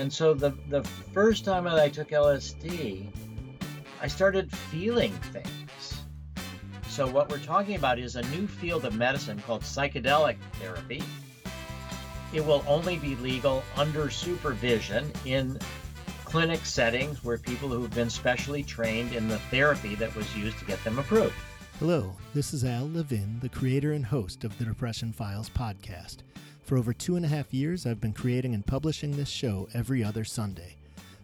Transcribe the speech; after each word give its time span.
And 0.00 0.10
so 0.10 0.32
the, 0.32 0.54
the 0.70 0.82
first 1.12 1.44
time 1.44 1.64
that 1.64 1.78
I 1.78 1.90
took 1.90 2.08
LSD, 2.08 3.12
I 4.00 4.06
started 4.06 4.50
feeling 4.50 5.12
things. 5.12 6.02
So, 6.88 7.06
what 7.06 7.28
we're 7.28 7.38
talking 7.38 7.76
about 7.76 7.98
is 7.98 8.16
a 8.16 8.22
new 8.30 8.46
field 8.46 8.86
of 8.86 8.94
medicine 8.94 9.42
called 9.46 9.60
psychedelic 9.60 10.38
therapy. 10.54 11.02
It 12.32 12.44
will 12.46 12.64
only 12.66 12.96
be 12.96 13.14
legal 13.16 13.62
under 13.76 14.08
supervision 14.08 15.12
in 15.26 15.58
clinic 16.24 16.64
settings 16.64 17.22
where 17.22 17.36
people 17.36 17.68
who've 17.68 17.94
been 17.94 18.08
specially 18.08 18.62
trained 18.62 19.12
in 19.12 19.28
the 19.28 19.38
therapy 19.50 19.96
that 19.96 20.16
was 20.16 20.34
used 20.34 20.58
to 20.60 20.64
get 20.64 20.82
them 20.82 20.98
approved. 20.98 21.34
Hello, 21.80 22.14
this 22.34 22.52
is 22.52 22.62
Al 22.62 22.90
Levin, 22.90 23.38
the 23.40 23.48
creator 23.48 23.92
and 23.92 24.04
host 24.04 24.44
of 24.44 24.58
the 24.58 24.66
Depression 24.66 25.14
Files 25.14 25.48
podcast. 25.48 26.18
For 26.62 26.76
over 26.76 26.92
two 26.92 27.16
and 27.16 27.24
a 27.24 27.28
half 27.28 27.54
years, 27.54 27.86
I've 27.86 28.02
been 28.02 28.12
creating 28.12 28.52
and 28.52 28.66
publishing 28.66 29.12
this 29.12 29.30
show 29.30 29.66
every 29.72 30.04
other 30.04 30.22
Sunday. 30.22 30.76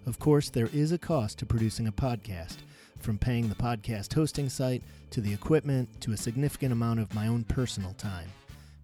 Of 0.06 0.18
course, 0.18 0.48
there 0.48 0.70
is 0.72 0.92
a 0.92 0.98
cost 0.98 1.38
to 1.40 1.44
producing 1.44 1.88
a 1.88 1.92
podcast, 1.92 2.56
from 3.00 3.18
paying 3.18 3.50
the 3.50 3.54
podcast 3.54 4.14
hosting 4.14 4.48
site 4.48 4.82
to 5.10 5.20
the 5.20 5.34
equipment 5.34 5.90
to 6.00 6.12
a 6.12 6.16
significant 6.16 6.72
amount 6.72 7.00
of 7.00 7.14
my 7.14 7.26
own 7.26 7.44
personal 7.44 7.92
time. 7.98 8.30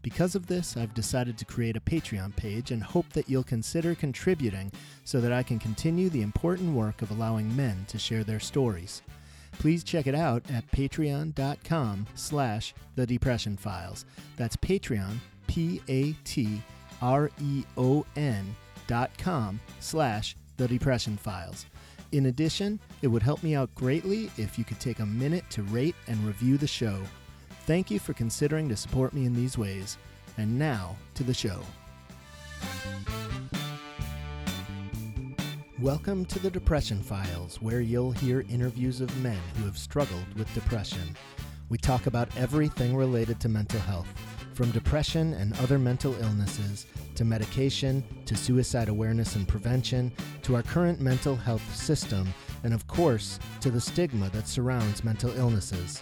Because 0.03 0.35
of 0.35 0.49
this, 0.49 0.77
I've 0.77 0.93
decided 0.93 1.39
to 1.39 1.47
create 1.47 1.79
a 1.79 1.81
Patreon 1.81 2.37
page 2.37 2.71
and 2.71 2.83
hope 2.83 3.09
that 3.15 3.31
you'll 3.31 3.45
consider 3.45 3.95
contributing 3.95 4.71
so 5.07 5.23
that 5.23 5.33
I 5.33 5.43
can 5.43 5.59
continue 5.59 6.11
the 6.11 6.21
important 6.21 6.75
work 6.75 7.01
of 7.01 7.11
allowing 7.11 7.57
men 7.57 7.87
to 7.89 7.99
share 7.99 8.25
their 8.25 8.41
stories. 8.41 9.01
Please 9.53 9.85
check 9.85 10.07
it 10.07 10.15
out 10.15 10.43
at 10.51 10.71
patreon.com 10.73 12.07
slash 12.15 12.75
the 12.97 13.07
depression 13.07 13.57
files. 13.57 14.05
That's 14.37 14.57
Patreon, 14.57 15.17
P-A-T-R-E-O-N 15.47 16.57
dot 18.87 19.11
com 19.19 19.61
slash 19.81 20.37
the 20.57 20.69
depression 20.69 21.17
files. 21.17 21.67
In 22.13 22.27
addition, 22.27 22.79
it 23.01 23.07
would 23.09 23.23
help 23.23 23.43
me 23.43 23.55
out 23.55 23.75
greatly 23.75 24.31
if 24.37 24.59
you 24.59 24.65
could 24.65 24.81
take 24.81 24.99
a 24.99 25.07
minute 25.07 25.49
to 25.51 25.63
rate 25.63 25.97
and 26.09 26.19
review 26.27 26.59
the 26.59 26.67
show. 26.67 27.01
Thank 27.67 27.91
you 27.91 27.99
for 27.99 28.13
considering 28.13 28.69
to 28.69 28.77
support 28.77 29.15
me 29.15 29.25
in 29.25 29.35
these 29.35 29.57
ways. 29.57 29.97
And 30.37 30.59
now 30.59 30.97
to 31.15 31.23
the 31.23 31.35
show. 31.35 31.61
Welcome 35.83 36.27
to 36.27 36.39
the 36.39 36.49
Depression 36.49 37.03
Files, 37.03 37.61
where 37.61 37.81
you'll 37.81 38.13
hear 38.13 38.45
interviews 38.49 39.01
of 39.01 39.21
men 39.21 39.41
who 39.57 39.65
have 39.65 39.77
struggled 39.77 40.33
with 40.39 40.55
depression. 40.55 41.17
We 41.71 41.77
talk 41.77 42.07
about 42.07 42.29
everything 42.37 42.95
related 42.95 43.41
to 43.41 43.49
mental 43.49 43.81
health, 43.81 44.07
from 44.55 44.71
depression 44.71 45.35
and 45.35 45.59
other 45.59 45.81
mental 45.81 46.15
illnesses, 46.23 46.87
to 47.17 47.25
medication, 47.25 48.05
to 48.27 48.37
suicide 48.37 48.91
awareness 48.91 49.35
and 49.35 49.49
prevention, 49.49 50.13
to 50.43 50.55
our 50.55 50.63
current 50.63 51.01
mental 51.01 51.35
health 51.35 51.75
system, 51.75 52.33
and 52.63 52.73
of 52.73 52.87
course, 52.87 53.41
to 53.61 53.69
the 53.69 53.81
stigma 53.81 54.31
that 54.31 54.47
surrounds 54.47 55.03
mental 55.03 55.37
illnesses. 55.37 56.01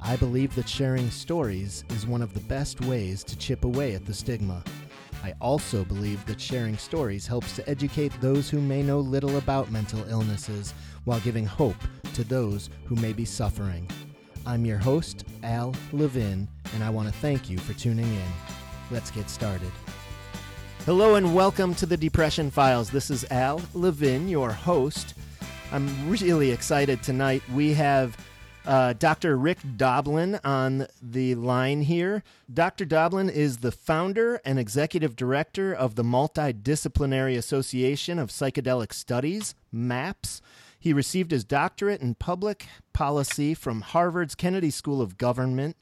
I 0.00 0.16
believe 0.16 0.52
that 0.56 0.68
sharing 0.68 1.08
stories 1.10 1.84
is 1.90 2.08
one 2.08 2.22
of 2.22 2.34
the 2.34 2.40
best 2.40 2.80
ways 2.80 3.22
to 3.22 3.38
chip 3.38 3.64
away 3.64 3.94
at 3.94 4.04
the 4.04 4.14
stigma. 4.14 4.64
I 5.24 5.34
also 5.40 5.84
believe 5.84 6.26
that 6.26 6.40
sharing 6.40 6.76
stories 6.76 7.28
helps 7.28 7.54
to 7.54 7.68
educate 7.68 8.12
those 8.20 8.50
who 8.50 8.60
may 8.60 8.82
know 8.82 8.98
little 8.98 9.36
about 9.36 9.70
mental 9.70 10.04
illnesses 10.08 10.74
while 11.04 11.20
giving 11.20 11.46
hope 11.46 11.76
to 12.14 12.24
those 12.24 12.70
who 12.86 12.96
may 12.96 13.12
be 13.12 13.24
suffering. 13.24 13.88
I'm 14.44 14.64
your 14.64 14.78
host, 14.78 15.24
Al 15.44 15.76
Levin, 15.92 16.48
and 16.74 16.82
I 16.82 16.90
want 16.90 17.06
to 17.06 17.14
thank 17.14 17.48
you 17.48 17.58
for 17.58 17.72
tuning 17.74 18.12
in. 18.12 18.32
Let's 18.90 19.12
get 19.12 19.30
started. 19.30 19.70
Hello 20.86 21.14
and 21.14 21.32
welcome 21.32 21.72
to 21.76 21.86
the 21.86 21.96
Depression 21.96 22.50
Files. 22.50 22.90
This 22.90 23.08
is 23.08 23.24
Al 23.30 23.60
Levin, 23.74 24.28
your 24.28 24.50
host. 24.50 25.14
I'm 25.70 26.10
really 26.10 26.50
excited 26.50 27.00
tonight. 27.00 27.44
We 27.54 27.72
have 27.74 28.16
uh, 28.66 28.92
Dr. 28.94 29.36
Rick 29.36 29.58
Doblin 29.76 30.38
on 30.44 30.86
the 31.00 31.34
line 31.34 31.82
here. 31.82 32.22
Dr. 32.52 32.84
Doblin 32.84 33.28
is 33.28 33.58
the 33.58 33.72
founder 33.72 34.40
and 34.44 34.58
executive 34.58 35.16
director 35.16 35.72
of 35.72 35.94
the 35.94 36.04
Multidisciplinary 36.04 37.36
Association 37.36 38.18
of 38.18 38.30
Psychedelic 38.30 38.92
Studies, 38.92 39.54
MAPS. 39.72 40.40
He 40.78 40.92
received 40.92 41.30
his 41.30 41.44
doctorate 41.44 42.00
in 42.00 42.14
public 42.14 42.66
policy 42.92 43.54
from 43.54 43.82
Harvard's 43.82 44.34
Kennedy 44.34 44.70
School 44.70 45.00
of 45.00 45.18
Government, 45.18 45.76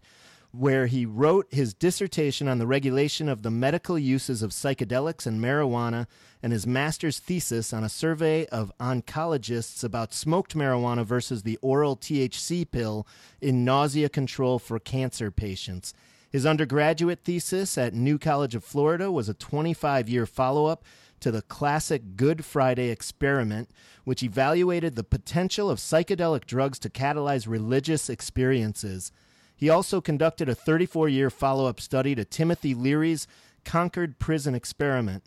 where 0.53 0.87
he 0.87 1.07
wrote 1.07 1.47
his 1.51 1.75
dissertation 1.75 2.49
on 2.49 2.59
the 2.59 2.67
regulation 2.67 3.29
of 3.29 3.43
the 3.43 3.51
medical 3.51 3.99
uses 3.99 4.43
of 4.43 4.51
psychedelics 4.51 5.27
and 5.27 5.41
marijuana 5.41 6.07
and 6.43 6.53
his 6.53 6.67
master's 6.67 7.19
thesis 7.19 7.73
on 7.73 7.85
a 7.85 7.89
survey 7.89 8.47
of 8.47 8.73
oncologists 8.81 9.85
about 9.85 10.13
smoked 10.13 10.57
marijuana 10.57 11.05
versus 11.05 11.43
the 11.43 11.59
oral 11.63 11.97
THC 11.97 12.69
pill 12.69 13.07
in 13.41 13.65
nausea 13.65 14.09
control 14.09 14.59
for 14.59 14.79
cancer 14.81 15.31
patients. 15.31 15.95
His 16.31 16.47
undergraduate 16.47 17.25
thesis 17.25 17.77
at 17.77 17.95
New 17.95 18.19
College 18.19 18.55
of 18.55 18.65
Florida 18.65 19.11
was 19.11 19.29
a 19.29 19.35
25 19.35 20.09
year 20.09 20.27
follow 20.27 20.67
up 20.67 20.85
to 21.21 21.31
the 21.31 21.43
classic 21.43 22.17
Good 22.17 22.45
Friday 22.45 22.89
experiment, 22.89 23.71
which 24.05 24.23
evaluated 24.23 24.97
the 24.97 25.05
potential 25.05 25.71
of 25.71 25.79
psychedelic 25.79 26.47
drugs 26.47 26.79
to 26.81 26.91
catalyze 26.91 27.47
religious 27.47 28.09
experiences. 28.09 29.13
He 29.61 29.69
also 29.69 30.01
conducted 30.01 30.49
a 30.49 30.55
34 30.55 31.11
year 31.11 31.29
follow 31.29 31.67
up 31.67 31.83
study 31.83 32.15
to 32.15 32.25
Timothy 32.25 32.75
Leary's 32.75 33.27
Concord 33.63 34.19
Prison 34.19 34.55
Experiment. 34.55 35.23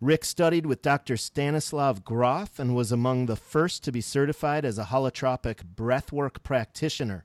Rick 0.00 0.24
studied 0.24 0.64
with 0.64 0.80
Dr. 0.80 1.16
Stanislav 1.16 2.04
Grof 2.04 2.60
and 2.60 2.76
was 2.76 2.92
among 2.92 3.26
the 3.26 3.34
first 3.34 3.82
to 3.82 3.90
be 3.90 4.00
certified 4.00 4.64
as 4.64 4.78
a 4.78 4.84
holotropic 4.84 5.74
breathwork 5.74 6.44
practitioner. 6.44 7.24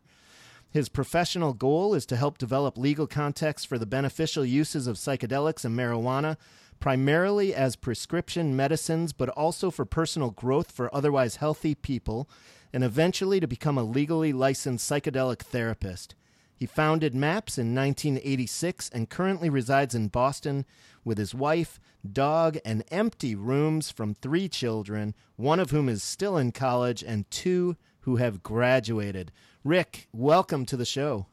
His 0.71 0.89
professional 0.89 1.53
goal 1.53 1.93
is 1.93 2.07
to 2.07 2.15
help 2.15 2.39
develop 2.39 2.79
legal 2.79 3.05
context 3.05 3.67
for 3.67 3.77
the 3.77 3.85
beneficial 3.85 4.43
uses 4.43 4.87
of 4.87 4.95
psychedelics 4.95 5.63
and 5.63 5.77
marijuana, 5.77 6.35
primarily 6.79 7.53
as 7.53 7.75
prescription 7.75 8.55
medicines, 8.55 9.13
but 9.13 9.29
also 9.29 9.69
for 9.69 9.85
personal 9.85 10.31
growth 10.31 10.71
for 10.71 10.93
otherwise 10.95 11.35
healthy 11.35 11.75
people, 11.75 12.27
and 12.73 12.83
eventually 12.83 13.39
to 13.39 13.47
become 13.47 13.77
a 13.77 13.83
legally 13.83 14.33
licensed 14.33 14.89
psychedelic 14.89 15.41
therapist. 15.41 16.15
He 16.59 16.65
founded 16.65 17.15
MAPS 17.15 17.57
in 17.57 17.73
1986 17.73 18.89
and 18.89 19.09
currently 19.09 19.49
resides 19.49 19.95
in 19.95 20.09
Boston 20.09 20.65
with 21.05 21.17
his 21.17 21.33
wife, 21.33 21.79
dog, 22.11 22.57
and 22.65 22.83
empty 22.91 23.33
rooms 23.33 23.89
from 23.89 24.13
three 24.13 24.49
children, 24.49 25.15
one 25.37 25.61
of 25.61 25.71
whom 25.71 25.87
is 25.87 26.03
still 26.03 26.35
in 26.35 26.51
college 26.51 27.01
and 27.01 27.31
two 27.31 27.77
who 28.01 28.17
have 28.17 28.43
graduated. 28.43 29.31
Rick, 29.63 30.09
welcome 30.11 30.65
to 30.65 30.75
the 30.75 30.83
show. 30.83 31.27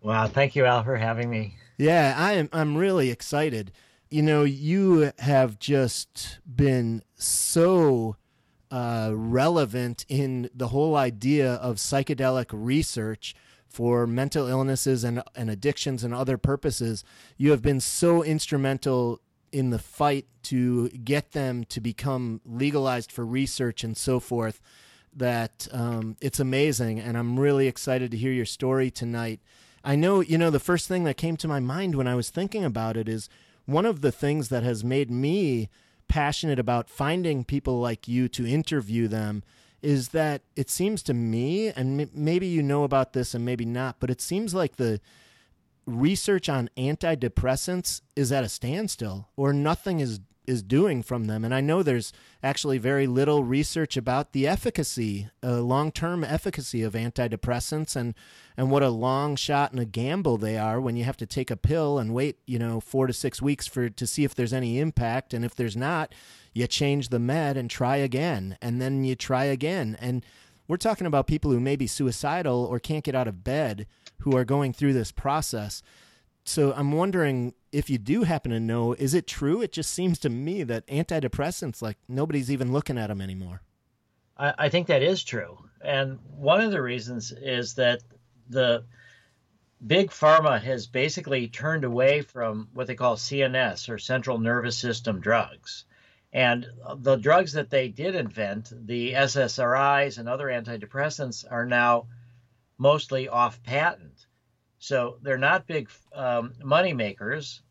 Wow, 0.00 0.28
thank 0.28 0.56
you, 0.56 0.64
Al, 0.64 0.82
for 0.82 0.96
having 0.96 1.28
me. 1.28 1.56
Yeah, 1.76 2.14
I 2.16 2.32
am 2.32 2.48
I'm 2.50 2.74
really 2.74 3.10
excited. 3.10 3.72
You 4.08 4.22
know, 4.22 4.44
you 4.44 5.12
have 5.18 5.58
just 5.58 6.38
been 6.46 7.02
so 7.16 8.16
uh, 8.70 9.12
relevant 9.14 10.06
in 10.08 10.48
the 10.54 10.68
whole 10.68 10.96
idea 10.96 11.54
of 11.54 11.76
psychedelic 11.76 12.46
research 12.52 13.34
for 13.70 14.06
mental 14.06 14.48
illnesses 14.48 15.04
and, 15.04 15.22
and 15.34 15.48
addictions 15.48 16.04
and 16.04 16.12
other 16.12 16.36
purposes. 16.36 17.04
You 17.38 17.52
have 17.52 17.62
been 17.62 17.80
so 17.80 18.22
instrumental 18.22 19.20
in 19.52 19.70
the 19.70 19.78
fight 19.78 20.26
to 20.42 20.88
get 20.90 21.32
them 21.32 21.64
to 21.64 21.80
become 21.80 22.40
legalized 22.44 23.10
for 23.10 23.24
research 23.24 23.84
and 23.84 23.96
so 23.96 24.20
forth 24.20 24.60
that 25.14 25.68
um, 25.72 26.16
it's 26.20 26.40
amazing. 26.40 26.98
And 27.00 27.16
I'm 27.16 27.38
really 27.38 27.66
excited 27.66 28.10
to 28.10 28.16
hear 28.16 28.32
your 28.32 28.44
story 28.44 28.90
tonight. 28.90 29.40
I 29.82 29.96
know, 29.96 30.20
you 30.20 30.36
know, 30.36 30.50
the 30.50 30.60
first 30.60 30.88
thing 30.88 31.04
that 31.04 31.16
came 31.16 31.36
to 31.38 31.48
my 31.48 31.60
mind 31.60 31.94
when 31.94 32.06
I 32.06 32.14
was 32.14 32.30
thinking 32.30 32.64
about 32.64 32.96
it 32.96 33.08
is 33.08 33.28
one 33.66 33.86
of 33.86 34.00
the 34.00 34.12
things 34.12 34.48
that 34.48 34.62
has 34.62 34.84
made 34.84 35.10
me 35.10 35.68
passionate 36.08 36.58
about 36.58 36.90
finding 36.90 37.44
people 37.44 37.80
like 37.80 38.08
you 38.08 38.28
to 38.28 38.46
interview 38.46 39.06
them 39.06 39.44
is 39.82 40.08
that 40.08 40.42
it 40.56 40.70
seems 40.70 41.02
to 41.04 41.14
me, 41.14 41.68
and 41.68 42.10
maybe 42.14 42.46
you 42.46 42.62
know 42.62 42.84
about 42.84 43.12
this 43.12 43.34
and 43.34 43.44
maybe 43.44 43.64
not, 43.64 43.96
but 44.00 44.10
it 44.10 44.20
seems 44.20 44.54
like 44.54 44.76
the 44.76 45.00
research 45.86 46.48
on 46.48 46.70
antidepressants 46.76 48.02
is 48.14 48.30
at 48.30 48.44
a 48.44 48.48
standstill 48.48 49.28
or 49.36 49.52
nothing 49.52 50.00
is 50.00 50.20
is 50.46 50.62
doing 50.62 51.02
from 51.02 51.26
them. 51.26 51.44
And 51.44 51.54
i 51.54 51.60
know 51.60 51.82
there's 51.82 52.12
actually 52.42 52.78
very 52.78 53.06
little 53.06 53.44
research 53.44 53.96
about 53.96 54.32
the 54.32 54.48
efficacy 54.48 55.28
uh, 55.44 55.60
long-term 55.60 56.24
efficacy 56.24 56.82
of 56.82 56.94
antidepressants 56.94 57.94
and 57.94 58.14
and 58.56 58.70
what 58.70 58.82
a 58.82 58.88
long 58.88 59.36
shot 59.36 59.70
and 59.70 59.80
a 59.80 59.84
gamble 59.84 60.36
they 60.36 60.58
are 60.58 60.80
when 60.80 60.96
you 60.96 61.04
have 61.04 61.16
to 61.18 61.26
take 61.26 61.50
a 61.50 61.56
pill 61.56 61.98
and 61.98 62.14
wait 62.14 62.38
you 62.46 62.58
know 62.58 62.80
4 62.80 63.06
to 63.06 63.12
6 63.12 63.42
weeks 63.42 63.66
for 63.66 63.88
to 63.88 64.06
see 64.06 64.24
if 64.24 64.34
there's 64.34 64.52
any 64.52 64.80
impact. 64.80 65.32
And 65.34 65.44
if 65.44 65.54
there's 65.54 65.76
not 65.76 66.14
you 66.52 66.66
change 66.66 67.08
the 67.08 67.18
med 67.18 67.56
and 67.56 67.70
try 67.70 67.96
again 67.96 68.56
and 68.60 68.80
then 68.80 69.04
you 69.04 69.14
try 69.14 69.44
again 69.44 69.96
and 70.00 70.24
we're 70.68 70.76
talking 70.76 71.06
about 71.06 71.26
people 71.26 71.50
who 71.50 71.60
may 71.60 71.76
be 71.76 71.86
suicidal 71.86 72.64
or 72.64 72.78
can't 72.78 73.04
get 73.04 73.14
out 73.14 73.28
of 73.28 73.42
bed 73.42 73.86
who 74.18 74.36
are 74.36 74.44
going 74.44 74.72
through 74.72 74.92
this 74.92 75.12
process 75.12 75.82
so 76.44 76.72
I'm 76.72 76.92
wondering 76.92 77.54
if 77.70 77.90
you 77.90 77.98
do 77.98 78.22
happen 78.24 78.50
to 78.50 78.60
know, 78.60 78.94
is 78.94 79.14
it 79.14 79.26
true? 79.26 79.62
It 79.62 79.72
just 79.72 79.92
seems 79.92 80.18
to 80.20 80.28
me 80.28 80.62
that 80.64 80.86
antidepressants, 80.86 81.82
like 81.82 81.98
nobody's 82.08 82.50
even 82.50 82.72
looking 82.72 82.98
at 82.98 83.08
them 83.08 83.20
anymore. 83.20 83.62
I, 84.36 84.54
I 84.58 84.68
think 84.68 84.86
that 84.88 85.02
is 85.02 85.22
true, 85.22 85.58
and 85.80 86.18
one 86.36 86.60
of 86.60 86.70
the 86.70 86.82
reasons 86.82 87.32
is 87.32 87.74
that 87.74 88.00
the 88.48 88.84
big 89.86 90.10
pharma 90.10 90.60
has 90.60 90.86
basically 90.86 91.48
turned 91.48 91.84
away 91.84 92.22
from 92.22 92.68
what 92.74 92.86
they 92.86 92.94
call 92.94 93.16
CNS 93.16 93.88
or 93.88 93.98
central 93.98 94.38
nervous 94.38 94.76
system 94.76 95.20
drugs. 95.20 95.84
And 96.32 96.66
the 96.98 97.16
drugs 97.16 97.52
that 97.54 97.70
they 97.70 97.88
did 97.88 98.14
invent, 98.14 98.72
the 98.86 99.14
SSRIs 99.14 100.18
and 100.18 100.28
other 100.28 100.46
antidepressants, 100.46 101.44
are 101.50 101.66
now 101.66 102.06
mostly 102.78 103.28
off 103.28 103.62
patent. 103.62 104.26
So 104.78 105.18
they're 105.22 105.36
not 105.36 105.66
big 105.66 105.90
um, 106.14 106.54
money 106.62 106.92
makers 106.92 107.62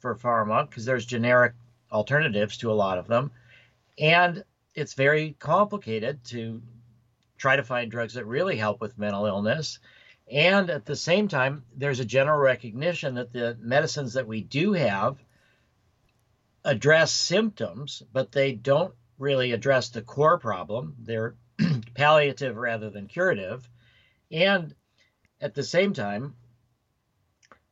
for 0.00 0.16
pharma 0.16 0.68
because 0.68 0.84
there's 0.84 1.04
generic 1.04 1.52
alternatives 1.92 2.56
to 2.58 2.72
a 2.72 2.74
lot 2.74 2.98
of 2.98 3.06
them. 3.06 3.30
And 3.98 4.42
it's 4.74 4.94
very 4.94 5.36
complicated 5.38 6.24
to 6.26 6.62
try 7.36 7.56
to 7.56 7.62
find 7.62 7.90
drugs 7.90 8.14
that 8.14 8.24
really 8.26 8.56
help 8.56 8.80
with 8.80 8.98
mental 8.98 9.26
illness. 9.26 9.78
And 10.30 10.70
at 10.70 10.86
the 10.86 10.96
same 10.96 11.28
time, 11.28 11.64
there's 11.76 12.00
a 12.00 12.04
general 12.04 12.38
recognition 12.38 13.14
that 13.14 13.32
the 13.32 13.56
medicines 13.60 14.14
that 14.14 14.26
we 14.26 14.40
do 14.42 14.72
have 14.72 15.18
address 16.64 17.12
symptoms, 17.12 18.02
but 18.12 18.32
they 18.32 18.52
don't 18.52 18.94
really 19.18 19.52
address 19.52 19.88
the 19.88 20.02
core 20.02 20.38
problem. 20.38 20.94
They're 21.00 21.34
palliative 21.94 22.56
rather 22.56 22.90
than 22.90 23.06
curative. 23.06 23.68
And 24.30 24.74
at 25.40 25.54
the 25.54 25.62
same 25.62 25.92
time, 25.92 26.34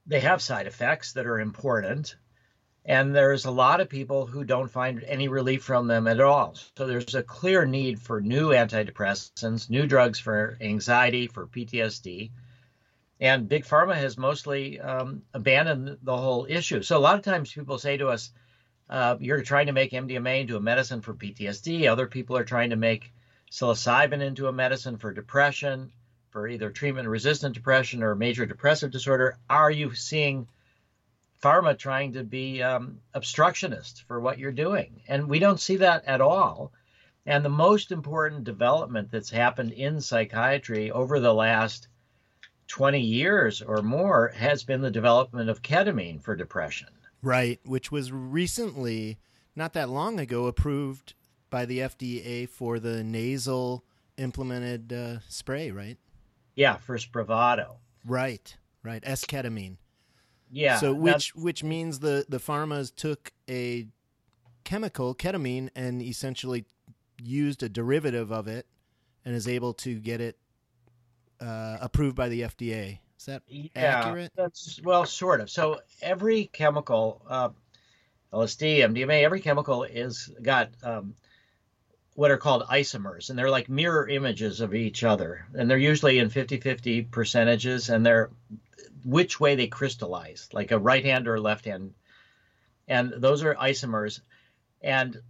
they 0.06 0.21
have 0.21 0.41
side 0.43 0.67
effects 0.67 1.12
that 1.12 1.27
are 1.27 1.41
important. 1.41 2.17
And 2.85 3.15
there's 3.15 3.44
a 3.44 3.50
lot 3.50 3.81
of 3.81 3.88
people 3.88 4.27
who 4.27 4.44
don't 4.44 4.71
find 4.71 5.03
any 5.03 5.27
relief 5.27 5.65
from 5.65 5.88
them 5.88 6.06
at 6.06 6.21
all. 6.21 6.55
So 6.77 6.87
there's 6.87 7.17
a 7.17 7.23
clear 7.23 7.65
need 7.65 8.00
for 8.00 8.21
new 8.21 8.50
antidepressants, 8.50 9.69
new 9.69 9.87
drugs 9.87 10.21
for 10.21 10.56
anxiety, 10.61 11.27
for 11.27 11.49
PTSD. 11.49 12.31
And 13.19 13.49
Big 13.49 13.65
Pharma 13.65 13.97
has 13.97 14.17
mostly 14.17 14.79
um, 14.79 15.23
abandoned 15.35 15.99
the 16.03 16.17
whole 16.17 16.47
issue. 16.49 16.83
So 16.83 16.97
a 16.97 17.00
lot 17.00 17.17
of 17.17 17.25
times 17.25 17.53
people 17.53 17.79
say 17.79 17.97
to 17.97 18.09
us, 18.09 18.31
uh, 18.88 19.17
you're 19.19 19.43
trying 19.43 19.67
to 19.67 19.73
make 19.73 19.91
MDMA 19.91 20.43
into 20.43 20.56
a 20.56 20.61
medicine 20.61 21.00
for 21.00 21.15
PTSD. 21.15 21.91
Other 21.91 22.06
people 22.06 22.37
are 22.37 22.44
trying 22.44 22.71
to 22.71 22.77
make 22.77 23.12
psilocybin 23.50 24.21
into 24.21 24.49
a 24.49 24.53
medicine 24.53 24.97
for 24.97 25.12
depression, 25.12 25.91
for 26.31 26.47
either 26.49 26.71
treatment 26.71 27.09
resistant 27.09 27.55
depression 27.55 28.03
or 28.03 28.15
major 28.15 28.47
depressive 28.47 28.91
disorder. 28.91 29.38
Are 29.49 29.71
you 29.71 29.94
seeing 29.94 30.47
pharma 31.43 31.77
trying 31.77 32.12
to 32.12 32.25
be 32.25 32.62
um, 32.62 33.00
obstructionist 33.15 34.05
for 34.06 34.21
what 34.21 34.38
you're 34.38 34.53
doing? 34.53 35.03
And 35.09 35.29
we 35.29 35.38
don't 35.38 35.61
see 35.61 35.77
that 35.77 36.05
at 36.05 36.21
all. 36.21 36.73
And 37.25 37.44
the 37.44 37.49
most 37.49 37.91
important 37.91 38.44
development 38.44 39.11
that's 39.11 39.31
happened 39.31 39.73
in 39.73 40.00
psychiatry 40.00 40.93
over 40.93 41.19
the 41.19 41.35
last 41.35 41.88
20 42.69 43.00
years 43.00 43.62
or 43.62 43.83
more 43.83 44.29
has 44.29 44.62
been 44.62 44.81
the 44.81 44.91
development 44.91 45.50
of 45.50 45.62
ketamine 45.62 46.23
for 46.23 46.37
depression. 46.37 46.88
Right, 47.23 47.61
which 47.65 47.91
was 47.91 48.13
recently, 48.13 49.19
not 49.55 49.73
that 49.73 49.89
long 49.89 50.21
ago, 50.21 50.47
approved 50.47 51.15
by 51.51 51.65
the 51.65 51.81
FDA 51.81 52.49
for 52.49 52.79
the 52.79 53.03
nasal 53.03 53.85
implemented 54.17 54.93
uh, 54.93 55.19
spray, 55.29 55.71
right? 55.71 55.99
Yeah, 56.55 56.77
for 56.77 56.97
Spravato. 56.97 57.77
Right, 58.05 58.57
right. 58.83 59.03
S-ketamine. 59.05 59.77
Yeah. 60.51 60.79
So 60.79 60.95
which 60.95 61.35
which 61.35 61.65
means 61.65 61.99
the 61.99 62.25
the 62.29 62.39
pharmas 62.39 62.95
took 62.95 63.33
a 63.51 63.89
chemical 64.65 65.15
ketamine 65.15 65.71
and 65.75 66.01
essentially 66.01 66.65
used 67.23 67.62
a 67.62 67.69
derivative 67.69 68.31
of 68.31 68.47
it 68.47 68.67
and 69.25 69.35
is 69.35 69.49
able 69.49 69.75
to 69.75 69.99
get 69.99 70.21
it 70.21 70.39
uh, 71.41 71.79
approved 71.81 72.17
by 72.17 72.29
the 72.29 72.43
FDA. 72.43 73.01
Is 73.19 73.27
that 73.27 73.43
yeah, 73.49 73.71
accurate? 73.75 74.33
That's 74.37 74.81
well, 74.83 75.07
sort 75.07 75.41
of. 75.41 75.51
So 75.51 75.81
every 76.03 76.47
chemical, 76.47 77.23
uh, 77.29 77.49
LSD, 78.33 78.79
MDMA, 78.79 79.23
every 79.23 79.41
chemical 79.41 79.85
is 79.85 80.31
got 80.43 80.71
um, 80.83 81.15
what 82.15 82.31
are 82.31 82.37
called 82.37 82.65
isomers, 82.65 83.31
and 83.31 83.39
they're 83.39 83.51
like 83.51 83.69
mirror 83.69 84.09
images 84.09 84.61
of 84.61 84.75
each 84.75 85.05
other, 85.05 85.47
and 85.55 85.71
they're 85.71 85.79
usually 85.79 86.19
in 86.19 86.31
50-50 86.31 87.11
percentages, 87.11 87.89
and 87.89 88.05
they're 88.05 88.31
which 89.05 89.39
way 89.39 89.55
they 89.55 89.69
crystallize, 89.69 90.49
like 90.53 90.73
a 90.73 90.79
right 90.79 91.05
hand 91.05 91.29
or 91.29 91.37
a 91.37 91.41
left 91.41 91.65
hand, 91.65 91.95
and 92.89 93.12
those 93.17 93.43
are 93.45 93.55
isomers, 93.55 94.21
and 94.83 95.21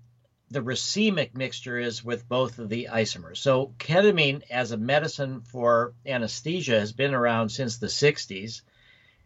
the 0.51 0.63
racemic 0.63 1.35
mixture 1.35 1.79
is 1.79 2.05
with 2.05 2.29
both 2.29 2.59
of 2.59 2.69
the 2.69 2.89
isomers. 2.93 3.39
So 3.39 3.75
ketamine 3.79 4.43
as 4.49 4.71
a 4.71 4.77
medicine 4.77 5.41
for 5.41 5.95
anesthesia 6.07 6.79
has 6.79 6.93
been 6.93 7.15
around 7.15 7.49
since 7.49 7.79
the 7.79 7.89
60s. 7.89 8.63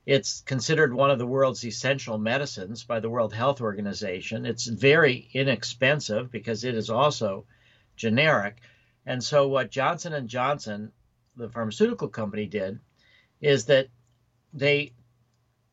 It's 0.06 0.40
considered 0.40 0.94
one 0.94 1.11
of 1.11 1.19
the 1.19 1.26
world's 1.26 1.64
essential 1.64 2.17
medicines 2.17 2.84
by 2.84 3.00
the 3.00 3.11
World 3.11 3.34
Health 3.34 3.61
Organization. 3.61 4.46
It's 4.46 4.67
very 4.67 5.28
inexpensive 5.34 6.31
because 6.31 6.64
it 6.64 6.75
is 6.75 6.88
also 6.88 7.44
generic. 7.96 8.56
And 9.05 9.22
so 9.22 9.46
what 9.49 9.70
Johnson 9.70 10.14
and 10.14 10.28
Johnson, 10.28 10.90
the 11.37 11.50
pharmaceutical 11.50 12.08
company 12.08 12.46
did 12.46 12.78
is 13.43 13.67
that 13.67 13.88
they 14.55 14.93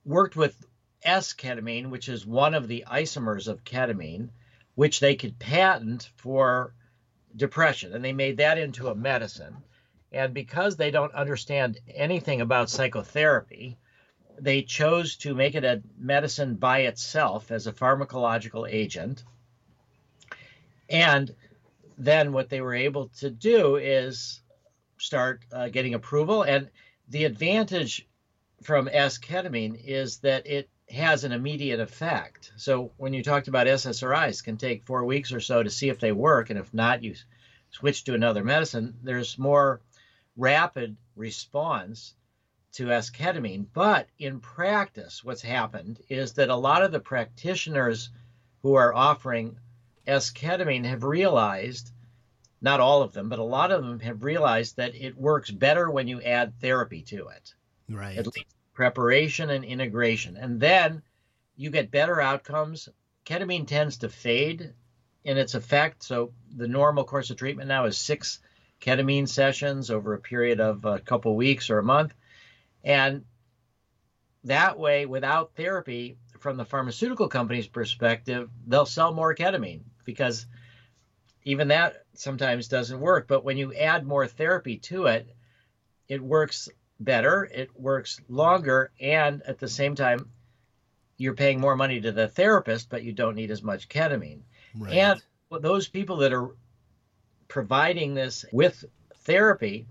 worked 0.04 0.36
with 0.36 0.66
S-ketamine, 1.04 1.90
which 1.90 2.10
is 2.10 2.26
one 2.26 2.54
of 2.54 2.68
the 2.68 2.84
isomers 2.88 3.48
of 3.48 3.64
ketamine 3.64 4.30
which 4.78 5.00
they 5.00 5.16
could 5.16 5.40
patent 5.40 6.08
for 6.18 6.72
depression. 7.36 7.96
And 7.96 8.06
they 8.06 8.14
made 8.14 8.38
that 8.38 8.60
into 8.60 8.90
a 8.90 8.96
medicine. 8.96 9.58
And 10.12 10.36
because 10.36 10.76
they 10.76 10.92
don't 10.92 11.16
understand 11.16 11.80
anything 11.92 12.42
about 12.42 12.70
psychotherapy, 12.70 13.76
they 14.40 14.62
chose 14.62 15.16
to 15.16 15.34
make 15.34 15.56
it 15.56 15.64
a 15.64 15.82
medicine 15.98 16.58
by 16.58 16.82
itself 16.82 17.50
as 17.50 17.66
a 17.66 17.72
pharmacological 17.72 18.72
agent. 18.72 19.24
And 20.92 21.34
then 21.98 22.32
what 22.32 22.50
they 22.50 22.62
were 22.62 22.76
able 22.76 23.08
to 23.18 23.32
do 23.32 23.78
is 23.78 24.44
start 25.00 25.42
uh, 25.52 25.70
getting 25.70 25.96
approval. 25.96 26.44
And 26.44 26.70
the 27.10 27.24
advantage 27.24 28.08
from 28.62 28.88
S 28.92 29.18
ketamine 29.18 29.76
is 29.84 30.20
that 30.20 30.46
it 30.46 30.70
has 30.90 31.24
an 31.24 31.32
immediate 31.32 31.80
effect. 31.80 32.52
So 32.56 32.92
when 32.98 33.14
you 33.14 33.24
talked 33.24 33.48
about 33.48 33.68
SSRIs, 33.68 34.44
can 34.44 34.58
take 34.58 34.86
four 34.86 35.04
weeks 35.06 35.34
or 35.34 35.42
so 35.42 35.62
to 35.62 35.70
see 35.70 35.90
if 35.90 36.00
they 36.00 36.12
work, 36.12 36.50
and 36.50 36.60
if 36.60 36.74
not, 36.74 37.04
you 37.04 37.16
switch 37.72 38.06
to 38.06 38.14
another 38.14 38.44
medicine. 38.44 38.98
There's 39.04 39.38
more 39.38 39.82
rapid 40.38 40.96
response 41.16 42.14
to 42.74 42.86
esketamine. 42.88 43.66
But 43.74 44.08
in 44.20 44.40
practice, 44.40 45.24
what's 45.24 45.42
happened 45.42 46.00
is 46.10 46.34
that 46.34 46.50
a 46.50 46.56
lot 46.56 46.84
of 46.84 46.92
the 46.92 47.00
practitioners 47.00 48.10
who 48.62 48.76
are 48.76 48.94
offering 48.94 49.58
esketamine 50.08 50.86
have 50.86 51.04
realized, 51.04 51.92
not 52.62 52.80
all 52.80 53.02
of 53.02 53.14
them, 53.14 53.30
but 53.30 53.40
a 53.40 53.44
lot 53.44 53.72
of 53.72 53.84
them 53.84 54.00
have 54.00 54.24
realized 54.24 54.78
that 54.78 54.96
it 54.96 55.18
works 55.18 55.52
better 55.52 55.90
when 55.90 56.08
you 56.08 56.22
add 56.22 56.60
therapy 56.62 57.02
to 57.04 57.28
it. 57.28 57.54
Right. 57.90 58.18
At 58.18 58.28
least 58.28 58.57
preparation 58.78 59.50
and 59.50 59.66
integration. 59.66 60.38
And 60.38 60.60
then 60.60 61.02
you 61.56 61.72
get 61.72 61.90
better 61.90 62.22
outcomes. 62.22 62.88
Ketamine 63.26 63.66
tends 63.66 63.98
to 63.98 64.08
fade 64.08 64.72
in 65.24 65.36
its 65.36 65.56
effect. 65.56 66.04
So 66.04 66.32
the 66.56 66.68
normal 66.68 67.04
course 67.04 67.32
of 67.32 67.38
treatment 67.38 67.70
now 67.70 67.86
is 67.86 67.98
six 67.98 68.40
ketamine 68.80 69.28
sessions 69.28 69.90
over 69.90 70.14
a 70.14 70.20
period 70.20 70.60
of 70.60 70.86
a 70.86 71.00
couple 71.00 71.36
weeks 71.36 71.72
or 71.72 71.80
a 71.80 71.84
month. 71.84 72.14
And 72.84 73.26
that 74.44 74.78
way, 74.78 75.08
without 75.08 75.56
therapy, 75.56 76.20
from 76.38 76.56
the 76.56 76.64
pharmaceutical 76.64 77.30
company's 77.30 77.68
perspective, 77.68 78.48
they'll 78.68 78.86
sell 78.86 79.12
more 79.12 79.34
ketamine 79.34 79.82
because 80.06 80.46
even 81.44 81.70
that 81.70 82.06
sometimes 82.14 82.68
doesn't 82.68 83.00
work. 83.00 83.28
But 83.28 83.44
when 83.44 83.58
you 83.58 83.74
add 83.74 84.06
more 84.06 84.28
therapy 84.28 84.78
to 84.78 85.08
it, 85.08 85.36
it 86.08 86.22
works 86.22 86.70
better, 87.00 87.50
it 87.54 87.70
works 87.80 88.20
longer, 88.30 88.92
and 89.00 89.42
at 89.44 89.60
the 89.60 89.68
same 89.68 89.96
time, 89.96 90.30
you're 91.18 91.34
paying 91.34 91.60
more 91.60 91.76
money 91.76 92.00
to 92.02 92.12
the 92.12 92.28
therapist, 92.28 92.90
but 92.90 93.04
you 93.04 93.12
don't 93.12 93.36
need 93.36 93.52
as 93.52 93.64
much 93.64 93.90
ketamine. 93.90 94.42
Right. 94.76 94.94
And 94.94 95.22
those 95.62 95.88
people 95.88 96.18
that 96.18 96.34
are 96.34 96.56
providing 97.48 98.14
this 98.14 98.46
with 98.52 98.86
therapy 99.16 99.88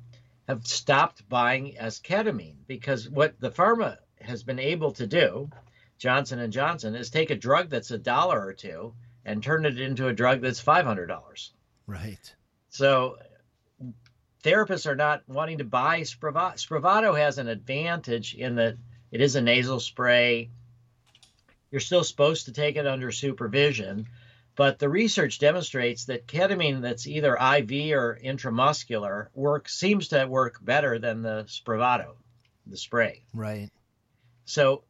have 0.48 0.66
stopped 0.66 1.28
buying 1.28 1.74
esketamine 1.80 2.56
because 2.66 3.08
what 3.08 3.38
the 3.40 3.50
pharma 3.50 3.96
has 4.20 4.42
been 4.42 4.58
able 4.58 4.92
to 4.92 5.06
do, 5.06 5.50
Johnson 5.98 6.38
and 6.38 6.52
Johnson, 6.52 6.94
is 6.94 7.10
take 7.10 7.30
a 7.30 7.36
drug 7.36 7.70
that's 7.70 7.90
a 7.90 7.98
dollar 7.98 8.40
or 8.44 8.52
two 8.52 8.94
and 9.24 9.42
turn 9.42 9.66
it 9.66 9.80
into 9.80 10.06
a 10.06 10.12
drug 10.12 10.40
that's 10.40 10.60
five 10.60 10.84
hundred 10.84 11.06
dollars. 11.06 11.52
Right. 11.86 12.34
So 12.68 13.18
therapists 14.46 14.86
are 14.86 14.96
not 14.96 15.22
wanting 15.26 15.58
to 15.58 15.64
buy 15.64 16.02
Spravato. 16.02 16.54
Spravato 16.54 17.18
has 17.18 17.38
an 17.38 17.48
advantage 17.48 18.34
in 18.34 18.54
that 18.56 18.76
It 19.10 19.20
is 19.20 19.36
a 19.36 19.40
nasal 19.40 19.80
spray. 19.80 20.50
You're 21.70 21.80
still 21.80 22.04
supposed 22.04 22.46
to 22.46 22.52
take 22.52 22.76
it 22.76 22.86
under 22.86 23.10
supervision, 23.10 24.06
but 24.54 24.78
the 24.78 24.88
research 24.88 25.38
demonstrates 25.38 26.06
that 26.06 26.26
ketamine 26.26 26.82
that's 26.82 27.06
either 27.06 27.34
IV 27.34 27.96
or 27.96 28.18
intramuscular 28.22 29.28
work 29.34 29.68
seems 29.68 30.08
to 30.08 30.26
work 30.26 30.64
better 30.64 30.98
than 30.98 31.22
the 31.22 31.44
Spravato, 31.48 32.14
the 32.66 32.76
spray. 32.76 33.22
Right. 33.34 33.70
So 34.44 34.84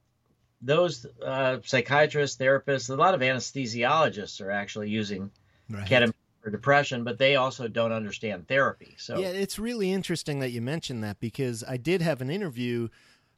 those 0.60 1.06
uh, 1.24 1.58
psychiatrists, 1.64 2.36
therapists, 2.36 2.90
a 2.90 2.94
lot 2.94 3.14
of 3.14 3.20
anesthesiologists 3.20 4.40
are 4.40 4.50
actually 4.50 4.90
using 4.90 5.30
right. 5.70 5.88
ketamine 5.88 6.12
for 6.46 6.52
depression, 6.52 7.02
but 7.02 7.18
they 7.18 7.34
also 7.34 7.66
don't 7.66 7.90
understand 7.90 8.46
therapy. 8.46 8.94
So 8.98 9.18
yeah, 9.18 9.30
it's 9.30 9.58
really 9.58 9.90
interesting 9.90 10.38
that 10.38 10.50
you 10.50 10.62
mentioned 10.62 11.02
that 11.02 11.18
because 11.18 11.64
I 11.66 11.76
did 11.76 12.02
have 12.02 12.20
an 12.20 12.30
interview 12.30 12.86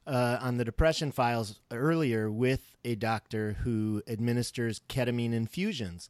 uh, 0.05 0.37
on 0.39 0.57
the 0.57 0.63
depression 0.63 1.11
files 1.11 1.59
earlier 1.71 2.29
with 2.29 2.75
a 2.85 2.93
doctor 2.93 3.53
who 3.63 4.03
administers 4.07 4.81
ketamine 4.87 5.33
infusions. 5.33 6.07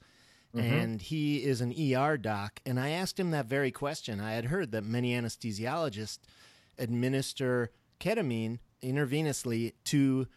Mm-hmm. 0.53 0.74
And 0.74 1.01
he 1.01 1.38
is 1.38 1.62
an 1.62 1.74
ER 1.74 2.18
doc. 2.18 2.60
And 2.65 2.77
I 2.77 2.89
asked 2.89 3.18
him 3.18 3.32
that 3.32 3.46
very 3.46 3.72
question. 3.72 4.20
I 4.20 4.34
had 4.34 4.46
heard 4.46 4.74
that 4.74 4.84
many 4.84 5.13
anesthesiologists 5.13 6.20
administer 6.77 7.72
ketamine 8.01 8.60
intravenously 8.84 9.72
to 9.86 10.27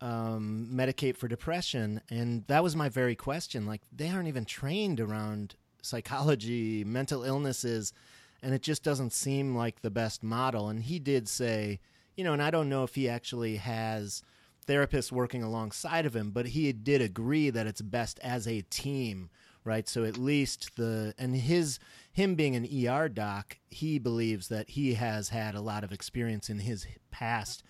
um, 0.00 0.68
medicate 0.72 1.16
for 1.16 1.26
depression. 1.26 2.02
And 2.08 2.46
that 2.46 2.62
was 2.62 2.76
my 2.76 2.88
very 2.88 3.16
question. 3.16 3.66
Like, 3.66 3.80
they 3.90 4.10
aren't 4.10 4.28
even 4.28 4.44
trained 4.44 5.00
around 5.00 5.56
psychology, 5.84 6.84
mental 6.84 7.24
illnesses, 7.24 7.92
and 8.42 8.54
it 8.54 8.62
just 8.62 8.82
doesn't 8.82 9.12
seem 9.12 9.54
like 9.54 9.80
the 9.80 9.90
best 9.90 10.22
model. 10.22 10.68
And 10.68 10.82
he 10.82 10.98
did 10.98 11.28
say, 11.28 11.80
you 12.16 12.24
know, 12.24 12.32
and 12.32 12.42
I 12.42 12.50
don't 12.50 12.68
know 12.68 12.84
if 12.84 12.94
he 12.94 13.08
actually 13.08 13.56
has 13.56 14.22
therapists 14.66 15.12
working 15.12 15.42
alongside 15.42 16.06
of 16.06 16.16
him, 16.16 16.30
but 16.30 16.48
he 16.48 16.72
did 16.72 17.00
agree 17.00 17.50
that 17.50 17.66
it's 17.66 17.82
best 17.82 18.18
as 18.22 18.46
a 18.46 18.62
team, 18.62 19.30
right? 19.64 19.88
So 19.88 20.04
at 20.04 20.16
least 20.16 20.76
the 20.76 21.14
and 21.18 21.36
his 21.36 21.78
him 22.12 22.34
being 22.34 22.54
an 22.54 22.68
ER 22.88 23.08
doc, 23.08 23.58
he 23.68 23.98
believes 23.98 24.48
that 24.48 24.70
he 24.70 24.94
has 24.94 25.30
had 25.30 25.54
a 25.54 25.60
lot 25.60 25.84
of 25.84 25.92
experience 25.92 26.48
in 26.48 26.60
his 26.60 26.86
past 27.10 27.62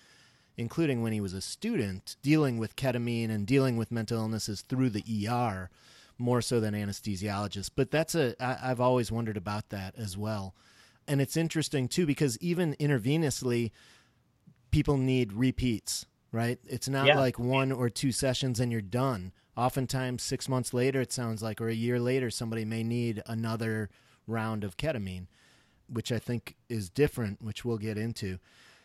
including 0.57 1.03
when 1.03 1.13
he 1.13 1.21
was 1.21 1.33
a 1.33 1.41
student 1.41 2.17
dealing 2.23 2.59
with 2.59 2.77
ketamine 2.77 3.31
and 3.31 3.47
dealing 3.47 3.77
with 3.77 3.91
mental 3.91 4.19
illnesses 4.19 4.63
through 4.63 4.91
the 4.91 5.29
ER 5.29 5.71
more 6.19 6.41
so 6.41 6.61
than 6.61 6.75
anesthesiologists. 6.75 7.71
But 7.75 7.91
that's 7.91 8.15
a 8.15 8.35
I, 8.43 8.71
I've 8.71 8.81
always 8.81 9.11
wondered 9.11 9.37
about 9.37 9.71
that 9.71 9.95
as 9.97 10.17
well. 10.17 10.55
And 11.07 11.21
it's 11.21 11.37
interesting 11.37 11.89
too 11.89 12.07
because 12.07 12.39
even 12.39 12.75
intravenously, 12.81 13.71
people 14.71 14.97
need 14.97 15.33
repeats, 15.33 16.07
right? 16.33 16.59
It's 16.67 16.89
not 16.89 17.07
yeah. 17.07 17.19
like 17.19 17.39
one 17.39 17.73
or 17.73 17.91
two 17.91 18.13
sessions 18.13 18.61
and 18.61 18.73
you're 18.73 18.81
done. 18.81 19.33
Oftentimes, 19.57 20.23
six 20.23 20.49
months 20.49 20.75
later, 20.75 21.01
it 21.01 21.13
sounds 21.13 21.43
like, 21.43 21.61
or 21.61 21.69
a 21.69 21.75
year 21.75 22.01
later, 22.01 22.29
somebody 22.29 22.65
may 22.65 22.83
need 22.83 23.23
another 23.27 23.89
round 24.27 24.65
of 24.65 24.77
ketamine, 24.77 25.27
which 25.89 26.11
I 26.11 26.19
think 26.19 26.57
is 26.69 26.91
different, 26.91 27.41
which 27.41 27.65
we'll 27.65 27.79
get 27.79 27.97
into. 27.97 28.39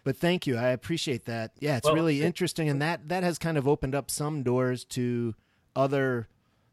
But 0.03 0.17
thank 0.17 0.45
you, 0.45 0.57
I 0.57 0.69
appreciate 0.69 1.25
that. 1.25 1.53
Yeah, 1.59 1.77
it's 1.77 1.85
well, 1.85 1.95
really 1.95 2.21
interesting, 2.21 2.69
and 2.69 2.81
that 2.81 3.09
that 3.09 3.23
has 3.23 3.37
kind 3.37 3.57
of 3.57 3.67
opened 3.67 3.95
up 3.95 4.11
some 4.11 4.43
doors 4.43 4.85
to 4.85 5.35
other 5.75 6.27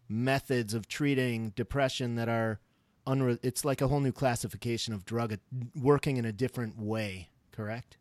methods 0.09 0.75
of 0.75 0.89
treating 0.89 1.51
depression 1.51 2.15
that 2.17 2.29
are 2.29 2.61
unre- 3.07 3.39
it's 3.43 3.65
like 3.65 3.81
a 3.81 3.89
whole 3.89 4.01
new 4.01 4.13
classification 4.13 4.93
of 4.95 5.05
drug 5.05 5.39
working 5.75 6.17
in 6.17 6.25
a 6.25 6.33
different 6.33 6.79
way 6.79 7.29
correct? 7.53 7.97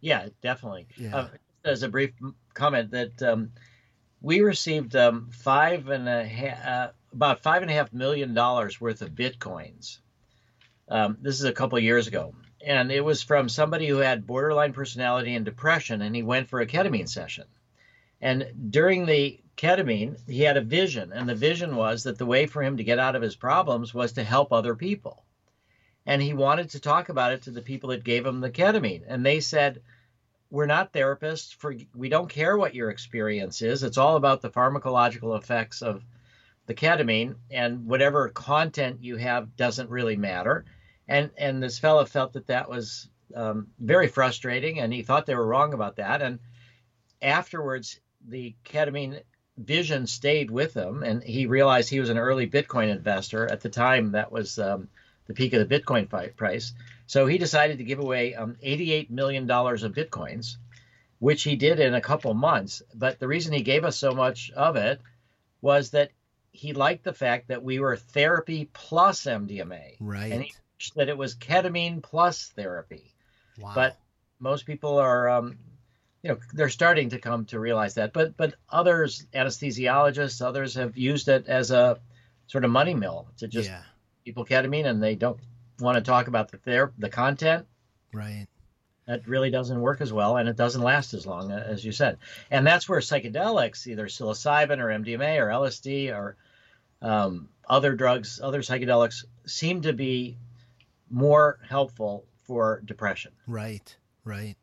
Yeah 0.00 0.28
definitely. 0.42 0.86
Yeah. 0.96 1.16
Uh, 1.16 1.28
as 1.64 1.82
a 1.82 1.88
brief 1.88 2.10
comment 2.54 2.90
that 2.90 3.22
um, 3.22 3.52
we 4.20 4.40
received 4.40 4.94
um, 4.96 5.30
five 5.32 5.88
and 5.88 6.08
a 6.08 6.24
half, 6.24 6.66
uh, 6.66 6.92
about 7.12 7.42
five 7.42 7.62
and 7.62 7.70
a 7.70 7.74
half 7.74 7.92
million 7.92 8.34
dollars 8.34 8.80
worth 8.80 9.02
of 9.02 9.10
bitcoins. 9.10 9.98
Um, 10.88 11.18
this 11.20 11.38
is 11.38 11.44
a 11.44 11.52
couple 11.52 11.78
years 11.78 12.06
ago. 12.06 12.34
And 12.64 12.92
it 12.92 13.04
was 13.04 13.22
from 13.22 13.48
somebody 13.48 13.88
who 13.88 13.96
had 13.96 14.26
borderline 14.26 14.72
personality 14.72 15.34
and 15.34 15.44
depression 15.44 16.00
and 16.02 16.14
he 16.14 16.22
went 16.22 16.48
for 16.48 16.60
a 16.60 16.66
ketamine 16.66 17.08
session. 17.08 17.44
And 18.20 18.70
during 18.70 19.06
the 19.06 19.40
ketamine, 19.56 20.18
he 20.28 20.42
had 20.42 20.56
a 20.56 20.62
vision, 20.62 21.12
and 21.12 21.28
the 21.28 21.34
vision 21.34 21.76
was 21.76 22.04
that 22.04 22.18
the 22.18 22.26
way 22.26 22.46
for 22.46 22.62
him 22.62 22.76
to 22.76 22.84
get 22.84 22.98
out 22.98 23.14
of 23.16 23.22
his 23.22 23.36
problems 23.36 23.94
was 23.94 24.12
to 24.12 24.24
help 24.24 24.52
other 24.52 24.74
people. 24.74 25.24
And 26.06 26.20
he 26.20 26.32
wanted 26.32 26.70
to 26.70 26.80
talk 26.80 27.08
about 27.08 27.32
it 27.32 27.42
to 27.42 27.50
the 27.50 27.62
people 27.62 27.90
that 27.90 28.04
gave 28.04 28.26
him 28.26 28.40
the 28.40 28.50
ketamine. 28.50 29.04
And 29.06 29.24
they 29.24 29.40
said, 29.40 29.82
We're 30.50 30.66
not 30.66 30.92
therapists. 30.92 31.54
For, 31.54 31.74
we 31.94 32.08
don't 32.08 32.28
care 32.28 32.56
what 32.56 32.74
your 32.74 32.90
experience 32.90 33.62
is. 33.62 33.82
It's 33.82 33.98
all 33.98 34.16
about 34.16 34.40
the 34.40 34.50
pharmacological 34.50 35.38
effects 35.38 35.80
of 35.80 36.04
the 36.66 36.74
ketamine, 36.74 37.36
and 37.50 37.86
whatever 37.86 38.28
content 38.28 39.02
you 39.02 39.16
have 39.16 39.56
doesn't 39.56 39.90
really 39.90 40.16
matter. 40.16 40.64
And, 41.08 41.30
and 41.36 41.62
this 41.62 41.78
fellow 41.78 42.04
felt 42.04 42.32
that 42.32 42.46
that 42.46 42.68
was 42.68 43.08
um, 43.34 43.68
very 43.78 44.08
frustrating, 44.08 44.80
and 44.80 44.92
he 44.92 45.02
thought 45.02 45.26
they 45.26 45.34
were 45.34 45.46
wrong 45.46 45.74
about 45.74 45.96
that. 45.96 46.22
And 46.22 46.38
afterwards, 47.20 48.00
the 48.26 48.54
ketamine 48.64 49.22
vision 49.64 50.06
stayed 50.06 50.50
with 50.50 50.74
him, 50.74 51.02
and 51.02 51.22
he 51.22 51.46
realized 51.46 51.88
he 51.88 52.00
was 52.00 52.10
an 52.10 52.18
early 52.18 52.48
Bitcoin 52.48 52.88
investor. 52.88 53.50
At 53.50 53.60
the 53.60 53.68
time, 53.68 54.12
that 54.12 54.30
was 54.30 54.58
um, 54.58 54.88
the 55.26 55.34
peak 55.34 55.52
of 55.52 55.66
the 55.66 55.80
Bitcoin 55.80 56.08
price. 56.36 56.72
So 57.06 57.26
he 57.26 57.38
decided 57.38 57.78
to 57.78 57.84
give 57.84 57.98
away 57.98 58.34
um, 58.34 58.56
$88 58.62 59.10
million 59.10 59.50
of 59.50 59.92
Bitcoins, 59.92 60.56
which 61.18 61.42
he 61.42 61.56
did 61.56 61.80
in 61.80 61.94
a 61.94 62.00
couple 62.00 62.34
months. 62.34 62.82
But 62.94 63.18
the 63.18 63.28
reason 63.28 63.52
he 63.52 63.62
gave 63.62 63.84
us 63.84 63.96
so 63.96 64.12
much 64.12 64.50
of 64.52 64.76
it 64.76 65.00
was 65.60 65.90
that 65.90 66.10
he 66.52 66.72
liked 66.72 67.04
the 67.04 67.12
fact 67.12 67.48
that 67.48 67.62
we 67.62 67.78
were 67.78 67.96
therapy 67.96 68.68
plus 68.72 69.22
MDMA. 69.24 69.96
Right. 70.00 70.32
And 70.32 70.42
he 70.42 70.52
that 70.96 71.08
it 71.08 71.16
was 71.16 71.34
ketamine 71.34 72.02
plus 72.02 72.48
therapy. 72.56 73.14
Wow. 73.58 73.72
But 73.74 73.98
most 74.40 74.66
people 74.66 74.98
are 74.98 75.28
um, 75.28 75.58
you 76.22 76.30
know 76.30 76.38
they're 76.52 76.68
starting 76.68 77.10
to 77.10 77.18
come 77.18 77.44
to 77.44 77.58
realize 77.58 77.94
that 77.94 78.12
but 78.12 78.36
but 78.36 78.54
others 78.68 79.26
anesthesiologists 79.34 80.44
others 80.44 80.74
have 80.74 80.96
used 80.96 81.28
it 81.28 81.46
as 81.46 81.70
a 81.70 81.98
sort 82.46 82.64
of 82.64 82.70
money 82.70 82.94
mill 82.94 83.28
to 83.38 83.48
just 83.48 83.70
yeah. 83.70 83.82
people 84.24 84.44
ketamine 84.44 84.86
and 84.86 85.02
they 85.02 85.14
don't 85.14 85.40
want 85.80 85.96
to 85.96 86.02
talk 86.02 86.28
about 86.28 86.50
the 86.50 86.58
ther- 86.58 86.92
the 86.98 87.08
content. 87.08 87.66
Right. 88.12 88.46
That 89.06 89.26
really 89.26 89.50
doesn't 89.50 89.80
work 89.80 90.00
as 90.00 90.12
well 90.12 90.36
and 90.36 90.48
it 90.48 90.56
doesn't 90.56 90.82
last 90.82 91.14
as 91.14 91.26
long 91.26 91.50
uh, 91.50 91.64
as 91.66 91.84
you 91.84 91.92
said. 91.92 92.18
And 92.50 92.66
that's 92.66 92.88
where 92.88 93.00
psychedelics 93.00 93.86
either 93.86 94.06
psilocybin 94.06 94.78
or 94.78 94.88
mdma 94.88 95.38
or 95.38 95.48
lsd 95.48 96.12
or 96.14 96.36
um, 97.00 97.48
other 97.68 97.94
drugs 97.94 98.40
other 98.42 98.60
psychedelics 98.60 99.24
seem 99.46 99.80
to 99.82 99.92
be 99.92 100.36
more 101.10 101.58
helpful 101.68 102.26
for 102.44 102.82
depression. 102.84 103.32
Right 103.46 103.96
right 104.24 104.56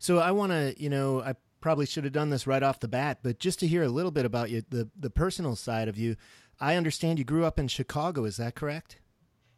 so 0.00 0.18
I 0.18 0.32
want 0.32 0.50
to, 0.50 0.74
you 0.76 0.88
know, 0.88 1.20
I 1.20 1.34
probably 1.60 1.86
should 1.86 2.04
have 2.04 2.12
done 2.12 2.30
this 2.30 2.46
right 2.46 2.62
off 2.62 2.80
the 2.80 2.88
bat, 2.88 3.18
but 3.22 3.38
just 3.38 3.60
to 3.60 3.66
hear 3.66 3.82
a 3.82 3.88
little 3.88 4.10
bit 4.10 4.24
about 4.24 4.50
you, 4.50 4.62
the 4.68 4.88
the 4.98 5.10
personal 5.10 5.54
side 5.54 5.86
of 5.86 5.96
you. 5.96 6.16
I 6.58 6.76
understand 6.76 7.18
you 7.18 7.24
grew 7.24 7.44
up 7.44 7.58
in 7.58 7.68
Chicago. 7.68 8.24
Is 8.24 8.36
that 8.36 8.54
correct? 8.54 8.98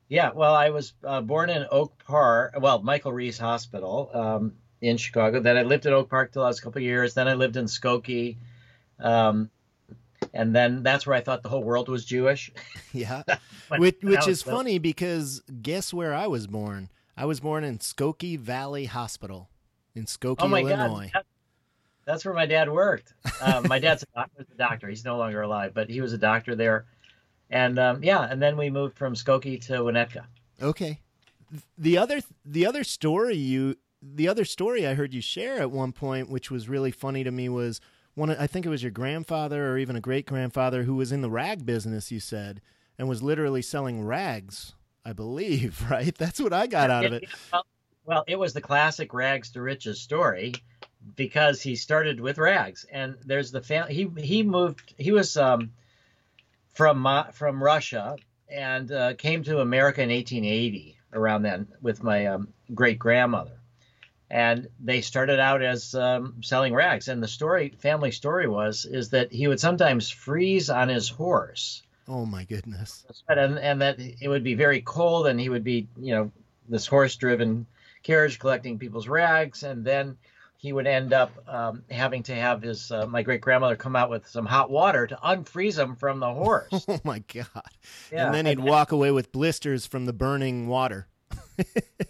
Yeah. 0.08 0.30
Well, 0.32 0.54
I 0.54 0.70
was 0.70 0.92
uh, 1.02 1.20
born 1.20 1.50
in 1.50 1.66
Oak 1.70 2.04
Park. 2.04 2.54
Well, 2.60 2.82
Michael 2.82 3.12
Reese 3.12 3.38
Hospital 3.38 4.10
um, 4.12 4.52
in 4.80 4.96
Chicago. 4.98 5.40
Then 5.40 5.56
I 5.56 5.62
lived 5.62 5.86
in 5.86 5.92
Oak 5.92 6.10
Park 6.10 6.32
till 6.32 6.44
I 6.44 6.48
was 6.48 6.60
a 6.60 6.62
couple 6.62 6.78
of 6.78 6.84
years. 6.84 7.14
Then 7.14 7.26
I 7.26 7.34
lived 7.34 7.56
in 7.56 7.64
Skokie. 7.64 8.36
Um, 9.00 9.50
and 10.32 10.54
then 10.54 10.82
that's 10.84 11.06
where 11.06 11.16
I 11.16 11.22
thought 11.22 11.42
the 11.42 11.48
whole 11.48 11.64
world 11.64 11.88
was 11.88 12.04
Jewish. 12.04 12.52
Yeah, 12.94 13.22
which, 13.78 13.96
which 14.02 14.28
is 14.28 14.42
funny 14.42 14.78
because 14.78 15.40
guess 15.62 15.94
where 15.94 16.14
I 16.14 16.26
was 16.26 16.46
born? 16.46 16.90
I 17.16 17.24
was 17.24 17.40
born 17.40 17.64
in 17.64 17.78
Skokie 17.78 18.38
Valley 18.38 18.84
Hospital 18.84 19.48
in 19.94 20.06
Skokie, 20.06 20.36
oh 20.40 20.48
my 20.48 20.60
Illinois. 20.60 21.10
God. 21.12 21.24
That's 22.04 22.24
where 22.24 22.34
my 22.34 22.46
dad 22.46 22.70
worked. 22.70 23.14
Um, 23.40 23.66
my 23.68 23.78
dad's 23.78 24.02
a 24.02 24.06
doctor, 24.14 24.46
a 24.52 24.56
doctor. 24.56 24.88
He's 24.88 25.04
no 25.04 25.16
longer 25.18 25.42
alive, 25.42 25.72
but 25.74 25.88
he 25.88 26.00
was 26.00 26.12
a 26.12 26.18
doctor 26.18 26.56
there. 26.56 26.86
And 27.50 27.78
um, 27.78 28.02
yeah, 28.02 28.26
and 28.28 28.42
then 28.42 28.56
we 28.56 28.70
moved 28.70 28.96
from 28.96 29.14
Skokie 29.14 29.60
to 29.66 29.74
Winnetka. 29.74 30.24
Okay. 30.60 31.00
The 31.76 31.98
other 31.98 32.20
the 32.44 32.66
other 32.66 32.82
story 32.82 33.36
you 33.36 33.76
the 34.02 34.26
other 34.26 34.44
story 34.44 34.86
I 34.86 34.94
heard 34.94 35.12
you 35.12 35.20
share 35.20 35.60
at 35.60 35.70
one 35.70 35.92
point, 35.92 36.28
which 36.30 36.50
was 36.50 36.68
really 36.68 36.90
funny 36.90 37.22
to 37.24 37.30
me, 37.30 37.48
was 37.48 37.80
one. 38.14 38.30
I 38.30 38.46
think 38.46 38.64
it 38.66 38.70
was 38.70 38.82
your 38.82 38.90
grandfather 38.90 39.70
or 39.70 39.78
even 39.78 39.96
a 39.96 40.00
great 40.00 40.26
grandfather 40.26 40.84
who 40.84 40.96
was 40.96 41.12
in 41.12 41.20
the 41.20 41.30
rag 41.30 41.66
business. 41.66 42.10
You 42.10 42.20
said 42.20 42.62
and 42.98 43.08
was 43.08 43.22
literally 43.22 43.62
selling 43.62 44.04
rags. 44.04 44.74
I 45.04 45.12
believe, 45.12 45.84
right? 45.90 46.16
That's 46.16 46.40
what 46.40 46.52
I 46.52 46.66
got 46.66 46.90
out 46.90 47.04
of 47.04 47.12
it. 47.12 47.24
Well, 47.52 47.66
it 48.26 48.38
was 48.38 48.52
the 48.52 48.60
classic 48.60 49.14
rags 49.14 49.50
to 49.50 49.62
riches 49.62 50.00
story 50.00 50.54
because 51.16 51.60
he 51.60 51.76
started 51.76 52.20
with 52.20 52.38
rags, 52.38 52.84
and 52.90 53.16
there's 53.24 53.50
the 53.50 53.60
family. 53.60 53.94
He 53.94 54.10
he 54.20 54.42
moved. 54.42 54.94
He 54.98 55.12
was 55.12 55.36
um, 55.36 55.72
from 56.74 57.06
uh, 57.06 57.24
from 57.24 57.62
Russia 57.62 58.16
and 58.48 58.90
uh, 58.92 59.14
came 59.14 59.42
to 59.44 59.60
America 59.60 60.02
in 60.02 60.10
1880 60.10 60.98
around 61.14 61.42
then 61.42 61.66
with 61.80 62.02
my 62.02 62.26
um, 62.26 62.48
great 62.74 62.98
grandmother, 62.98 63.58
and 64.30 64.68
they 64.80 65.00
started 65.00 65.38
out 65.38 65.62
as 65.62 65.94
um, 65.94 66.34
selling 66.42 66.74
rags. 66.74 67.08
And 67.08 67.22
the 67.22 67.28
story, 67.28 67.70
family 67.78 68.10
story, 68.10 68.48
was 68.48 68.84
is 68.84 69.10
that 69.10 69.32
he 69.32 69.46
would 69.48 69.60
sometimes 69.60 70.10
freeze 70.10 70.70
on 70.70 70.88
his 70.88 71.08
horse. 71.08 71.82
Oh 72.08 72.26
my 72.26 72.44
goodness! 72.44 73.04
And 73.28 73.58
and 73.58 73.80
that 73.82 73.96
it 73.98 74.28
would 74.28 74.44
be 74.44 74.54
very 74.54 74.80
cold, 74.80 75.26
and 75.26 75.38
he 75.38 75.48
would 75.48 75.64
be, 75.64 75.88
you 75.96 76.14
know, 76.14 76.30
this 76.68 76.86
horse-driven 76.86 77.66
carriage 78.02 78.38
collecting 78.38 78.78
people's 78.78 79.08
rags, 79.08 79.62
and 79.62 79.84
then 79.84 80.16
he 80.56 80.72
would 80.72 80.86
end 80.86 81.12
up 81.12 81.32
um, 81.48 81.82
having 81.90 82.22
to 82.24 82.34
have 82.34 82.62
his 82.62 82.90
uh, 82.92 83.06
my 83.06 83.22
great 83.22 83.40
grandmother 83.40 83.76
come 83.76 83.96
out 83.96 84.10
with 84.10 84.28
some 84.28 84.46
hot 84.46 84.70
water 84.70 85.06
to 85.08 85.16
unfreeze 85.16 85.78
him 85.78 85.96
from 85.96 86.20
the 86.20 86.32
horse. 86.32 86.86
Oh 86.88 87.00
my 87.04 87.20
god! 87.20 87.46
Yeah. 88.12 88.26
And 88.26 88.34
then 88.34 88.46
he'd 88.46 88.60
walk 88.60 88.92
away 88.92 89.10
with 89.10 89.32
blisters 89.32 89.86
from 89.86 90.06
the 90.06 90.12
burning 90.12 90.68
water. 90.68 91.08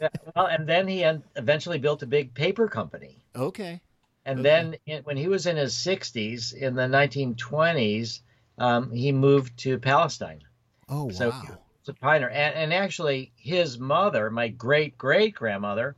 yeah, 0.01 0.09
well, 0.35 0.47
and 0.47 0.69
then 0.69 0.87
he 0.87 1.03
eventually 1.37 1.79
built 1.79 2.03
a 2.03 2.07
big 2.07 2.35
paper 2.35 2.69
company. 2.69 3.25
Okay. 3.35 3.81
And 4.25 4.41
okay. 4.41 4.43
then 4.43 4.77
in, 4.87 5.03
when 5.03 5.17
he 5.17 5.29
was 5.29 5.47
in 5.47 5.57
his 5.57 5.75
60s, 5.75 6.55
in 6.55 6.75
the 6.75 6.83
1920s, 6.83 8.21
um, 8.59 8.91
he 8.93 9.13
moved 9.13 9.59
to 9.61 9.79
Palestine. 9.79 10.43
Oh, 10.89 11.11
so 11.11 11.31
wow. 11.31 11.43
It's 11.43 11.57
a 11.89 11.95
pioneer. 11.95 12.29
And, 12.29 12.55
and, 12.55 12.73
actually, 12.73 13.33
his 13.37 13.79
mother, 13.79 14.31
my 14.31 14.49
great 14.49 14.97
great 14.99 15.35
grandmother, 15.35 15.97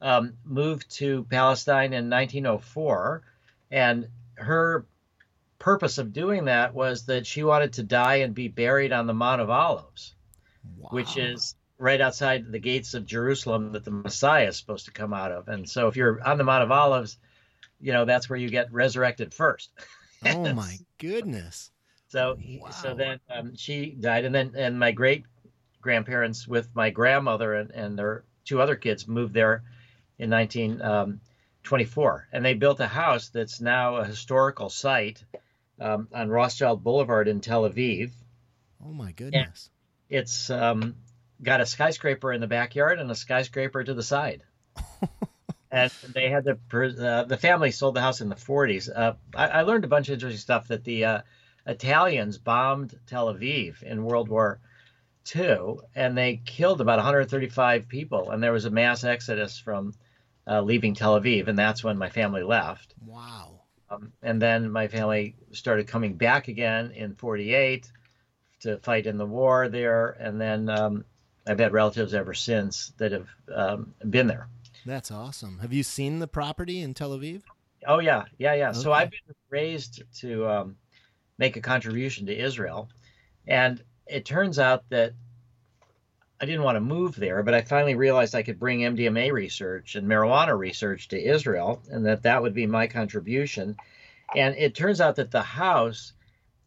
um, 0.00 0.34
moved 0.44 0.90
to 0.96 1.24
Palestine 1.24 1.92
in 1.92 2.10
1904. 2.10 3.22
And 3.70 4.08
her 4.34 4.86
purpose 5.58 5.98
of 5.98 6.12
doing 6.12 6.44
that 6.46 6.74
was 6.74 7.06
that 7.06 7.26
she 7.26 7.42
wanted 7.42 7.74
to 7.74 7.82
die 7.82 8.16
and 8.16 8.34
be 8.34 8.48
buried 8.48 8.92
on 8.92 9.06
the 9.06 9.14
Mount 9.14 9.40
of 9.40 9.50
Olives, 9.50 10.14
wow. 10.78 10.88
which 10.90 11.16
is 11.16 11.54
right 11.78 12.00
outside 12.00 12.50
the 12.50 12.58
gates 12.58 12.94
of 12.94 13.06
Jerusalem 13.06 13.72
that 13.72 13.84
the 13.84 13.90
Messiah 13.90 14.48
is 14.48 14.56
supposed 14.56 14.86
to 14.86 14.92
come 14.92 15.12
out 15.12 15.32
of. 15.32 15.48
And 15.48 15.68
so 15.68 15.88
if 15.88 15.96
you're 15.96 16.22
on 16.26 16.38
the 16.38 16.44
Mount 16.44 16.62
of 16.62 16.70
Olives, 16.70 17.18
you 17.80 17.92
know, 17.92 18.04
that's 18.04 18.30
where 18.30 18.38
you 18.38 18.48
get 18.48 18.72
resurrected 18.72 19.34
first. 19.34 19.70
oh 20.26 20.52
my 20.54 20.78
goodness. 20.98 21.70
So 22.08 22.38
wow. 22.60 22.70
so 22.70 22.94
then 22.94 23.20
um, 23.30 23.56
she 23.56 23.90
died 23.90 24.24
and 24.24 24.34
then 24.34 24.52
and 24.56 24.78
my 24.78 24.92
great 24.92 25.24
grandparents 25.80 26.46
with 26.46 26.68
my 26.74 26.90
grandmother 26.90 27.54
and, 27.54 27.70
and 27.70 27.98
their 27.98 28.24
two 28.44 28.60
other 28.60 28.76
kids 28.76 29.06
moved 29.08 29.34
there 29.34 29.62
in 30.18 30.30
1924 30.30 32.12
um, 32.12 32.20
and 32.32 32.44
they 32.44 32.54
built 32.54 32.80
a 32.80 32.86
house 32.86 33.28
that's 33.28 33.60
now 33.60 33.96
a 33.96 34.04
historical 34.04 34.68
site 34.70 35.22
um, 35.80 36.08
on 36.12 36.28
Rothschild 36.28 36.82
Boulevard 36.82 37.28
in 37.28 37.40
Tel 37.40 37.68
Aviv. 37.68 38.12
Oh 38.84 38.92
my 38.92 39.12
goodness. 39.12 39.70
And 40.10 40.18
it's 40.18 40.50
um, 40.50 40.96
got 41.42 41.60
a 41.60 41.66
skyscraper 41.66 42.32
in 42.32 42.40
the 42.40 42.46
backyard 42.46 42.98
and 42.98 43.10
a 43.10 43.14
skyscraper 43.14 43.82
to 43.82 43.94
the 43.94 44.02
side. 44.02 44.42
and 45.70 45.90
they 46.14 46.30
had 46.30 46.44
the 46.44 46.58
uh, 46.74 47.24
the 47.24 47.36
family 47.36 47.70
sold 47.70 47.94
the 47.94 48.00
house 48.00 48.20
in 48.20 48.28
the 48.28 48.36
40s. 48.36 48.88
Uh, 48.94 49.14
I, 49.34 49.46
I, 49.48 49.62
learned 49.62 49.84
a 49.84 49.88
bunch 49.88 50.08
of 50.08 50.14
interesting 50.14 50.38
stuff 50.38 50.68
that 50.68 50.84
the 50.84 51.04
uh, 51.04 51.20
Italians 51.66 52.38
bombed 52.38 52.98
Tel 53.06 53.32
Aviv 53.32 53.82
in 53.82 54.04
World 54.04 54.28
War 54.28 54.60
II, 55.34 55.76
and 55.94 56.16
they 56.16 56.40
killed 56.44 56.80
about 56.80 56.98
135 56.98 57.88
people, 57.88 58.30
and 58.30 58.42
there 58.42 58.52
was 58.52 58.64
a 58.64 58.70
mass 58.70 59.04
exodus 59.04 59.58
from 59.58 59.92
uh, 60.46 60.60
leaving 60.60 60.94
Tel 60.94 61.20
Aviv, 61.20 61.48
and 61.48 61.58
that's 61.58 61.82
when 61.82 61.98
my 61.98 62.08
family 62.08 62.42
left. 62.42 62.94
Wow. 63.04 63.62
Um, 63.90 64.12
and 64.22 64.40
then 64.40 64.70
my 64.70 64.88
family 64.88 65.36
started 65.52 65.86
coming 65.86 66.14
back 66.14 66.48
again 66.48 66.92
in 66.92 67.14
48 67.14 67.90
to 68.60 68.78
fight 68.78 69.06
in 69.06 69.16
the 69.16 69.26
war 69.26 69.68
there, 69.68 70.10
and 70.20 70.40
then 70.40 70.68
um, 70.68 71.04
I've 71.46 71.58
had 71.58 71.72
relatives 71.72 72.14
ever 72.14 72.34
since 72.34 72.92
that 72.98 73.12
have 73.12 73.28
um, 73.54 73.94
been 74.08 74.26
there. 74.26 74.48
That's 74.84 75.10
awesome. 75.10 75.58
Have 75.60 75.72
you 75.72 75.82
seen 75.82 76.20
the 76.20 76.28
property 76.28 76.80
in 76.80 76.94
Tel 76.94 77.10
Aviv? 77.10 77.42
Oh 77.86 77.98
yeah, 77.98 78.24
yeah, 78.38 78.54
yeah. 78.54 78.70
Okay. 78.70 78.78
So 78.78 78.92
I've 78.92 79.10
been 79.10 79.34
raised 79.50 80.02
to 80.20 80.48
um, 80.48 80.76
make 81.38 81.56
a 81.56 81.60
contribution 81.60 82.26
to 82.26 82.36
Israel, 82.36 82.88
and 83.46 83.82
it 84.06 84.24
turns 84.24 84.58
out 84.58 84.88
that 84.90 85.12
I 86.40 86.44
didn't 86.44 86.64
want 86.64 86.76
to 86.76 86.80
move 86.80 87.16
there, 87.16 87.42
but 87.42 87.54
I 87.54 87.62
finally 87.62 87.94
realized 87.94 88.34
I 88.34 88.42
could 88.42 88.58
bring 88.58 88.80
MDMA 88.80 89.32
research 89.32 89.94
and 89.94 90.06
marijuana 90.06 90.56
research 90.56 91.08
to 91.08 91.22
Israel, 91.22 91.82
and 91.90 92.04
that 92.04 92.24
that 92.24 92.42
would 92.42 92.52
be 92.52 92.66
my 92.66 92.86
contribution. 92.86 93.76
And 94.34 94.54
it 94.56 94.74
turns 94.74 95.00
out 95.00 95.16
that 95.16 95.30
the 95.30 95.42
house 95.42 96.12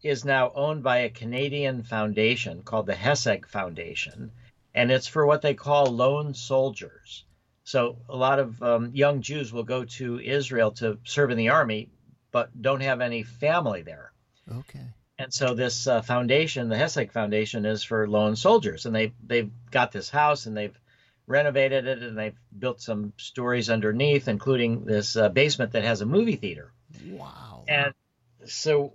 is 0.02 0.26
now 0.26 0.52
owned 0.56 0.82
by 0.82 1.00
a 1.00 1.10
Canadian 1.10 1.84
foundation 1.84 2.64
called 2.64 2.88
the 2.88 2.94
Heseg 2.94 3.46
Foundation, 3.46 4.32
and 4.74 4.92
it's 4.92 5.08
for 5.08 5.26
what 5.26 5.44
they 5.44 5.54
call 5.54 5.86
lone 5.86 6.34
soldiers. 6.34 7.26
So 7.64 7.98
a 8.10 8.16
lot 8.16 8.40
of 8.40 8.64
um, 8.64 8.92
young 8.96 9.22
Jews 9.22 9.54
will 9.54 9.64
go 9.64 9.86
to 9.86 10.20
Israel 10.20 10.72
to 10.74 10.98
serve 11.04 11.30
in 11.30 11.38
the 11.38 11.50
army, 11.50 11.90
but 12.32 12.60
don't 12.60 12.82
have 12.82 13.02
any 13.02 13.22
family 13.22 13.84
there. 13.84 14.14
Okay. 14.52 14.86
And 15.18 15.34
so 15.34 15.54
this 15.54 15.86
uh, 15.86 16.02
foundation, 16.02 16.70
the 16.70 16.76
Heseg 16.76 17.12
Foundation, 17.12 17.66
is 17.66 17.84
for 17.84 18.08
lone 18.08 18.36
soldiers, 18.36 18.86
and 18.86 18.96
they 18.96 19.14
they've 19.26 19.52
got 19.70 19.92
this 19.92 20.10
house 20.10 20.46
and 20.46 20.56
they've 20.56 20.78
renovated 21.28 21.86
it 21.86 22.02
and 22.02 22.18
they've 22.18 22.38
built 22.58 22.82
some 22.82 23.14
stories 23.18 23.70
underneath, 23.70 24.28
including 24.28 24.86
this 24.86 25.16
uh, 25.16 25.30
basement 25.30 25.74
that 25.74 25.84
has 25.84 26.02
a 26.02 26.06
movie 26.06 26.38
theater. 26.38 26.72
Wow. 27.06 27.66
And 27.68 27.94
so 28.46 28.94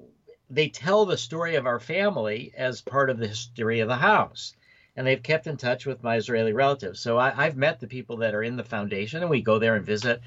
they 0.50 0.68
tell 0.68 1.04
the 1.04 1.18
story 1.18 1.54
of 1.56 1.66
our 1.66 1.78
family 1.78 2.52
as 2.56 2.80
part 2.80 3.10
of 3.10 3.18
the 3.18 3.28
history 3.28 3.80
of 3.80 3.88
the 3.88 3.96
house 3.96 4.54
and 4.96 5.06
they've 5.06 5.22
kept 5.22 5.46
in 5.46 5.56
touch 5.56 5.86
with 5.86 6.02
my 6.02 6.16
Israeli 6.16 6.52
relatives. 6.52 7.00
So 7.00 7.18
I, 7.18 7.44
have 7.44 7.56
met 7.56 7.80
the 7.80 7.88
people 7.88 8.18
that 8.18 8.34
are 8.34 8.42
in 8.42 8.56
the 8.56 8.64
foundation, 8.64 9.22
and 9.22 9.30
we 9.30 9.42
go 9.42 9.58
there 9.58 9.74
and 9.74 9.84
visit. 9.84 10.20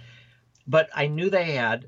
But 0.66 0.90
I 0.94 1.08
knew 1.08 1.30
they 1.30 1.52
had 1.52 1.88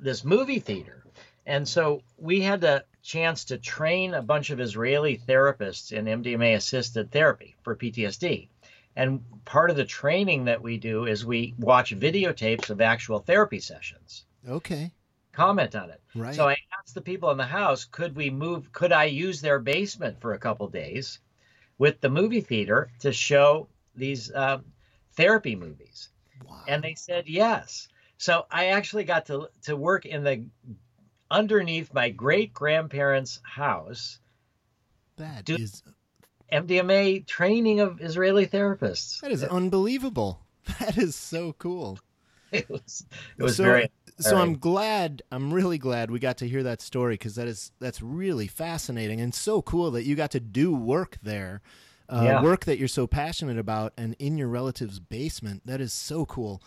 this 0.00 0.24
movie 0.24 0.60
theater, 0.60 1.03
and 1.46 1.68
so 1.68 2.02
we 2.16 2.40
had 2.40 2.60
the 2.60 2.84
chance 3.02 3.44
to 3.44 3.58
train 3.58 4.14
a 4.14 4.22
bunch 4.22 4.50
of 4.50 4.60
Israeli 4.60 5.18
therapists 5.18 5.92
in 5.92 6.06
MDMA 6.06 6.56
assisted 6.56 7.10
therapy 7.10 7.54
for 7.62 7.76
PTSD. 7.76 8.48
And 8.96 9.22
part 9.44 9.70
of 9.70 9.76
the 9.76 9.84
training 9.84 10.44
that 10.44 10.62
we 10.62 10.78
do 10.78 11.06
is 11.06 11.26
we 11.26 11.54
watch 11.58 11.94
videotapes 11.94 12.70
of 12.70 12.80
actual 12.80 13.18
therapy 13.18 13.60
sessions. 13.60 14.24
Okay. 14.48 14.92
Comment 15.32 15.74
on 15.74 15.90
it. 15.90 16.00
Right. 16.14 16.34
So 16.34 16.48
I 16.48 16.56
asked 16.78 16.94
the 16.94 17.02
people 17.02 17.30
in 17.30 17.36
the 17.36 17.44
house, 17.44 17.84
could 17.84 18.14
we 18.14 18.30
move? 18.30 18.72
Could 18.72 18.92
I 18.92 19.04
use 19.04 19.40
their 19.40 19.58
basement 19.58 20.20
for 20.20 20.32
a 20.32 20.38
couple 20.38 20.68
days? 20.68 21.18
with 21.78 22.00
the 22.00 22.08
movie 22.08 22.40
theater 22.40 22.90
to 23.00 23.12
show 23.12 23.68
these 23.94 24.30
uh, 24.32 24.58
therapy 25.14 25.56
movies. 25.56 26.08
Wow. 26.48 26.62
And 26.68 26.82
they 26.82 26.94
said 26.94 27.24
yes. 27.26 27.88
So 28.18 28.46
I 28.50 28.66
actually 28.66 29.04
got 29.04 29.26
to 29.26 29.48
to 29.62 29.76
work 29.76 30.06
in 30.06 30.22
the 30.22 30.44
underneath 31.34 31.92
my 31.92 32.10
great 32.10 32.54
grandparents' 32.54 33.40
house. 33.42 34.20
That 35.16 35.50
is 35.50 35.82
MDMA 36.52 37.26
training 37.26 37.80
of 37.80 38.00
Israeli 38.00 38.46
therapists. 38.46 39.20
That 39.20 39.32
is 39.32 39.44
unbelievable. 39.44 40.40
That 40.80 40.96
is 40.96 41.14
so 41.14 41.52
cool. 41.58 41.98
It 42.52 42.70
was 42.70 43.04
it 43.36 43.42
was 43.42 43.56
so, 43.56 43.64
very 43.64 43.90
so 44.20 44.36
I'm 44.36 44.58
glad. 44.58 45.22
I'm 45.32 45.52
really 45.52 45.76
glad 45.76 46.08
we 46.08 46.20
got 46.20 46.38
to 46.38 46.48
hear 46.48 46.62
that 46.62 46.80
story 46.80 47.14
because 47.14 47.34
that 47.34 47.48
is 47.48 47.72
that's 47.80 48.00
really 48.00 48.46
fascinating 48.46 49.20
and 49.20 49.34
so 49.34 49.60
cool 49.60 49.90
that 49.90 50.04
you 50.04 50.14
got 50.14 50.30
to 50.30 50.40
do 50.40 50.72
work 50.72 51.18
there, 51.20 51.62
uh, 52.08 52.22
yeah. 52.24 52.42
work 52.42 52.64
that 52.66 52.78
you're 52.78 52.86
so 52.86 53.08
passionate 53.08 53.58
about, 53.58 53.92
and 53.98 54.14
in 54.20 54.38
your 54.38 54.46
relative's 54.46 55.00
basement. 55.00 55.62
That 55.66 55.80
is 55.80 55.92
so 55.92 56.24
cool. 56.24 56.62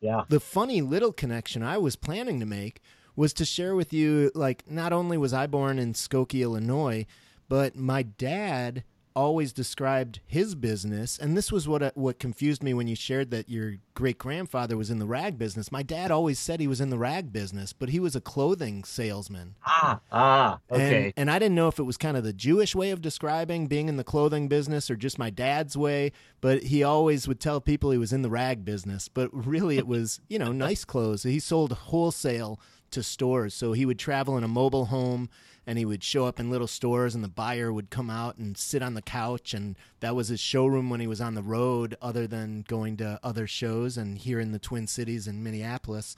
Yeah. 0.00 0.22
The 0.28 0.40
funny 0.40 0.80
little 0.80 1.12
connection 1.12 1.62
I 1.62 1.76
was 1.76 1.96
planning 1.96 2.40
to 2.40 2.46
make 2.46 2.80
was 3.16 3.32
to 3.34 3.44
share 3.44 3.74
with 3.74 3.92
you, 3.92 4.30
like, 4.34 4.70
not 4.70 4.92
only 4.92 5.16
was 5.16 5.32
I 5.32 5.46
born 5.46 5.78
in 5.78 5.94
Skokie, 5.94 6.42
Illinois, 6.42 7.06
but 7.48 7.74
my 7.74 8.02
dad 8.02 8.84
always 9.16 9.50
described 9.52 10.20
his 10.26 10.54
business, 10.54 11.18
and 11.18 11.36
this 11.36 11.50
was 11.50 11.66
what 11.66 11.82
uh, 11.82 11.90
what 11.94 12.18
confused 12.18 12.62
me 12.62 12.74
when 12.74 12.86
you 12.86 12.94
shared 12.94 13.30
that 13.30 13.48
your 13.48 13.76
great 13.94 14.18
grandfather 14.18 14.76
was 14.76 14.90
in 14.90 14.98
the 14.98 15.06
rag 15.06 15.38
business. 15.38 15.72
My 15.72 15.82
dad 15.82 16.10
always 16.10 16.38
said 16.38 16.60
he 16.60 16.68
was 16.68 16.82
in 16.82 16.90
the 16.90 16.98
rag 16.98 17.32
business, 17.32 17.72
but 17.72 17.88
he 17.88 17.98
was 17.98 18.14
a 18.14 18.20
clothing 18.20 18.84
salesman. 18.84 19.56
Ah, 19.64 20.00
ah, 20.12 20.58
okay. 20.70 21.06
And, 21.06 21.14
and 21.16 21.30
I 21.30 21.38
didn't 21.38 21.54
know 21.54 21.68
if 21.68 21.78
it 21.78 21.84
was 21.84 21.96
kind 21.96 22.16
of 22.16 22.24
the 22.24 22.34
Jewish 22.34 22.74
way 22.74 22.90
of 22.90 23.00
describing 23.00 23.66
being 23.66 23.88
in 23.88 23.96
the 23.96 24.04
clothing 24.04 24.48
business 24.48 24.90
or 24.90 24.96
just 24.96 25.18
my 25.18 25.30
dad's 25.30 25.76
way. 25.76 26.12
But 26.42 26.64
he 26.64 26.82
always 26.82 27.26
would 27.26 27.40
tell 27.40 27.60
people 27.60 27.90
he 27.90 27.98
was 27.98 28.12
in 28.12 28.20
the 28.20 28.30
rag 28.30 28.64
business, 28.64 29.08
but 29.08 29.30
really 29.32 29.78
it 29.78 29.86
was 29.86 30.20
you 30.28 30.38
know 30.38 30.52
nice 30.52 30.84
clothes. 30.84 31.22
He 31.22 31.40
sold 31.40 31.72
wholesale 31.72 32.60
to 32.90 33.02
stores, 33.02 33.54
so 33.54 33.72
he 33.72 33.86
would 33.86 33.98
travel 33.98 34.36
in 34.36 34.44
a 34.44 34.48
mobile 34.48 34.86
home 34.86 35.28
and 35.66 35.78
he 35.78 35.84
would 35.84 36.04
show 36.04 36.26
up 36.26 36.38
in 36.38 36.50
little 36.50 36.68
stores 36.68 37.14
and 37.14 37.24
the 37.24 37.28
buyer 37.28 37.72
would 37.72 37.90
come 37.90 38.08
out 38.08 38.36
and 38.36 38.56
sit 38.56 38.82
on 38.82 38.94
the 38.94 39.02
couch 39.02 39.52
and 39.52 39.76
that 40.00 40.14
was 40.14 40.28
his 40.28 40.38
showroom 40.38 40.88
when 40.88 41.00
he 41.00 41.06
was 41.06 41.20
on 41.20 41.34
the 41.34 41.42
road 41.42 41.96
other 42.00 42.26
than 42.26 42.64
going 42.68 42.96
to 42.96 43.18
other 43.22 43.46
shows 43.46 43.96
and 43.96 44.18
here 44.18 44.38
in 44.38 44.52
the 44.52 44.58
twin 44.58 44.86
cities 44.86 45.26
in 45.26 45.42
minneapolis 45.42 46.16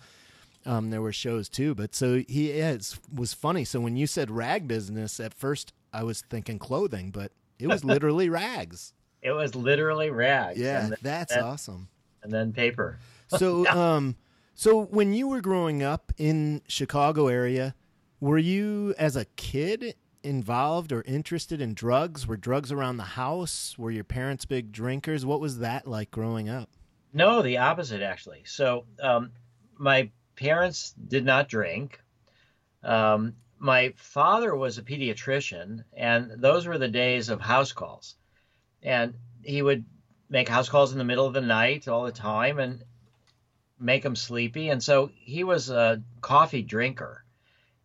um, 0.67 0.91
there 0.91 1.01
were 1.01 1.13
shows 1.13 1.49
too. 1.49 1.75
But 1.75 1.95
so 1.95 2.23
he 2.29 2.51
is 2.51 2.99
was 3.15 3.33
funny. 3.33 3.65
So 3.65 3.81
when 3.81 3.97
you 3.97 4.07
said 4.07 4.31
rag 4.31 4.69
business 4.69 5.19
at 5.19 5.35
first 5.35 5.73
i 5.91 6.03
was 6.03 6.21
thinking 6.29 6.59
clothing 6.59 7.11
but 7.11 7.33
it 7.59 7.67
was 7.67 7.85
literally 7.85 8.29
rags. 8.29 8.93
It 9.23 9.33
was 9.33 9.55
literally 9.55 10.11
rags. 10.11 10.59
Yeah 10.59 10.91
that's 11.01 11.35
that, 11.35 11.43
awesome. 11.43 11.89
and 12.23 12.31
then 12.31 12.53
paper. 12.53 12.99
So, 13.29 13.67
um, 13.69 14.17
so 14.59 14.87
when 14.87 15.13
you 15.13 15.29
were 15.29 15.41
growing 15.41 15.85
up 15.85 16.13
in 16.19 16.63
Chicago 16.67 17.29
area, 17.29 17.77
were 18.19 18.39
you 18.39 18.93
as 18.99 19.15
a 19.15 19.25
kid 19.37 19.95
involved 20.25 20.91
or 20.91 21.03
interested 21.03 21.61
in 21.61 21.75
drugs? 21.75 22.27
Were 22.27 22.37
drugs 22.37 22.73
around 22.73 22.97
the 22.97 23.05
house? 23.05 23.79
Were 23.79 23.93
your 23.93 24.03
parents 24.03 24.47
big 24.47 24.73
drinkers? 24.73 25.25
What 25.25 25.39
was 25.39 25.61
that 25.61 25.87
like 25.87 26.11
growing 26.11 26.49
up? 26.49 26.71
No, 27.13 27.41
the 27.41 27.59
opposite 27.59 28.03
actually. 28.03 28.43
So 28.47 28.87
um, 29.01 29.31
my 29.77 30.11
parents 30.35 30.93
did 31.07 31.25
not 31.25 31.49
drink. 31.49 32.01
Um, 32.83 33.37
my 33.61 33.95
father 33.95 34.57
was 34.57 34.77
a 34.77 34.83
pediatrician, 34.83 35.85
and 35.97 36.33
those 36.43 36.67
were 36.67 36.79
the 36.79 36.89
days 36.89 37.29
of 37.29 37.41
house 37.41 37.71
calls. 37.71 38.17
And 38.83 39.15
he 39.45 39.63
would 39.63 39.85
make 40.29 40.49
house 40.49 40.69
calls 40.69 40.91
in 40.91 40.99
the 40.99 41.05
middle 41.05 41.27
of 41.27 41.33
the 41.33 41.41
night 41.41 41.87
all 41.87 42.03
the 42.03 42.11
time 42.11 42.59
and 42.59 42.83
make 43.81 44.05
him 44.05 44.17
sleepy. 44.17 44.69
And 44.71 44.83
so 44.83 45.11
he 45.15 45.45
was 45.45 45.71
a 45.71 46.03
coffee 46.21 46.63
drinker. 46.63 47.25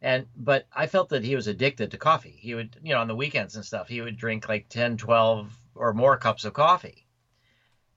And 0.01 0.27
but 0.35 0.67
I 0.75 0.87
felt 0.87 1.09
that 1.09 1.23
he 1.23 1.35
was 1.35 1.47
addicted 1.47 1.91
to 1.91 1.97
coffee. 1.97 2.37
He 2.39 2.55
would, 2.55 2.77
you 2.83 2.93
know, 2.93 3.01
on 3.01 3.07
the 3.07 3.15
weekends 3.15 3.55
and 3.55 3.65
stuff, 3.65 3.87
he 3.87 4.01
would 4.01 4.17
drink 4.17 4.49
like 4.49 4.69
10, 4.69 4.97
12 4.97 5.57
or 5.75 5.93
more 5.93 6.17
cups 6.17 6.45
of 6.45 6.53
coffee. 6.53 7.05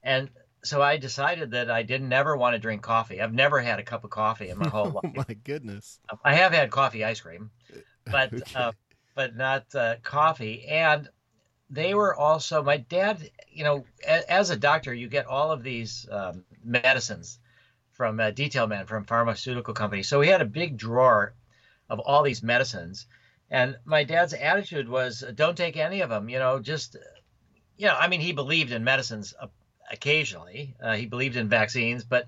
And 0.03 0.29
so 0.63 0.81
I 0.81 0.97
decided 0.97 1.51
that 1.51 1.69
I 1.71 1.83
didn't 1.83 2.13
ever 2.13 2.35
want 2.35 2.53
to 2.55 2.59
drink 2.59 2.81
coffee. 2.81 3.21
I've 3.21 3.33
never 3.33 3.59
had 3.61 3.79
a 3.79 3.83
cup 3.83 4.03
of 4.03 4.09
coffee 4.09 4.49
in 4.49 4.57
my 4.57 4.69
whole 4.69 4.91
Oh 5.03 5.11
life. 5.15 5.27
my 5.27 5.33
goodness. 5.43 5.99
I 6.23 6.35
have 6.35 6.53
had 6.53 6.71
coffee 6.71 7.03
ice 7.03 7.21
cream, 7.21 7.51
but 8.11 8.33
Okay. 8.33 8.41
uh, 8.55 8.71
but 9.15 9.35
not 9.35 9.73
uh, 9.75 9.97
coffee. 10.03 10.65
And 10.67 11.09
they 11.69 11.93
were 11.95 12.15
also 12.15 12.63
my 12.63 12.77
dad. 12.77 13.29
You 13.49 13.63
know, 13.65 13.87
a, 14.07 14.31
as 14.31 14.49
a 14.51 14.57
doctor, 14.57 14.93
you 14.93 15.07
get 15.09 15.27
all 15.27 15.51
of 15.51 15.63
these 15.63 16.07
um, 16.11 16.45
medicines 16.63 17.39
from 17.97 18.19
uh, 18.19 18.31
Detail 18.31 18.67
Man 18.67 18.85
from 18.85 19.03
pharmaceutical 19.03 19.73
companies. 19.73 20.07
So 20.07 20.19
we 20.19 20.27
had 20.27 20.41
a 20.41 20.45
big 20.45 20.77
drawer 20.77 21.33
of 21.89 21.99
all 21.99 22.23
these 22.23 22.43
medicines, 22.43 23.07
and 23.49 23.77
my 23.83 24.03
dad's 24.03 24.33
attitude 24.33 24.87
was, 24.87 25.25
"Don't 25.35 25.57
take 25.57 25.75
any 25.75 26.01
of 26.01 26.09
them." 26.09 26.29
You 26.29 26.39
know, 26.39 26.59
just 26.59 26.95
you 27.75 27.87
know, 27.87 27.95
I 27.95 28.07
mean, 28.07 28.21
he 28.21 28.31
believed 28.31 28.71
in 28.71 28.83
medicines 28.83 29.33
occasionally. 29.91 30.75
Uh, 30.81 30.95
he 30.95 31.05
believed 31.07 31.35
in 31.35 31.49
vaccines, 31.49 32.03
but 32.03 32.27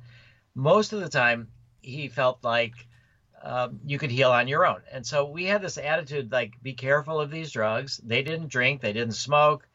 most 0.56 0.92
of 0.92 1.00
the 1.00 1.10
time 1.10 1.50
he 1.82 2.08
felt 2.10 2.44
like 2.44 2.74
um, 3.42 3.80
you 3.86 3.98
could 3.98 4.12
heal 4.12 4.32
on 4.32 4.48
your 4.48 4.66
own. 4.66 4.82
And 4.92 5.06
so 5.06 5.26
we 5.26 5.46
had 5.46 5.62
this 5.62 5.78
attitude 5.78 6.32
like, 6.32 6.62
be 6.62 6.74
careful 6.74 7.20
of 7.20 7.32
these 7.32 7.52
drugs. 7.52 8.00
They 8.04 8.22
didn't 8.22 8.50
drink, 8.50 8.82
they 8.82 8.94
didn't 8.94 9.14
smoke. 9.14 9.68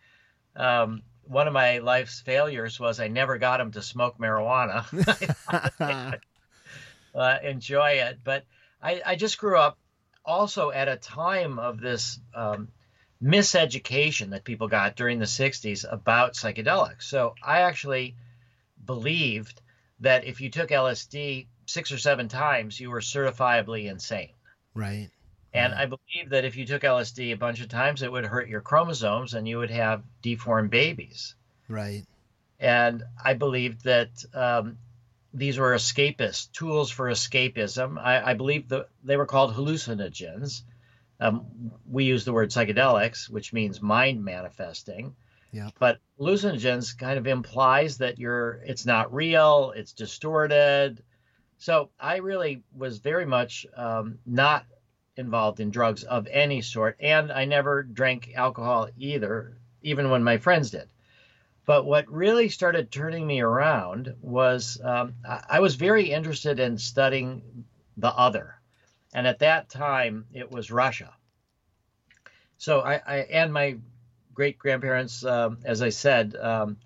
Um, 0.56 1.02
one 1.26 1.46
of 1.46 1.52
my 1.52 1.78
life's 1.78 2.20
failures 2.20 2.78
was 2.78 3.00
I 3.00 3.08
never 3.08 3.38
got 3.38 3.60
him 3.60 3.72
to 3.72 3.82
smoke 3.82 4.18
marijuana. 4.18 4.84
uh, 7.14 7.38
enjoy 7.42 7.90
it. 7.90 8.18
But 8.22 8.44
I, 8.82 9.02
I 9.04 9.16
just 9.16 9.38
grew 9.38 9.58
up 9.58 9.78
also 10.24 10.70
at 10.70 10.88
a 10.88 10.96
time 10.96 11.58
of 11.58 11.80
this 11.80 12.18
um, 12.34 12.68
miseducation 13.22 14.30
that 14.30 14.44
people 14.44 14.68
got 14.68 14.96
during 14.96 15.18
the 15.18 15.24
60s 15.24 15.84
about 15.90 16.34
psychedelics. 16.34 17.04
So 17.04 17.34
I 17.42 17.60
actually 17.60 18.16
believed 18.84 19.60
that 20.00 20.24
if 20.24 20.40
you 20.40 20.50
took 20.50 20.70
LSD 20.70 21.46
six 21.66 21.92
or 21.92 21.98
seven 21.98 22.28
times, 22.28 22.78
you 22.78 22.90
were 22.90 23.00
certifiably 23.00 23.90
insane. 23.90 24.32
right. 24.74 25.10
And 25.54 25.72
I 25.72 25.86
believe 25.86 26.30
that 26.30 26.44
if 26.44 26.56
you 26.56 26.66
took 26.66 26.82
LSD 26.82 27.32
a 27.32 27.36
bunch 27.36 27.60
of 27.60 27.68
times, 27.68 28.02
it 28.02 28.10
would 28.10 28.26
hurt 28.26 28.48
your 28.48 28.60
chromosomes 28.60 29.34
and 29.34 29.46
you 29.46 29.58
would 29.58 29.70
have 29.70 30.02
deformed 30.20 30.70
babies. 30.70 31.36
Right. 31.68 32.02
And 32.58 33.04
I 33.24 33.34
believed 33.34 33.84
that 33.84 34.10
um, 34.34 34.78
these 35.32 35.56
were 35.56 35.72
escapists, 35.74 36.50
tools 36.50 36.90
for 36.90 37.08
escapism. 37.08 37.98
I, 38.02 38.30
I 38.30 38.34
believe 38.34 38.68
that 38.70 38.88
they 39.04 39.16
were 39.16 39.26
called 39.26 39.54
hallucinogens. 39.54 40.62
Um, 41.20 41.46
we 41.88 42.04
use 42.04 42.24
the 42.24 42.32
word 42.32 42.50
psychedelics, 42.50 43.30
which 43.30 43.52
means 43.52 43.80
mind 43.80 44.24
manifesting. 44.24 45.14
Yeah. 45.52 45.70
But 45.78 45.98
hallucinogens 46.18 46.98
kind 46.98 47.16
of 47.16 47.28
implies 47.28 47.98
that 47.98 48.18
you're 48.18 48.60
it's 48.66 48.86
not 48.86 49.14
real, 49.14 49.72
it's 49.76 49.92
distorted. 49.92 51.00
So 51.58 51.90
I 51.98 52.16
really 52.16 52.64
was 52.76 52.98
very 52.98 53.24
much 53.24 53.66
um, 53.76 54.18
not 54.26 54.66
involved 55.16 55.60
in 55.60 55.70
drugs 55.70 56.02
of 56.04 56.26
any 56.28 56.60
sort, 56.60 56.96
and 57.00 57.32
I 57.32 57.44
never 57.44 57.82
drank 57.82 58.32
alcohol 58.34 58.88
either, 58.96 59.56
even 59.82 60.10
when 60.10 60.22
my 60.22 60.38
friends 60.38 60.70
did. 60.70 60.88
But 61.66 61.84
what 61.84 62.10
really 62.10 62.48
started 62.48 62.90
turning 62.90 63.26
me 63.26 63.40
around 63.40 64.14
was 64.20 64.78
um, 64.84 65.14
I 65.48 65.60
was 65.60 65.76
very 65.76 66.10
interested 66.10 66.60
in 66.60 66.76
studying 66.76 67.64
the 67.96 68.14
other. 68.14 68.54
And 69.14 69.26
at 69.26 69.38
that 69.38 69.70
time, 69.70 70.26
it 70.32 70.50
was 70.50 70.70
Russia. 70.70 71.14
So 72.58 72.80
I, 72.80 73.00
I 73.06 73.16
and 73.30 73.52
my 73.52 73.76
great 74.34 74.58
grandparents, 74.58 75.24
um, 75.24 75.58
as 75.64 75.80
I 75.80 75.88
said, 75.88 76.36
um, 76.36 76.76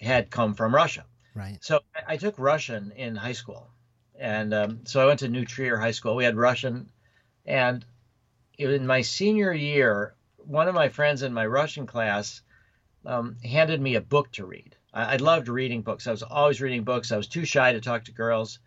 had 0.00 0.30
come 0.30 0.54
from 0.54 0.74
Russia. 0.74 1.04
Right. 1.34 1.58
So 1.60 1.78
I, 1.94 2.14
I 2.14 2.16
took 2.16 2.38
Russian 2.38 2.92
in 2.92 3.14
high 3.14 3.32
school. 3.32 3.70
And 4.18 4.52
um, 4.54 4.80
so 4.84 5.00
I 5.00 5.06
went 5.06 5.20
to 5.20 5.28
New 5.28 5.44
Trier 5.44 5.76
High 5.76 5.90
School. 5.92 6.16
We 6.16 6.24
had 6.24 6.36
Russian. 6.36 6.90
And 7.46 7.84
in 8.58 8.86
my 8.86 9.02
senior 9.02 9.52
year, 9.52 10.14
one 10.36 10.68
of 10.68 10.74
my 10.74 10.88
friends 10.88 11.22
in 11.22 11.32
my 11.32 11.46
Russian 11.46 11.86
class 11.86 12.42
um, 13.04 13.36
handed 13.44 13.80
me 13.80 13.94
a 13.96 14.00
book 14.00 14.30
to 14.32 14.44
read. 14.44 14.76
I, 14.92 15.14
I 15.14 15.16
loved 15.16 15.48
reading 15.48 15.82
books. 15.82 16.06
I 16.06 16.10
was 16.10 16.22
always 16.22 16.60
reading 16.60 16.84
books. 16.84 17.12
I 17.12 17.16
was 17.16 17.28
too 17.28 17.44
shy 17.44 17.72
to 17.72 17.80
talk 17.80 18.04
to 18.04 18.12
girls, 18.12 18.58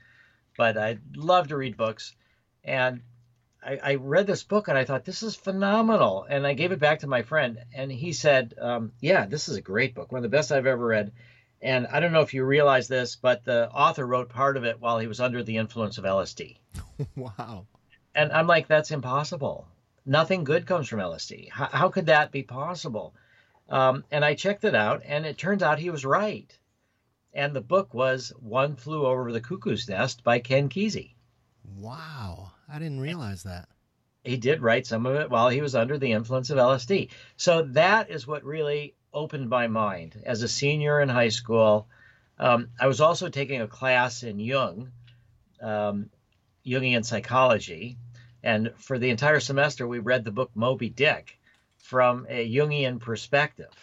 but 0.57 0.77
I 0.77 0.97
loved 1.15 1.49
to 1.49 1.57
read 1.57 1.77
books. 1.77 2.15
And 2.63 3.01
I, 3.63 3.79
I 3.81 3.95
read 3.95 4.27
this 4.27 4.43
book 4.43 4.67
and 4.67 4.77
I 4.77 4.85
thought, 4.85 5.05
this 5.05 5.23
is 5.23 5.35
phenomenal. 5.35 6.25
And 6.29 6.45
I 6.45 6.53
gave 6.53 6.71
it 6.71 6.79
back 6.79 6.99
to 6.99 7.07
my 7.07 7.23
friend. 7.23 7.59
And 7.73 7.91
he 7.91 8.13
said, 8.13 8.53
um, 8.59 8.91
Yeah, 8.99 9.25
this 9.25 9.49
is 9.49 9.57
a 9.57 9.61
great 9.61 9.95
book, 9.95 10.11
one 10.11 10.19
of 10.19 10.23
the 10.29 10.35
best 10.35 10.51
I've 10.51 10.65
ever 10.65 10.85
read. 10.85 11.11
And 11.61 11.87
I 11.87 11.99
don't 11.99 12.11
know 12.11 12.21
if 12.21 12.33
you 12.33 12.43
realize 12.43 12.87
this, 12.87 13.15
but 13.15 13.43
the 13.43 13.69
author 13.71 14.05
wrote 14.05 14.29
part 14.29 14.57
of 14.57 14.65
it 14.65 14.79
while 14.79 14.99
he 14.99 15.07
was 15.07 15.19
under 15.19 15.41
the 15.41 15.57
influence 15.57 15.97
of 15.97 16.03
LSD. 16.03 16.57
wow. 17.15 17.65
And 18.15 18.31
I'm 18.31 18.47
like, 18.47 18.67
that's 18.67 18.91
impossible. 18.91 19.67
Nothing 20.05 20.43
good 20.43 20.65
comes 20.65 20.87
from 20.87 20.99
LSD. 20.99 21.49
How, 21.49 21.69
how 21.71 21.89
could 21.89 22.07
that 22.07 22.31
be 22.31 22.43
possible? 22.43 23.13
Um, 23.69 24.03
and 24.09 24.23
I 24.23 24.35
checked 24.35 24.63
it 24.63 24.73
out, 24.73 25.03
and 25.05 25.25
it 25.25 25.37
turns 25.37 25.61
out 25.61 25.79
he 25.79 25.89
was 25.89 26.05
right. 26.05 26.57
And 27.33 27.53
the 27.53 27.61
book 27.61 27.93
was 27.93 28.31
One 28.39 28.77
Flew 28.77 29.05
Over 29.05 29.31
the 29.31 29.41
Cuckoo's 29.41 29.89
Nest 29.89 30.23
by 30.23 30.39
Ken 30.39 30.69
Kesey. 30.69 31.15
Wow. 31.77 32.53
I 32.69 32.79
didn't 32.79 33.01
realize 33.01 33.43
that. 33.43 33.67
He 34.23 34.37
did 34.37 34.61
write 34.61 34.87
some 34.87 35.05
of 35.05 35.15
it 35.15 35.29
while 35.29 35.49
he 35.49 35.61
was 35.61 35.75
under 35.75 35.97
the 35.97 36.13
influence 36.13 36.49
of 36.49 36.57
LSD. 36.57 37.09
So 37.37 37.63
that 37.63 38.09
is 38.09 38.25
what 38.25 38.43
really 38.43 38.95
opened 39.13 39.49
my 39.49 39.67
mind. 39.67 40.21
As 40.25 40.41
a 40.41 40.47
senior 40.47 41.01
in 41.01 41.09
high 41.09 41.29
school, 41.29 41.87
um, 42.39 42.69
I 42.79 42.87
was 42.87 43.01
also 43.01 43.29
taking 43.29 43.61
a 43.61 43.67
class 43.67 44.23
in 44.23 44.39
Jung, 44.39 44.91
um, 45.61 46.09
Jungian 46.65 47.05
psychology. 47.05 47.97
And 48.45 48.71
for 48.77 48.99
the 48.99 49.09
entire 49.09 49.39
semester, 49.39 49.87
we 49.87 49.97
read 49.97 50.23
the 50.23 50.31
book 50.31 50.51
Moby 50.53 50.87
Dick 50.87 51.39
from 51.79 52.27
a 52.29 52.47
Jungian 52.47 52.99
perspective. 53.01 53.73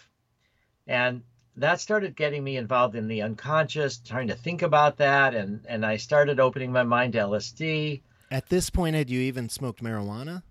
And 0.87 1.23
that 1.57 1.81
started 1.81 2.15
getting 2.15 2.41
me 2.45 2.55
involved 2.55 2.95
in 2.95 3.09
the 3.09 3.23
unconscious, 3.23 3.97
trying 3.97 4.29
to 4.29 4.35
think 4.35 4.61
about 4.61 4.97
that. 4.97 5.35
And, 5.35 5.65
and 5.67 5.85
I 5.85 5.97
started 5.97 6.39
opening 6.39 6.71
my 6.71 6.83
mind 6.83 7.11
to 7.13 7.19
LSD. 7.19 8.01
At 8.31 8.47
this 8.47 8.69
point, 8.69 8.95
had 8.95 9.09
you 9.09 9.19
even 9.19 9.49
smoked 9.49 9.83
marijuana? 9.83 10.43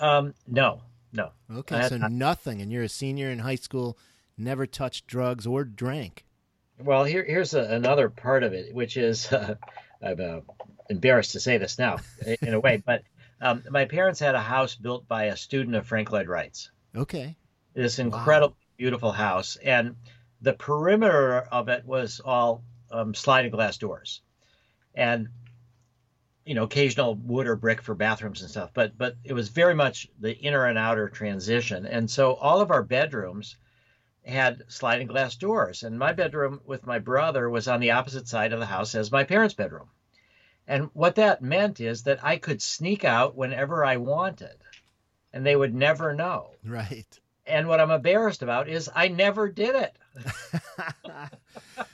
Um, 0.00 0.34
no, 0.48 0.82
no. 1.12 1.30
Okay, 1.48 1.88
so 1.88 1.96
nothing, 1.96 2.60
and 2.60 2.72
you're 2.72 2.82
a 2.82 2.88
senior 2.88 3.30
in 3.30 3.38
high 3.38 3.54
school, 3.54 3.96
never 4.36 4.66
touched 4.66 5.06
drugs 5.06 5.46
or 5.46 5.62
drank. 5.62 6.24
Well, 6.80 7.04
here, 7.04 7.24
here's 7.24 7.54
a, 7.54 7.62
another 7.62 8.10
part 8.10 8.42
of 8.42 8.52
it, 8.52 8.74
which 8.74 8.96
is 8.96 9.32
uh, 9.32 9.54
I'm 10.02 10.20
uh, 10.20 10.40
embarrassed 10.90 11.32
to 11.32 11.40
say 11.40 11.58
this 11.58 11.78
now, 11.78 11.98
in 12.42 12.52
a 12.52 12.60
way, 12.60 12.82
but 12.84 13.02
um, 13.40 13.62
my 13.70 13.84
parents 13.84 14.20
had 14.20 14.34
a 14.34 14.40
house 14.40 14.74
built 14.74 15.06
by 15.08 15.24
a 15.24 15.36
student 15.36 15.76
of 15.76 15.86
Frank 15.86 16.10
Lloyd 16.10 16.28
Wright's. 16.28 16.70
Okay. 16.96 17.36
This 17.74 17.98
incredible, 17.98 18.56
beautiful 18.76 19.12
house, 19.12 19.56
and 19.56 19.96
the 20.40 20.52
perimeter 20.52 21.40
of 21.40 21.68
it 21.68 21.84
was 21.84 22.20
all 22.24 22.62
um, 22.90 23.14
sliding 23.14 23.50
glass 23.50 23.76
doors, 23.78 24.22
and 24.94 25.28
you 26.44 26.54
know, 26.54 26.64
occasional 26.64 27.14
wood 27.14 27.46
or 27.46 27.56
brick 27.56 27.80
for 27.80 27.94
bathrooms 27.94 28.42
and 28.42 28.50
stuff. 28.50 28.70
But 28.74 28.96
but 28.96 29.16
it 29.24 29.32
was 29.32 29.48
very 29.48 29.74
much 29.74 30.08
the 30.20 30.36
inner 30.36 30.66
and 30.66 30.78
outer 30.78 31.08
transition, 31.08 31.86
and 31.86 32.08
so 32.08 32.34
all 32.34 32.60
of 32.60 32.70
our 32.70 32.82
bedrooms 32.82 33.56
had 34.24 34.62
sliding 34.68 35.06
glass 35.06 35.36
doors. 35.36 35.82
And 35.82 35.98
my 35.98 36.12
bedroom 36.12 36.60
with 36.64 36.86
my 36.86 36.98
brother 36.98 37.50
was 37.50 37.68
on 37.68 37.80
the 37.80 37.90
opposite 37.90 38.28
side 38.28 38.52
of 38.52 38.60
the 38.60 38.66
house 38.66 38.94
as 38.94 39.12
my 39.12 39.24
parents' 39.24 39.54
bedroom. 39.54 39.88
And 40.66 40.90
what 40.92 41.16
that 41.16 41.42
meant 41.42 41.80
is 41.80 42.04
that 42.04 42.24
I 42.24 42.36
could 42.38 42.62
sneak 42.62 43.04
out 43.04 43.36
whenever 43.36 43.84
I 43.84 43.98
wanted, 43.98 44.56
and 45.32 45.44
they 45.44 45.56
would 45.56 45.74
never 45.74 46.14
know. 46.14 46.52
Right. 46.64 47.06
And 47.46 47.68
what 47.68 47.80
I'm 47.80 47.90
embarrassed 47.90 48.42
about 48.42 48.68
is 48.68 48.90
I 48.94 49.08
never 49.08 49.50
did 49.50 49.74
it. 49.74 49.96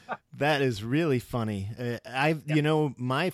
That 0.41 0.63
is 0.63 0.83
really 0.83 1.19
funny. 1.19 1.69
Uh, 1.79 1.99
I, 2.07 2.29
yeah. 2.31 2.55
you 2.55 2.63
know, 2.63 2.95
my 2.97 3.33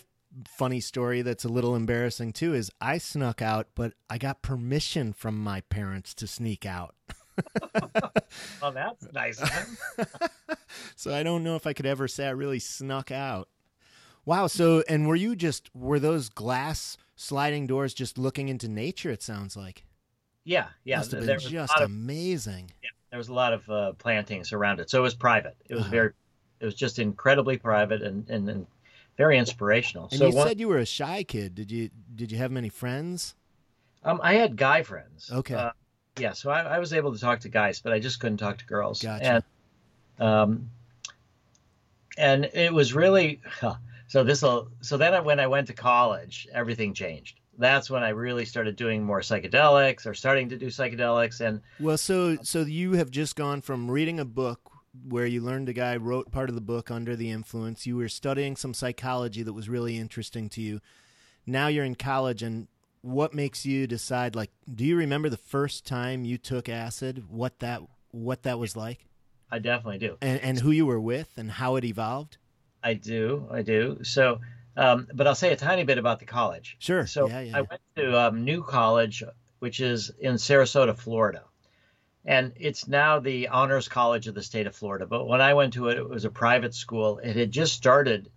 funny 0.49 0.81
story 0.81 1.23
that's 1.23 1.45
a 1.45 1.49
little 1.49 1.77
embarrassing 1.77 2.33
too 2.33 2.53
is 2.53 2.69
I 2.81 2.99
snuck 2.99 3.41
out, 3.41 3.69
but 3.77 3.93
I 4.11 4.19
got 4.19 4.43
permission 4.43 5.13
from 5.13 5.39
my 5.39 5.61
parents 5.61 6.15
to 6.15 6.27
sneak 6.27 6.67
out. 6.67 6.97
well, 8.61 8.73
that's 8.73 9.07
nice. 9.13 9.41
so 10.97 11.15
I 11.15 11.23
don't 11.23 11.45
know 11.45 11.55
if 11.55 11.65
I 11.65 11.73
could 11.73 11.87
ever 11.87 12.09
say 12.09 12.27
I 12.27 12.31
really 12.31 12.59
snuck 12.59 13.13
out. 13.13 13.49
Wow. 14.27 14.49
So, 14.49 14.83
and 14.89 15.09
were 15.09 15.17
you 15.17 15.35
just 15.35 15.75
were 15.75 15.99
those 15.99 16.29
glass 16.29 16.99
sliding 17.15 17.67
doors 17.67 17.95
just 17.95 18.19
looking 18.19 18.49
into 18.49 18.69
nature? 18.69 19.11
It 19.11 19.23
sounds 19.23 19.57
like. 19.57 19.85
Yeah, 20.45 20.67
yeah. 20.85 20.99
Must 20.99 21.13
have 21.13 21.27
been 21.27 21.39
just 21.39 21.77
of, 21.77 21.83
amazing. 21.83 22.71
Yeah, 22.83 22.91
there 23.11 23.19
was 23.19 23.29
a 23.29 23.35
lot 23.35 23.53
of 23.53 23.69
uh, 23.71 23.93
plantings 23.93 24.53
around 24.53 24.79
it, 24.79 24.91
so 24.91 24.99
it 24.99 25.03
was 25.03 25.15
private. 25.15 25.57
It 25.69 25.75
was 25.75 25.83
uh-huh. 25.83 25.91
very, 25.91 26.13
it 26.61 26.65
was 26.65 26.75
just 26.75 26.99
incredibly 26.99 27.57
private 27.57 28.03
and 28.03 28.29
and, 28.29 28.49
and 28.49 28.67
very 29.17 29.39
inspirational. 29.39 30.09
And 30.11 30.19
so 30.19 30.29
you 30.29 30.37
one, 30.37 30.47
said 30.47 30.61
you 30.61 30.69
were 30.69 30.79
a 30.79 30.87
shy 30.87 31.25
kid. 31.25 31.55
Did 31.55 31.73
you 31.73 31.91
did 32.15 32.31
you 32.31 32.39
have 32.39 32.53
many 32.53 32.69
friends? 32.69 33.35
Um, 34.05 34.21
I 34.23 34.35
had 34.35 34.57
guy 34.57 34.83
friends. 34.83 35.31
Okay. 35.33 35.55
Uh, 35.55 35.71
yeah, 36.19 36.33
so 36.33 36.51
I, 36.51 36.63
I, 36.63 36.79
was 36.79 36.93
able 36.93 37.13
to 37.13 37.21
talk 37.21 37.41
to 37.41 37.49
guys, 37.49 37.81
but 37.81 37.93
I 37.93 37.99
just 37.99 38.21
couldn't 38.21 38.39
talk 38.39 38.57
to 38.59 38.65
girls. 38.65 39.03
Gotcha. 39.03 39.43
And, 40.19 40.29
um, 40.29 40.71
and 42.17 42.45
it 42.55 42.73
was 42.73 42.95
really 42.95 43.41
so 44.07 44.25
this 44.25 44.43
will 44.43 44.69
so 44.81 44.97
then 44.97 45.25
when 45.25 45.41
I 45.41 45.47
went 45.47 45.67
to 45.69 45.73
college, 45.73 46.49
everything 46.53 46.95
changed. 46.95 47.41
That's 47.59 47.89
when 47.89 48.03
I 48.03 48.11
really 48.11 48.45
started 48.45 48.77
doing 48.77 49.03
more 49.03 49.21
psychedelics 49.21 50.07
or 50.07 50.13
starting 50.13 50.51
to 50.51 50.59
do 50.59 50.67
psychedelics 50.67 51.41
and 51.41 51.63
well 51.81 51.97
so 51.97 52.37
so 52.43 52.61
you 52.61 52.93
have 52.93 53.11
just 53.11 53.35
gone 53.35 53.63
from 53.63 53.91
reading 53.91 54.21
a 54.21 54.27
book 54.27 54.71
where 55.09 55.27
you 55.27 55.41
learned 55.41 55.69
a 55.69 55.73
guy 55.73 55.97
wrote 55.97 56.31
part 56.31 56.49
of 56.49 56.55
the 56.55 56.61
book 56.61 56.91
under 56.91 57.17
the 57.17 57.31
influence. 57.31 57.87
You 57.87 57.97
were 57.97 58.09
studying 58.09 58.57
some 58.57 58.75
psychology 58.75 59.43
that 59.43 59.53
was 59.53 59.69
really 59.69 59.99
interesting 59.99 60.49
to 60.51 60.61
you. 60.61 60.81
Now 61.47 61.69
you're 61.69 61.85
in 61.85 61.95
college, 61.95 62.43
and 62.43 62.69
what 63.03 63.35
makes 63.35 63.65
you 63.65 63.87
decide? 63.87 64.35
Like, 64.35 64.51
do 64.73 64.85
you 64.85 64.97
remember 64.97 65.29
the 65.29 65.37
first 65.37 65.87
time 65.87 66.25
you 66.25 66.39
took 66.39 66.69
acid? 66.69 67.25
What 67.29 67.59
that 67.61 67.83
what 68.11 68.43
that 68.45 68.59
was 68.59 68.77
like? 68.77 69.07
I 69.51 69.59
definitely 69.59 69.99
do. 69.99 70.17
And 70.21 70.41
and 70.41 70.59
who 70.61 70.71
you 70.71 70.87
were 70.87 71.01
with, 71.01 71.33
and 71.37 71.53
how 71.53 71.77
it 71.77 71.85
evolved. 71.85 72.39
I 72.87 72.95
do, 72.95 73.49
I 73.51 73.63
do. 73.63 73.99
So, 74.03 74.41
um, 74.77 75.09
but 75.15 75.27
I'll 75.27 75.35
say 75.35 75.53
a 75.53 75.57
tiny 75.57 75.85
bit 75.85 75.99
about 75.99 76.21
the 76.21 76.27
college. 76.27 76.77
Sure. 76.79 77.07
So 77.07 77.29
yeah, 77.29 77.41
yeah, 77.41 77.57
I 77.59 77.61
went 77.63 77.81
to 77.97 78.21
um, 78.21 78.45
New 78.45 78.63
College, 78.63 79.23
which 79.59 79.81
is 79.81 80.11
in 80.21 80.35
Sarasota, 80.35 80.97
Florida 80.97 81.43
and 82.27 82.53
it's 82.57 82.89
now 82.89 83.21
the 83.21 83.49
honors 83.49 83.89
college 83.89 84.27
of 84.27 84.35
the 84.35 84.43
state 84.43 84.67
of 84.67 84.75
Florida. 84.75 85.07
But 85.07 85.27
when 85.27 85.41
I 85.41 85.55
went 85.55 85.75
to 85.75 85.89
it, 85.89 85.97
it 85.97 86.09
was 86.09 86.25
a 86.25 86.31
private 86.31 86.75
school. 86.75 87.19
It 87.19 87.37
had 87.37 87.53
just 87.53 87.75
started. 87.75 88.31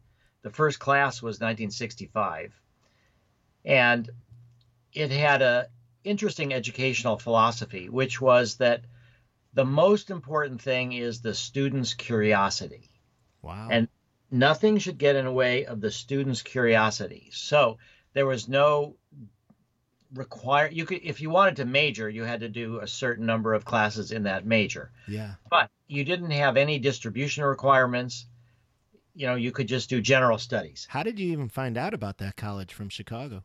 The 0.44 0.52
first 0.52 0.80
class 0.80 1.22
was 1.22 1.38
1965, 1.38 2.54
and 3.66 4.10
it 4.94 5.12
had 5.12 5.42
a 5.42 5.68
interesting 6.04 6.54
educational 6.54 7.18
philosophy, 7.18 7.90
which 7.90 8.22
was 8.22 8.58
that 8.58 8.84
the 9.54 9.66
most 9.66 10.12
important 10.12 10.62
thing 10.62 10.94
is 10.94 11.20
the 11.20 11.34
student's 11.34 11.96
curiosity. 11.96 12.92
Wow. 13.42 13.68
And 13.72 13.90
nothing 14.32 14.78
should 14.78 14.98
get 14.98 15.16
in 15.16 15.26
the 15.26 15.32
way 15.32 15.66
of 15.66 15.82
the 15.82 15.92
student's 15.92 16.42
curiosity. 16.42 17.30
So 17.34 17.78
there 18.14 18.26
was 18.26 18.48
no 18.48 18.96
require 20.14 20.68
you 20.72 20.86
could 20.86 21.02
if 21.04 21.22
you 21.22 21.30
wanted 21.30 21.58
to 21.58 21.66
major 21.66 22.10
you 22.10 22.24
had 22.24 22.40
to 22.40 22.50
do 22.50 22.80
a 22.80 22.88
certain 22.88 23.28
number 23.28 23.54
of 23.54 23.66
classes 23.66 24.12
in 24.12 24.24
that 24.24 24.46
major. 24.46 24.92
Yeah. 25.08 25.36
But 25.50 25.70
you 25.88 26.04
didn't 26.04 26.32
have 26.32 26.58
any 26.58 26.80
distribution 26.80 27.44
requirements. 27.44 28.26
You 29.14 29.28
know 29.28 29.36
you 29.36 29.52
could 29.52 29.68
just 29.68 29.90
do 29.90 30.02
general 30.02 30.38
studies. 30.38 30.88
How 30.90 31.04
did 31.04 31.20
you 31.20 31.32
even 31.32 31.50
find 31.50 31.78
out 31.78 31.94
about 31.94 32.18
that 32.20 32.36
college 32.36 32.74
from 32.74 32.90
chicago? 32.90 33.44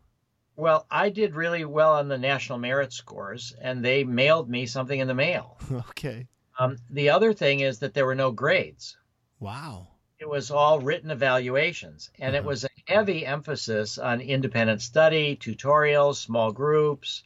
Well 0.56 0.86
i 0.90 1.10
did 1.10 1.34
really 1.34 1.64
well 1.64 1.94
on 1.94 2.08
the 2.08 2.18
national 2.18 2.58
merit 2.58 2.92
scores 2.92 3.54
and 3.60 3.84
they 3.84 4.04
mailed 4.04 4.48
me 4.48 4.66
something 4.66 4.98
in 4.98 5.08
the 5.08 5.14
mail. 5.14 5.58
Okay. 5.90 6.28
Um, 6.56 6.76
the 6.88 7.10
other 7.10 7.32
thing 7.32 7.60
is 7.60 7.80
that 7.80 7.94
there 7.94 8.06
were 8.06 8.14
no 8.14 8.30
grades. 8.30 8.96
Wow 9.40 9.88
it 10.24 10.30
was 10.30 10.50
all 10.50 10.80
written 10.80 11.10
evaluations 11.10 12.10
and 12.18 12.34
uh-huh. 12.34 12.38
it 12.38 12.46
was 12.46 12.64
a 12.64 12.68
heavy 12.86 13.26
emphasis 13.26 13.98
on 13.98 14.22
independent 14.22 14.80
study 14.80 15.36
tutorials 15.36 16.16
small 16.16 16.50
groups 16.50 17.24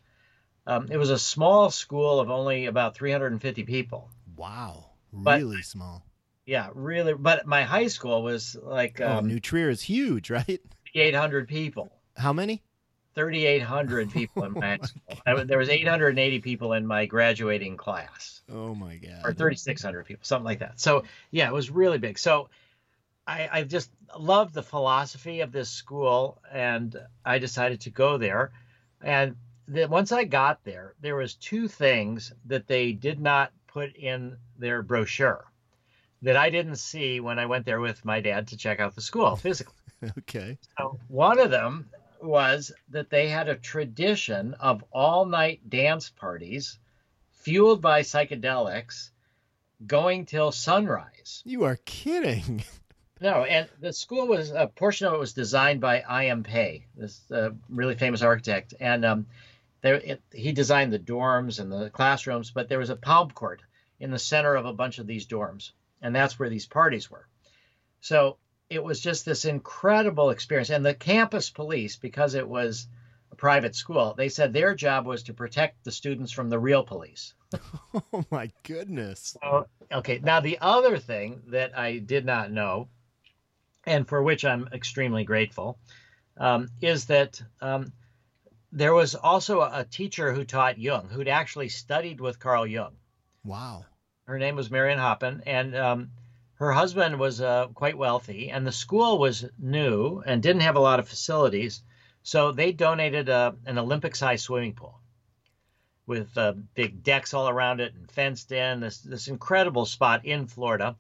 um, 0.67 0.89
it 0.91 0.97
was 0.97 1.11
a 1.11 1.19
small 1.19 1.71
school 1.71 2.19
of 2.19 2.29
only 2.29 2.67
about 2.67 2.97
350 2.97 3.63
people 3.63 4.11
wow 4.37 4.87
really 5.13 5.59
but, 5.59 5.65
small 5.65 6.05
yeah 6.45 6.71
really 6.75 7.15
but 7.15 7.47
my 7.47 7.63
high 7.63 7.87
school 7.87 8.21
was 8.21 8.57
like 8.61 9.01
oh, 9.01 9.19
um, 9.19 9.29
new 9.29 9.39
trier 9.39 9.71
is 9.71 9.83
huge 9.83 10.29
right 10.29 10.61
800 10.93 11.47
people 11.47 11.93
how 12.17 12.33
many 12.33 12.65
3,800 13.15 14.11
people 14.11 14.43
in 14.43 14.53
my 14.57 14.79
school. 14.83 15.03
I, 15.25 15.45
there 15.45 15.59
was 15.59 15.69
880 15.69 16.41
people 16.41 16.73
in 16.73 16.87
my 16.87 17.07
graduating 17.07 17.77
class. 17.77 18.43
Oh 18.49 18.77
my 18.77 18.97
god! 18.97 19.23
Or 19.25 19.33
3,600 19.33 20.07
people, 20.07 20.25
something 20.25 20.45
like 20.45 20.61
that. 20.61 20.79
So 20.79 21.03
yeah, 21.33 21.49
it 21.49 21.53
was 21.53 21.69
really 21.69 21.99
big. 21.99 22.17
So 22.17 22.49
I, 23.29 23.49
I 23.53 23.63
just 23.65 23.91
loved 24.19 24.55
the 24.55 24.63
philosophy 24.63 25.41
of 25.43 25.53
this 25.53 25.69
school, 25.69 26.41
and 26.51 26.97
I 27.27 27.39
decided 27.39 27.83
to 27.83 27.91
go 27.91 28.17
there. 28.17 28.53
And 29.03 29.37
then 29.67 29.91
once 29.91 30.13
I 30.13 30.25
got 30.25 30.65
there, 30.65 30.95
there 31.01 31.15
was 31.15 31.35
two 31.35 31.69
things 31.69 32.33
that 32.47 32.67
they 32.67 32.93
did 32.93 33.21
not 33.21 33.53
put 33.67 33.95
in 33.95 34.39
their 34.59 34.83
brochure 34.83 35.45
that 36.23 36.37
I 36.37 36.49
didn't 36.49 36.77
see 36.77 37.21
when 37.21 37.39
I 37.39 37.47
went 37.47 37.67
there 37.67 37.81
with 37.81 38.03
my 38.05 38.21
dad 38.21 38.49
to 38.49 38.57
check 38.57 38.81
out 38.81 38.95
the 38.95 39.03
school 39.03 39.37
physically. 39.37 39.75
okay. 40.19 40.59
So 40.79 40.99
one 41.09 41.39
of 41.39 41.51
them 41.51 41.91
was 42.23 42.73
that 42.89 43.11
they 43.11 43.29
had 43.29 43.49
a 43.49 43.57
tradition 43.57 44.55
of 44.55 44.83
all 44.91 45.27
night 45.27 45.69
dance 45.69 46.09
parties 46.09 46.79
fueled 47.31 47.83
by 47.83 48.01
psychedelics 48.01 49.11
going 49.87 50.25
till 50.25 50.51
sunrise. 50.51 51.43
You 51.45 51.65
are 51.65 51.79
kidding. 51.85 52.65
No, 53.21 53.45
and 53.45 53.69
the 53.81 53.93
school 53.93 54.29
was 54.29 54.51
a 54.51 54.69
portion 54.69 55.07
of 55.07 55.15
it 55.15 55.19
was 55.19 55.33
designed 55.33 55.81
by 55.81 56.01
I.M. 56.01 56.45
Pei, 56.45 56.87
this 56.97 57.21
uh, 57.33 57.51
really 57.69 57.97
famous 57.97 58.23
architect, 58.23 58.75
and 58.79 59.05
um, 59.05 59.27
there 59.81 59.95
it, 59.95 60.23
he 60.33 60.53
designed 60.53 60.93
the 60.93 60.99
dorms 60.99 61.59
and 61.59 61.73
the 61.73 61.91
classrooms. 61.91 62.51
But 62.53 62.69
there 62.69 62.79
was 62.79 62.91
a 62.91 62.97
palm 62.97 63.31
court 63.31 63.63
in 63.99 64.11
the 64.11 64.19
center 64.19 64.55
of 64.55 64.67
a 64.67 64.73
bunch 64.73 64.99
of 64.99 65.07
these 65.07 65.27
dorms, 65.27 65.73
and 66.01 66.15
that's 66.15 66.39
where 66.39 66.49
these 66.49 66.67
parties 66.67 67.11
were. 67.11 67.27
So 68.01 68.37
it 68.71 68.83
was 68.83 69.01
just 69.01 69.25
this 69.25 69.45
incredible 69.45 70.31
experience. 70.31 70.71
And 70.71 70.85
the 70.85 70.95
campus 70.95 71.51
police, 71.51 71.97
because 71.97 72.35
it 72.35 72.47
was 72.47 72.87
a 73.33 73.37
private 73.37 73.75
school, 73.75 74.15
they 74.17 74.29
said 74.29 74.53
their 74.53 74.75
job 74.75 75.07
was 75.07 75.25
to 75.25 75.35
protect 75.35 75.85
the 75.85 75.93
students 75.93 76.33
from 76.33 76.51
the 76.51 76.59
real 76.59 76.85
police. 76.85 77.35
oh 78.13 78.25
my 78.31 78.51
goodness. 78.63 79.37
So, 79.41 79.67
okay, 79.91 80.21
now 80.23 80.41
the 80.41 80.59
other 80.61 80.99
thing 80.99 81.43
that 81.49 81.77
I 81.77 81.99
did 81.99 82.25
not 82.25 82.53
know 82.53 82.89
and 83.89 84.07
for 84.07 84.23
which 84.23 84.45
I'm 84.45 84.69
extremely 84.73 85.25
grateful, 85.25 85.79
um, 86.37 86.69
is 86.81 87.07
that 87.07 87.43
um, 87.61 87.93
there 88.71 88.93
was 88.93 89.15
also 89.15 89.63
a, 89.63 89.85
teacher 89.85 90.33
who 90.33 90.45
taught 90.45 90.79
Jung, 90.79 91.09
who'd 91.09 91.29
actually 91.29 91.71
studied 91.71 92.21
with 92.21 92.39
Carl 92.39 92.67
Jung. 92.67 92.97
Wow. 93.45 93.87
Her 94.27 94.39
name 94.39 94.57
was 94.57 94.71
Marion 94.71 94.99
Hoppin, 94.99 95.43
and 95.47 95.75
um, 95.75 96.11
her 96.55 96.71
husband 96.71 97.19
was 97.19 97.41
uh, 97.41 97.69
quite 97.69 97.97
wealthy, 97.97 98.51
and 98.51 98.67
the 98.67 98.73
school 98.73 99.19
was 99.19 99.47
new 99.59 100.23
and 100.27 100.43
didn't 100.43 100.63
have 100.63 100.77
a 100.77 100.81
lot 100.81 101.01
of 101.01 101.09
facilities. 101.09 101.83
So 102.23 102.53
they 102.53 102.73
donated 102.73 103.31
a, 103.31 103.35
uh, 103.35 103.53
an 103.65 103.79
Olympic 103.79 104.15
sized 104.15 104.45
swimming 104.45 104.75
pool 104.75 105.01
with 106.07 106.37
uh, 106.37 106.53
big 106.75 107.03
decks 107.03 107.33
all 107.33 107.49
around 107.49 107.81
it 107.81 107.95
and 107.95 108.11
fenced 108.11 108.53
in, 108.53 108.81
this, 108.81 109.01
this 109.01 109.29
incredible 109.29 109.87
spot 109.87 110.27
in 110.27 110.47
Florida 110.47 110.97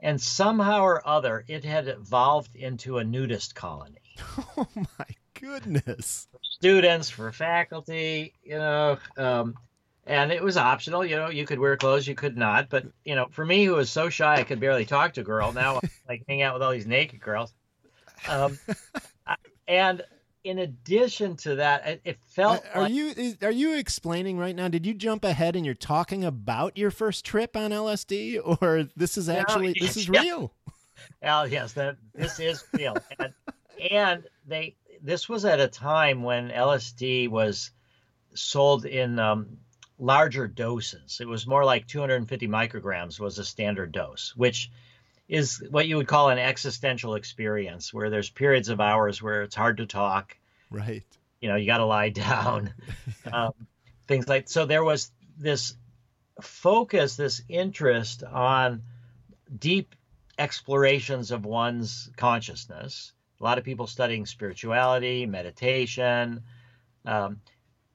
and 0.00 0.20
somehow 0.20 0.82
or 0.82 1.06
other 1.06 1.44
it 1.48 1.64
had 1.64 1.88
evolved 1.88 2.54
into 2.56 2.98
a 2.98 3.04
nudist 3.04 3.54
colony. 3.54 3.96
Oh 4.56 4.68
my 4.74 5.06
goodness! 5.34 6.28
For 6.30 6.38
students, 6.42 7.08
for 7.08 7.32
faculty, 7.32 8.34
you 8.42 8.58
know, 8.58 8.98
um, 9.16 9.54
and 10.06 10.30
it 10.32 10.42
was 10.42 10.56
optional. 10.56 11.04
You 11.04 11.16
know, 11.16 11.30
you 11.30 11.46
could 11.46 11.58
wear 11.58 11.76
clothes, 11.76 12.06
you 12.06 12.14
could 12.14 12.36
not. 12.36 12.68
But 12.68 12.84
you 13.04 13.14
know, 13.14 13.26
for 13.30 13.44
me, 13.44 13.64
who 13.64 13.74
was 13.74 13.90
so 13.90 14.10
shy 14.10 14.36
I 14.36 14.44
could 14.44 14.60
barely 14.60 14.84
talk 14.84 15.14
to 15.14 15.22
a 15.22 15.24
girl, 15.24 15.52
now 15.52 15.76
I 15.76 15.80
like 16.08 16.24
hang 16.28 16.42
out 16.42 16.54
with 16.54 16.62
all 16.62 16.72
these 16.72 16.86
naked 16.86 17.20
girls. 17.20 17.54
Um, 18.28 18.58
and 19.68 20.02
in 20.44 20.58
addition 20.58 21.36
to 21.36 21.56
that, 21.56 21.86
it, 21.86 22.00
it 22.04 22.18
felt. 22.26 22.62
Are 22.74 22.82
like, 22.82 22.92
you 22.92 23.34
are 23.42 23.50
you 23.50 23.76
explaining 23.76 24.38
right 24.38 24.56
now? 24.56 24.68
Did 24.68 24.86
you 24.86 24.94
jump 24.94 25.24
ahead 25.24 25.56
and 25.56 25.64
you're 25.64 25.74
talking 25.74 26.24
about 26.24 26.78
your 26.78 26.90
first 26.90 27.24
trip 27.24 27.56
on 27.56 27.70
LSD, 27.70 28.40
or 28.62 28.88
this 28.96 29.18
is 29.18 29.28
actually 29.28 29.68
no, 29.68 29.74
this 29.80 29.96
is 29.96 30.08
yeah. 30.08 30.20
real? 30.22 30.52
Well, 31.22 31.46
yes, 31.48 31.72
that 31.74 31.96
this 32.14 32.40
is 32.40 32.64
real, 32.72 32.96
and, 33.18 33.32
and 33.90 34.24
they 34.46 34.76
this 35.02 35.28
was 35.28 35.44
at 35.44 35.60
a 35.60 35.68
time 35.68 36.22
when 36.22 36.50
LSD 36.50 37.28
was 37.28 37.70
sold 38.34 38.84
in 38.84 39.18
um, 39.18 39.58
larger 39.98 40.46
doses. 40.46 41.18
It 41.20 41.28
was 41.28 41.46
more 41.46 41.64
like 41.64 41.86
250 41.86 42.48
micrograms 42.48 43.20
was 43.20 43.38
a 43.38 43.44
standard 43.44 43.92
dose, 43.92 44.34
which 44.36 44.70
is 45.30 45.62
what 45.70 45.86
you 45.86 45.96
would 45.96 46.08
call 46.08 46.28
an 46.28 46.38
existential 46.38 47.14
experience, 47.14 47.94
where 47.94 48.10
there's 48.10 48.28
periods 48.28 48.68
of 48.68 48.80
hours 48.80 49.22
where 49.22 49.42
it's 49.42 49.54
hard 49.54 49.76
to 49.76 49.86
talk. 49.86 50.36
Right. 50.70 51.04
You 51.40 51.48
know, 51.48 51.54
you 51.54 51.66
got 51.66 51.78
to 51.78 51.84
lie 51.84 52.08
down. 52.10 52.74
um, 53.32 53.52
things 54.08 54.28
like 54.28 54.48
so. 54.48 54.66
There 54.66 54.82
was 54.82 55.12
this 55.38 55.74
focus, 56.42 57.14
this 57.14 57.42
interest 57.48 58.24
on 58.24 58.82
deep 59.56 59.94
explorations 60.36 61.30
of 61.30 61.46
one's 61.46 62.10
consciousness. 62.16 63.12
A 63.40 63.44
lot 63.44 63.56
of 63.56 63.64
people 63.64 63.86
studying 63.86 64.26
spirituality, 64.26 65.26
meditation, 65.26 66.42
um, 67.06 67.40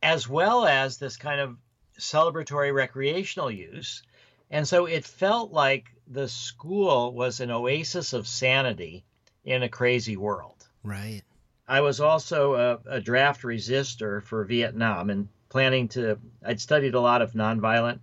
as 0.02 0.30
well 0.30 0.66
as 0.66 0.98
this 0.98 1.18
kind 1.18 1.42
of 1.42 1.58
celebratory 2.00 2.74
recreational 2.74 3.52
use. 3.52 4.04
And 4.50 4.68
so 4.68 4.86
it 4.86 5.06
felt 5.06 5.52
like 5.52 5.92
the 6.08 6.28
school 6.28 7.14
was 7.14 7.40
an 7.40 7.52
oasis 7.52 8.14
of 8.14 8.28
sanity 8.28 9.04
in 9.44 9.64
a 9.64 9.70
crazy 9.70 10.18
world. 10.18 10.68
Right. 10.84 11.22
I 11.68 11.82
was 11.82 12.00
also 12.00 12.54
a, 12.54 12.80
a 12.86 13.02
draft 13.02 13.44
resister 13.44 14.22
for 14.22 14.46
Vietnam 14.46 15.10
and 15.10 15.30
planning 15.50 15.88
to, 15.90 16.20
I'd 16.44 16.62
studied 16.62 16.94
a 16.94 17.00
lot 17.00 17.22
of 17.22 17.34
nonviolent 17.34 18.00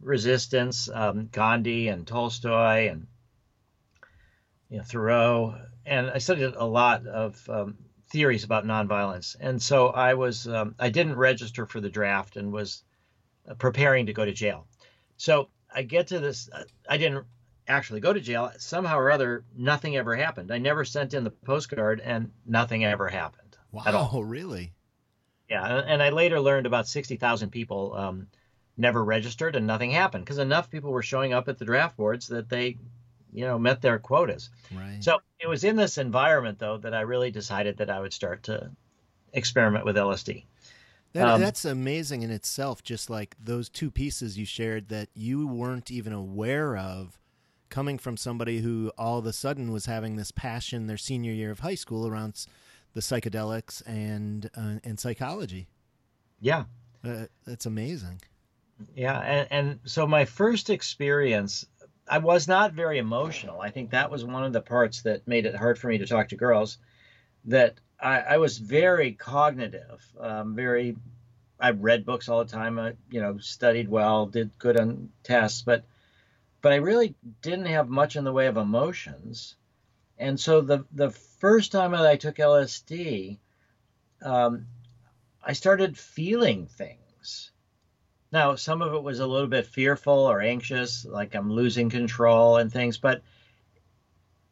resistance, 0.00 0.88
um, 0.92 1.28
Gandhi 1.30 1.88
and 1.88 2.06
Tolstoy 2.06 2.88
and 2.88 3.06
you 4.70 4.78
know, 4.78 4.84
Thoreau, 4.84 5.54
and 5.84 6.10
I 6.10 6.18
studied 6.18 6.54
a 6.54 6.64
lot 6.64 7.06
of 7.06 7.48
um, 7.48 7.76
theories 8.10 8.44
about 8.44 8.64
nonviolence. 8.64 9.36
And 9.38 9.60
so 9.60 9.88
I 9.88 10.14
was, 10.14 10.46
um, 10.46 10.74
I 10.78 10.90
didn't 10.90 11.16
register 11.16 11.66
for 11.66 11.80
the 11.80 11.88
draft 11.88 12.36
and 12.36 12.52
was 12.52 12.82
preparing 13.58 14.06
to 14.06 14.12
go 14.12 14.24
to 14.24 14.32
jail. 14.32 14.66
So 15.16 15.48
I 15.74 15.82
get 15.82 16.08
to 16.08 16.18
this, 16.18 16.48
uh, 16.52 16.64
I 16.88 16.96
didn't 16.96 17.24
actually 17.68 18.00
go 18.00 18.12
to 18.12 18.20
jail. 18.20 18.50
Somehow 18.58 18.98
or 18.98 19.10
other, 19.10 19.44
nothing 19.56 19.96
ever 19.96 20.16
happened. 20.16 20.50
I 20.50 20.58
never 20.58 20.84
sent 20.84 21.14
in 21.14 21.24
the 21.24 21.30
postcard, 21.30 22.00
and 22.00 22.30
nothing 22.46 22.84
ever 22.84 23.08
happened. 23.08 23.56
Wow, 23.70 23.82
at 23.86 23.94
all. 23.94 24.24
really? 24.24 24.72
Yeah, 25.48 25.82
and 25.86 26.02
I 26.02 26.10
later 26.10 26.40
learned 26.40 26.66
about 26.66 26.88
sixty 26.88 27.16
thousand 27.16 27.50
people 27.50 27.94
um, 27.94 28.28
never 28.76 29.02
registered, 29.02 29.56
and 29.56 29.66
nothing 29.66 29.90
happened 29.90 30.24
because 30.24 30.38
enough 30.38 30.70
people 30.70 30.90
were 30.90 31.02
showing 31.02 31.32
up 31.32 31.48
at 31.48 31.58
the 31.58 31.64
draft 31.64 31.96
boards 31.96 32.28
that 32.28 32.48
they, 32.48 32.76
you 33.32 33.44
know, 33.46 33.58
met 33.58 33.80
their 33.80 33.98
quotas. 33.98 34.50
Right. 34.74 35.02
So 35.02 35.20
it 35.40 35.48
was 35.48 35.64
in 35.64 35.76
this 35.76 35.98
environment 35.98 36.58
though 36.58 36.78
that 36.78 36.94
I 36.94 37.00
really 37.02 37.30
decided 37.30 37.78
that 37.78 37.90
I 37.90 38.00
would 38.00 38.12
start 38.12 38.44
to 38.44 38.70
experiment 39.32 39.84
with 39.84 39.96
LSD. 39.96 40.44
That, 41.14 41.26
Um, 41.26 41.40
that's 41.40 41.64
amazing 41.64 42.22
in 42.22 42.30
itself. 42.30 42.82
Just 42.82 43.08
like 43.08 43.34
those 43.42 43.68
two 43.68 43.90
pieces 43.90 44.36
you 44.38 44.44
shared 44.44 44.88
that 44.88 45.08
you 45.14 45.46
weren't 45.46 45.90
even 45.90 46.12
aware 46.12 46.76
of, 46.76 47.18
coming 47.70 47.98
from 47.98 48.16
somebody 48.16 48.60
who 48.60 48.92
all 48.98 49.18
of 49.18 49.26
a 49.26 49.32
sudden 49.32 49.72
was 49.72 49.86
having 49.86 50.16
this 50.16 50.30
passion 50.30 50.86
their 50.86 50.96
senior 50.96 51.32
year 51.32 51.50
of 51.50 51.60
high 51.60 51.74
school 51.74 52.06
around 52.06 52.46
the 52.94 53.00
psychedelics 53.00 53.82
and 53.86 54.50
uh, 54.56 54.76
and 54.84 54.98
psychology. 54.98 55.68
Yeah, 56.40 56.64
Uh, 57.04 57.26
that's 57.46 57.66
amazing. 57.66 58.20
yeah, 58.94 59.18
and, 59.18 59.48
and 59.50 59.80
so 59.84 60.06
my 60.06 60.24
first 60.24 60.70
experience, 60.70 61.66
I 62.08 62.18
was 62.18 62.46
not 62.48 62.72
very 62.72 62.98
emotional. 62.98 63.60
I 63.60 63.70
think 63.70 63.90
that 63.90 64.10
was 64.10 64.24
one 64.24 64.44
of 64.44 64.52
the 64.52 64.60
parts 64.60 65.02
that 65.02 65.26
made 65.26 65.46
it 65.46 65.54
hard 65.56 65.78
for 65.78 65.88
me 65.88 65.98
to 65.98 66.06
talk 66.06 66.28
to 66.28 66.36
girls. 66.36 66.78
That 67.44 67.80
I, 68.00 68.20
I 68.20 68.36
was 68.38 68.58
very 68.58 69.12
cognitive, 69.12 70.04
um, 70.20 70.54
very. 70.54 70.96
I 71.60 71.70
read 71.70 72.06
books 72.06 72.28
all 72.28 72.44
the 72.44 72.50
time. 72.50 72.78
I, 72.78 72.92
you 73.10 73.20
know, 73.20 73.38
studied 73.38 73.88
well, 73.88 74.26
did 74.26 74.50
good 74.58 74.78
on 74.78 75.10
tests, 75.24 75.62
but 75.62 75.82
but 76.60 76.72
I 76.72 76.76
really 76.76 77.14
didn't 77.42 77.66
have 77.66 77.88
much 77.88 78.16
in 78.16 78.24
the 78.24 78.32
way 78.32 78.46
of 78.46 78.56
emotions. 78.56 79.56
And 80.18 80.38
so 80.38 80.60
the 80.60 80.84
the 80.92 81.10
first 81.10 81.72
time 81.72 81.92
that 81.92 82.06
I 82.06 82.16
took 82.16 82.36
LSD, 82.36 83.38
um, 84.22 84.66
I 85.42 85.52
started 85.52 85.98
feeling 85.98 86.66
things. 86.66 87.50
Now, 88.30 88.54
some 88.56 88.82
of 88.82 88.92
it 88.92 89.02
was 89.02 89.20
a 89.20 89.26
little 89.26 89.48
bit 89.48 89.66
fearful 89.66 90.12
or 90.12 90.40
anxious, 90.40 91.04
like 91.04 91.34
I'm 91.34 91.50
losing 91.50 91.88
control 91.88 92.58
and 92.58 92.70
things, 92.70 92.98
but 92.98 93.22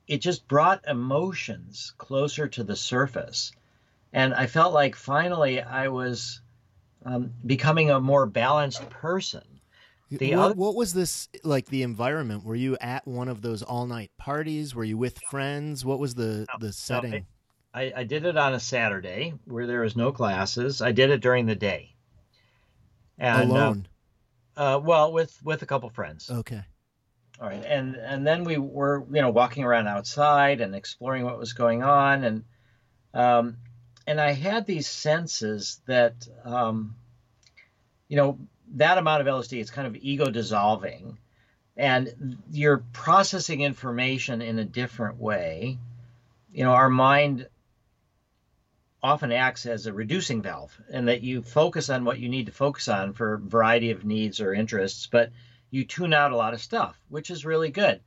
it 0.08 0.18
just 0.18 0.46
brought 0.48 0.86
emotions 0.86 1.92
closer 1.98 2.48
to 2.48 2.64
the 2.64 2.76
surface. 2.76 3.52
And 4.12 4.32
I 4.34 4.46
felt 4.46 4.72
like 4.72 4.94
finally 4.94 5.60
I 5.60 5.88
was 5.88 6.40
um, 7.04 7.32
becoming 7.44 7.90
a 7.90 8.00
more 8.00 8.26
balanced 8.26 8.88
person. 8.88 9.42
The 10.08 10.36
what, 10.36 10.44
other- 10.44 10.54
what 10.54 10.74
was 10.76 10.94
this 10.94 11.28
like? 11.42 11.66
The 11.66 11.82
environment? 11.82 12.44
Were 12.44 12.54
you 12.54 12.76
at 12.80 13.06
one 13.08 13.28
of 13.28 13.42
those 13.42 13.62
all 13.62 13.86
night 13.86 14.12
parties? 14.18 14.74
Were 14.74 14.84
you 14.84 14.96
with 14.96 15.18
friends? 15.30 15.84
What 15.84 15.98
was 15.98 16.14
the 16.14 16.46
the 16.60 16.72
setting? 16.72 17.26
I, 17.74 17.92
I 17.94 18.04
did 18.04 18.24
it 18.24 18.36
on 18.36 18.54
a 18.54 18.60
Saturday 18.60 19.34
where 19.44 19.66
there 19.66 19.80
was 19.80 19.96
no 19.96 20.12
classes. 20.12 20.80
I 20.80 20.92
did 20.92 21.10
it 21.10 21.20
during 21.20 21.44
the 21.44 21.56
day. 21.56 21.94
And, 23.18 23.50
uh, 23.50 23.54
Alone. 23.54 23.88
Uh, 24.56 24.80
well, 24.82 25.12
with 25.12 25.36
with 25.42 25.62
a 25.62 25.66
couple 25.66 25.90
friends. 25.90 26.30
okay. 26.30 26.62
All 27.38 27.48
right, 27.48 27.64
and 27.64 27.96
and 27.96 28.26
then 28.26 28.44
we 28.44 28.56
were 28.56 29.04
you 29.12 29.20
know 29.20 29.30
walking 29.30 29.64
around 29.64 29.88
outside 29.88 30.62
and 30.62 30.74
exploring 30.74 31.24
what 31.24 31.38
was 31.38 31.52
going 31.52 31.82
on, 31.82 32.24
and 32.24 32.44
um, 33.12 33.56
and 34.06 34.20
I 34.20 34.32
had 34.32 34.66
these 34.66 34.86
senses 34.86 35.80
that 35.86 36.26
um, 36.44 36.94
you 38.08 38.16
know 38.16 38.38
that 38.76 38.96
amount 38.96 39.20
of 39.20 39.26
LSD 39.26 39.60
is 39.60 39.70
kind 39.70 39.86
of 39.86 39.96
ego 39.96 40.30
dissolving, 40.30 41.18
and 41.76 42.38
you're 42.50 42.82
processing 42.94 43.60
information 43.60 44.40
in 44.40 44.58
a 44.58 44.64
different 44.64 45.18
way. 45.18 45.76
You 46.52 46.64
know, 46.64 46.72
our 46.72 46.88
mind 46.88 47.48
often 49.02 49.30
acts 49.30 49.66
as 49.66 49.86
a 49.86 49.92
reducing 49.92 50.40
valve, 50.40 50.74
and 50.90 51.08
that 51.08 51.22
you 51.22 51.42
focus 51.42 51.90
on 51.90 52.06
what 52.06 52.18
you 52.18 52.30
need 52.30 52.46
to 52.46 52.52
focus 52.52 52.88
on 52.88 53.12
for 53.12 53.34
a 53.34 53.38
variety 53.38 53.90
of 53.90 54.06
needs 54.06 54.40
or 54.40 54.54
interests, 54.54 55.06
but 55.06 55.32
you 55.70 55.84
tune 55.84 56.12
out 56.12 56.32
a 56.32 56.36
lot 56.36 56.54
of 56.54 56.60
stuff, 56.60 56.98
which 57.08 57.30
is 57.30 57.44
really 57.44 57.70
good 57.70 58.00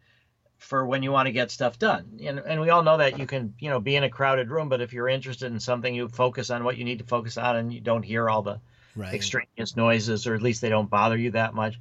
for 0.58 0.86
when 0.86 1.04
you 1.04 1.12
want 1.12 1.28
to 1.28 1.32
get 1.32 1.52
stuff 1.52 1.80
done. 1.80 2.20
And, 2.24 2.40
and 2.40 2.62
we 2.62 2.70
all 2.70 2.84
know 2.84 2.98
that 2.98 3.18
you 3.18 3.26
can, 3.26 3.54
you 3.60 3.70
know, 3.70 3.80
be 3.80 3.96
in 3.96 4.04
a 4.04 4.10
crowded 4.10 4.50
room, 4.50 4.70
but 4.70 4.82
if 4.82 4.92
you're 4.92 5.08
interested 5.08 5.52
in 5.52 5.60
something, 5.60 5.94
you 5.94 6.08
focus 6.10 6.50
on 6.50 6.64
what 6.64 6.78
you 6.78 6.84
need 6.84 7.00
to 7.00 7.06
focus 7.06 7.38
on 7.38 7.56
and 7.56 7.74
you 7.74 7.80
don't 7.80 8.04
hear 8.04 8.30
all 8.30 8.42
the 8.42 8.60
Right. 8.96 9.14
extraneous 9.14 9.78
noises, 9.78 10.28
or 10.28 10.36
at 10.36 10.42
least 10.42 10.62
they 10.62 10.68
don't 10.70 10.90
bother 10.90 11.16
you 11.16 11.32
that 11.32 11.54
much. 11.54 11.80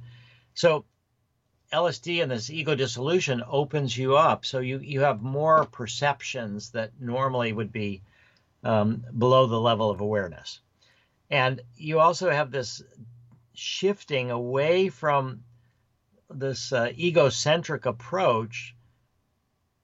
So 0.53 0.85
LSD 1.73 2.21
and 2.21 2.31
this 2.31 2.49
ego 2.49 2.75
dissolution 2.75 3.43
opens 3.45 3.97
you 3.97 4.15
up. 4.15 4.45
So 4.45 4.59
you, 4.59 4.79
you 4.79 5.01
have 5.01 5.21
more 5.21 5.65
perceptions 5.65 6.69
that 6.71 6.91
normally 6.99 7.51
would 7.51 7.71
be 7.73 8.01
um, 8.63 9.03
below 9.17 9.47
the 9.47 9.59
level 9.59 9.89
of 9.89 9.99
awareness. 9.99 10.61
And 11.29 11.61
you 11.75 11.99
also 11.99 12.29
have 12.29 12.51
this 12.51 12.81
shifting 13.53 14.31
away 14.31 14.89
from 14.89 15.43
this 16.29 16.71
uh, 16.71 16.91
egocentric 16.97 17.85
approach, 17.85 18.75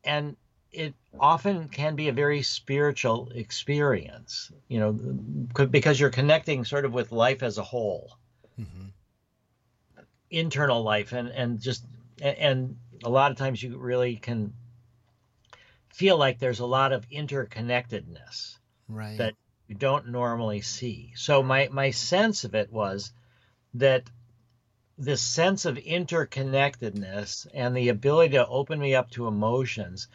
and 0.03 0.36
it 0.71 0.93
often 1.19 1.69
can 1.69 1.95
be 1.95 2.08
a 2.10 2.13
very 2.13 2.41
spiritual 2.41 3.29
experience, 3.34 4.51
you 4.67 4.79
know, 4.79 4.91
because 4.91 5.99
you're 5.99 6.10
connecting 6.10 6.65
sort 6.65 6.86
of 6.86 6.93
with 6.93 7.12
life 7.12 7.43
as 7.43 7.58
a 7.58 7.63
whole, 7.63 8.17
hmm 8.55 8.88
internal 10.29 10.84
life, 10.84 11.13
and 11.13 11.29
and 11.29 11.60
just 11.62 11.86
and 12.21 12.77
a 13.03 13.10
lot 13.10 13.31
of 13.31 13.38
times 13.38 13.62
you 13.62 13.77
really 13.77 14.15
can 14.15 14.53
feel 15.89 16.17
like 16.17 16.39
there's 16.39 16.60
a 16.60 16.65
lot 16.65 16.91
of 16.91 17.08
interconnectedness 17.10 18.58
Right. 18.88 19.17
that 19.17 19.34
you 19.67 19.75
don't 19.75 20.10
normally 20.10 20.62
see. 20.62 21.13
So 21.15 21.41
my 21.41 21.69
my 21.71 21.91
sense 21.91 22.43
of 22.43 22.53
it 22.55 22.71
was 22.71 23.12
that 23.75 24.03
this 24.97 25.21
sense 25.21 25.65
of 25.65 25.75
interconnectedness 25.75 27.47
and 27.53 27.75
the 27.75 27.89
ability 27.89 28.34
to 28.34 28.47
open 28.47 28.79
me 28.79 28.95
up 28.95 29.12
to 29.12 29.27
emotions 29.27 30.08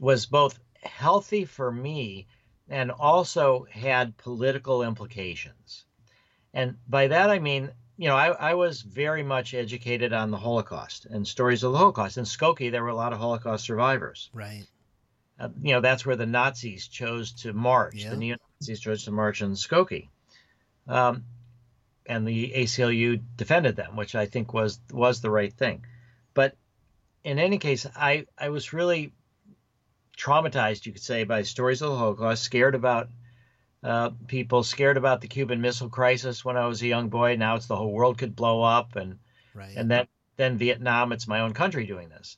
was 0.00 0.26
both 0.26 0.58
healthy 0.82 1.44
for 1.44 1.70
me 1.70 2.26
and 2.68 2.90
also 2.90 3.66
had 3.70 4.16
political 4.16 4.82
implications. 4.82 5.84
And 6.54 6.76
by 6.88 7.08
that 7.08 7.30
I 7.30 7.38
mean, 7.38 7.70
you 7.96 8.08
know, 8.08 8.16
I, 8.16 8.28
I 8.28 8.54
was 8.54 8.82
very 8.82 9.22
much 9.22 9.54
educated 9.54 10.12
on 10.12 10.30
the 10.30 10.36
Holocaust 10.36 11.06
and 11.06 11.26
stories 11.26 11.62
of 11.62 11.72
the 11.72 11.78
Holocaust. 11.78 12.16
In 12.16 12.24
Skokie, 12.24 12.70
there 12.70 12.82
were 12.82 12.88
a 12.88 12.94
lot 12.94 13.12
of 13.12 13.18
Holocaust 13.18 13.64
survivors 13.64 14.30
right. 14.32 14.66
uh, 15.38 15.48
you 15.60 15.72
know 15.72 15.80
that's 15.80 16.06
where 16.06 16.16
the 16.16 16.26
Nazis 16.26 16.88
chose 16.88 17.32
to 17.42 17.52
march. 17.52 17.96
Yeah. 17.96 18.10
The 18.10 18.16
neo 18.16 18.36
Nazis 18.60 18.80
chose 18.80 19.04
to 19.04 19.10
march 19.10 19.42
in 19.42 19.52
Skokie, 19.52 20.08
um, 20.88 21.24
and 22.06 22.26
the 22.26 22.52
ACLU 22.52 23.20
defended 23.36 23.76
them, 23.76 23.96
which 23.96 24.14
I 24.14 24.26
think 24.26 24.52
was 24.52 24.80
was 24.90 25.20
the 25.20 25.30
right 25.30 25.52
thing. 25.52 25.84
But 26.34 26.56
in 27.24 27.38
any 27.38 27.58
case, 27.58 27.86
I 27.96 28.26
I 28.38 28.48
was 28.48 28.72
really 28.72 29.12
traumatized, 30.16 30.86
you 30.86 30.92
could 30.92 31.02
say, 31.02 31.24
by 31.24 31.42
stories 31.42 31.82
of 31.82 31.90
the 31.90 31.96
Holocaust. 31.96 32.42
Scared 32.42 32.74
about 32.74 33.08
uh, 33.82 34.10
people, 34.26 34.62
scared 34.62 34.96
about 34.96 35.20
the 35.20 35.28
Cuban 35.28 35.60
Missile 35.60 35.88
Crisis 35.88 36.44
when 36.44 36.56
I 36.56 36.66
was 36.66 36.82
a 36.82 36.86
young 36.86 37.08
boy. 37.08 37.36
Now 37.36 37.56
it's 37.56 37.66
the 37.66 37.76
whole 37.76 37.92
world 37.92 38.18
could 38.18 38.36
blow 38.36 38.62
up, 38.62 38.96
and 38.96 39.18
Right. 39.54 39.76
and 39.76 39.90
then 39.90 40.06
then 40.36 40.56
Vietnam, 40.56 41.12
it's 41.12 41.28
my 41.28 41.40
own 41.40 41.52
country 41.52 41.86
doing 41.86 42.08
this. 42.08 42.36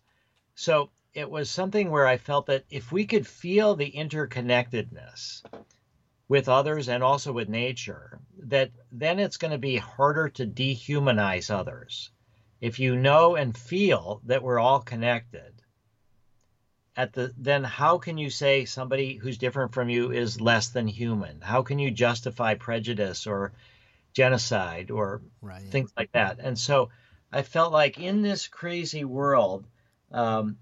So 0.57 0.91
it 1.13 1.31
was 1.31 1.49
something 1.49 1.91
where 1.91 2.07
I 2.07 2.17
felt 2.17 2.47
that 2.47 2.65
if 2.71 2.91
we 2.91 3.07
could 3.07 3.27
feel 3.27 3.77
the 3.77 3.91
interconnectedness 3.91 5.43
with 6.29 6.49
others 6.49 6.89
and 6.89 7.03
also 7.03 7.33
with 7.33 7.49
nature, 7.49 8.19
that 8.39 8.71
then 8.91 9.19
it's 9.19 9.37
going 9.37 9.51
to 9.51 9.59
be 9.59 9.77
harder 9.77 10.29
to 10.31 10.47
dehumanize 10.47 11.51
others. 11.51 12.11
If 12.61 12.79
you 12.79 12.97
know 12.97 13.37
and 13.37 13.57
feel 13.57 14.23
that 14.25 14.43
we're 14.43 14.59
all 14.59 14.81
connected, 14.81 15.53
at 16.97 17.13
the 17.13 17.33
then 17.37 17.65
how 17.65 17.99
can 17.99 18.17
you 18.19 18.31
say 18.31 18.65
somebody 18.65 19.17
who's 19.17 19.37
different 19.37 19.75
from 19.75 19.89
you 19.89 20.13
is 20.13 20.41
less 20.41 20.69
than 20.69 20.87
human? 20.87 21.41
How 21.41 21.63
can 21.63 21.79
you 21.79 21.91
justify 21.91 22.55
prejudice 22.55 23.27
or 23.27 23.53
genocide 24.13 24.91
or 24.91 25.21
right. 25.43 25.71
things 25.71 25.93
like 25.97 26.13
that? 26.13 26.39
And 26.39 26.59
so 26.59 26.91
I 27.33 27.43
felt 27.43 27.73
like 27.73 27.99
in 27.99 28.23
this 28.23 28.47
crazy 28.47 29.05
world, 29.05 29.67
um, 30.13 30.57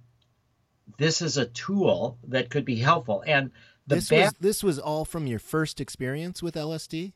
this 0.98 1.22
is 1.22 1.36
a 1.36 1.46
tool 1.46 2.18
that 2.28 2.50
could 2.50 2.64
be 2.64 2.76
helpful. 2.76 3.22
And 3.26 3.50
this 3.87 4.09
ba- 4.09 4.16
was 4.16 4.33
this 4.41 4.62
was 4.62 4.78
all 4.78 5.05
from 5.05 5.26
your 5.26 5.39
first 5.39 5.80
experience 5.80 6.43
with 6.43 6.55
LSD. 6.55 7.12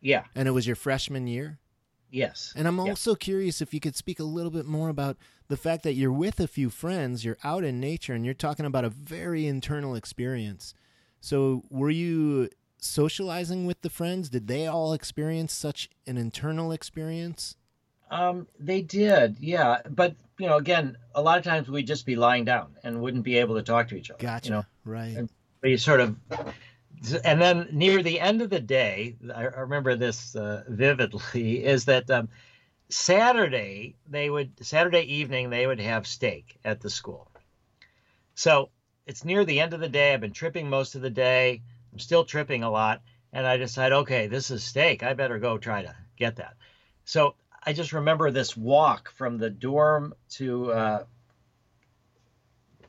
Yeah, 0.00 0.24
and 0.34 0.48
it 0.48 0.52
was 0.52 0.66
your 0.66 0.76
freshman 0.76 1.26
year. 1.26 1.58
Yes. 2.10 2.52
And 2.56 2.66
I'm 2.66 2.80
also 2.80 3.14
curious 3.14 3.60
if 3.62 3.72
you 3.72 3.80
could 3.80 3.96
speak 3.96 4.18
a 4.18 4.24
little 4.24 4.50
bit 4.50 4.66
more 4.66 4.88
about 4.88 5.16
the 5.48 5.56
fact 5.56 5.84
that 5.84 5.94
you're 5.94 6.12
with 6.12 6.40
a 6.40 6.48
few 6.48 6.68
friends, 6.70 7.24
you're 7.24 7.38
out 7.44 7.64
in 7.64 7.80
nature, 7.80 8.14
and 8.14 8.24
you're 8.24 8.34
talking 8.34 8.66
about 8.66 8.84
a 8.84 8.90
very 8.90 9.46
internal 9.46 9.94
experience. 9.94 10.74
So, 11.20 11.64
were 11.70 11.90
you 11.90 12.48
socializing 12.78 13.66
with 13.66 13.82
the 13.82 13.90
friends? 13.90 14.28
Did 14.28 14.48
they 14.48 14.66
all 14.66 14.92
experience 14.92 15.52
such 15.52 15.88
an 16.06 16.16
internal 16.16 16.72
experience? 16.72 17.56
Um, 18.10 18.48
they 18.58 18.82
did, 18.82 19.36
yeah. 19.38 19.78
But 19.88 20.16
you 20.38 20.48
know, 20.48 20.56
again, 20.56 20.96
a 21.14 21.22
lot 21.22 21.38
of 21.38 21.44
times 21.44 21.68
we'd 21.68 21.86
just 21.86 22.06
be 22.06 22.16
lying 22.16 22.44
down 22.44 22.76
and 22.82 23.00
wouldn't 23.00 23.24
be 23.24 23.36
able 23.36 23.54
to 23.56 23.62
talk 23.62 23.88
to 23.88 23.96
each 23.96 24.10
other. 24.10 24.18
Gotcha. 24.20 24.48
You 24.48 24.54
know? 24.54 24.64
Right. 24.84 25.16
And 25.16 25.30
we 25.62 25.76
sort 25.76 26.00
of, 26.00 26.16
and 27.24 27.40
then 27.40 27.68
near 27.72 28.02
the 28.02 28.20
end 28.20 28.42
of 28.42 28.50
the 28.50 28.60
day, 28.60 29.16
I 29.34 29.44
remember 29.44 29.96
this 29.96 30.34
uh, 30.34 30.64
vividly, 30.68 31.64
is 31.64 31.84
that 31.86 32.10
um, 32.10 32.28
Saturday 32.88 33.94
they 34.08 34.28
would 34.28 34.52
Saturday 34.64 35.02
evening 35.02 35.50
they 35.50 35.66
would 35.66 35.80
have 35.80 36.06
steak 36.06 36.58
at 36.64 36.80
the 36.80 36.90
school. 36.90 37.30
So 38.34 38.70
it's 39.06 39.24
near 39.24 39.44
the 39.44 39.60
end 39.60 39.74
of 39.74 39.80
the 39.80 39.88
day. 39.88 40.12
I've 40.12 40.20
been 40.20 40.32
tripping 40.32 40.68
most 40.68 40.94
of 40.94 41.02
the 41.02 41.10
day. 41.10 41.62
I'm 41.92 41.98
still 41.98 42.24
tripping 42.24 42.62
a 42.62 42.70
lot, 42.70 43.02
and 43.32 43.46
I 43.46 43.56
decide, 43.56 43.92
okay, 43.92 44.26
this 44.26 44.50
is 44.50 44.62
steak. 44.64 45.02
I 45.02 45.14
better 45.14 45.38
go 45.38 45.58
try 45.58 45.82
to 45.82 45.94
get 46.16 46.36
that. 46.36 46.56
So 47.04 47.34
I 47.62 47.72
just 47.72 47.92
remember 47.92 48.30
this 48.30 48.56
walk 48.56 49.12
from 49.12 49.38
the 49.38 49.50
dorm 49.50 50.14
to 50.30 50.72
uh, 50.72 51.04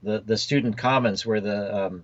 the 0.01 0.21
the 0.21 0.37
student 0.37 0.77
commons 0.77 1.25
where 1.25 1.41
the 1.41 1.85
um, 1.85 2.03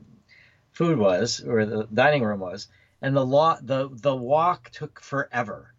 food 0.78 1.00
was, 1.00 1.42
or 1.42 1.66
the 1.66 1.88
dining 1.92 2.24
room 2.24 2.40
was, 2.40 2.68
and 3.02 3.16
the 3.16 3.26
law 3.26 3.58
the 3.60 3.90
the 3.92 4.16
walk 4.16 4.70
took 4.70 5.02
forever. 5.02 5.74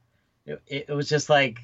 It, 0.44 0.60
it 0.66 0.88
was 0.88 1.08
just 1.08 1.30
like 1.30 1.60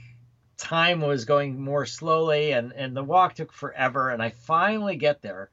time 0.56 1.00
was 1.00 1.24
going 1.24 1.60
more 1.60 1.84
slowly, 1.84 2.52
and 2.52 2.72
and 2.72 2.96
the 2.96 3.02
walk 3.02 3.34
took 3.34 3.52
forever. 3.52 4.10
And 4.10 4.22
I 4.22 4.30
finally 4.30 4.94
get 4.94 5.20
there 5.20 5.50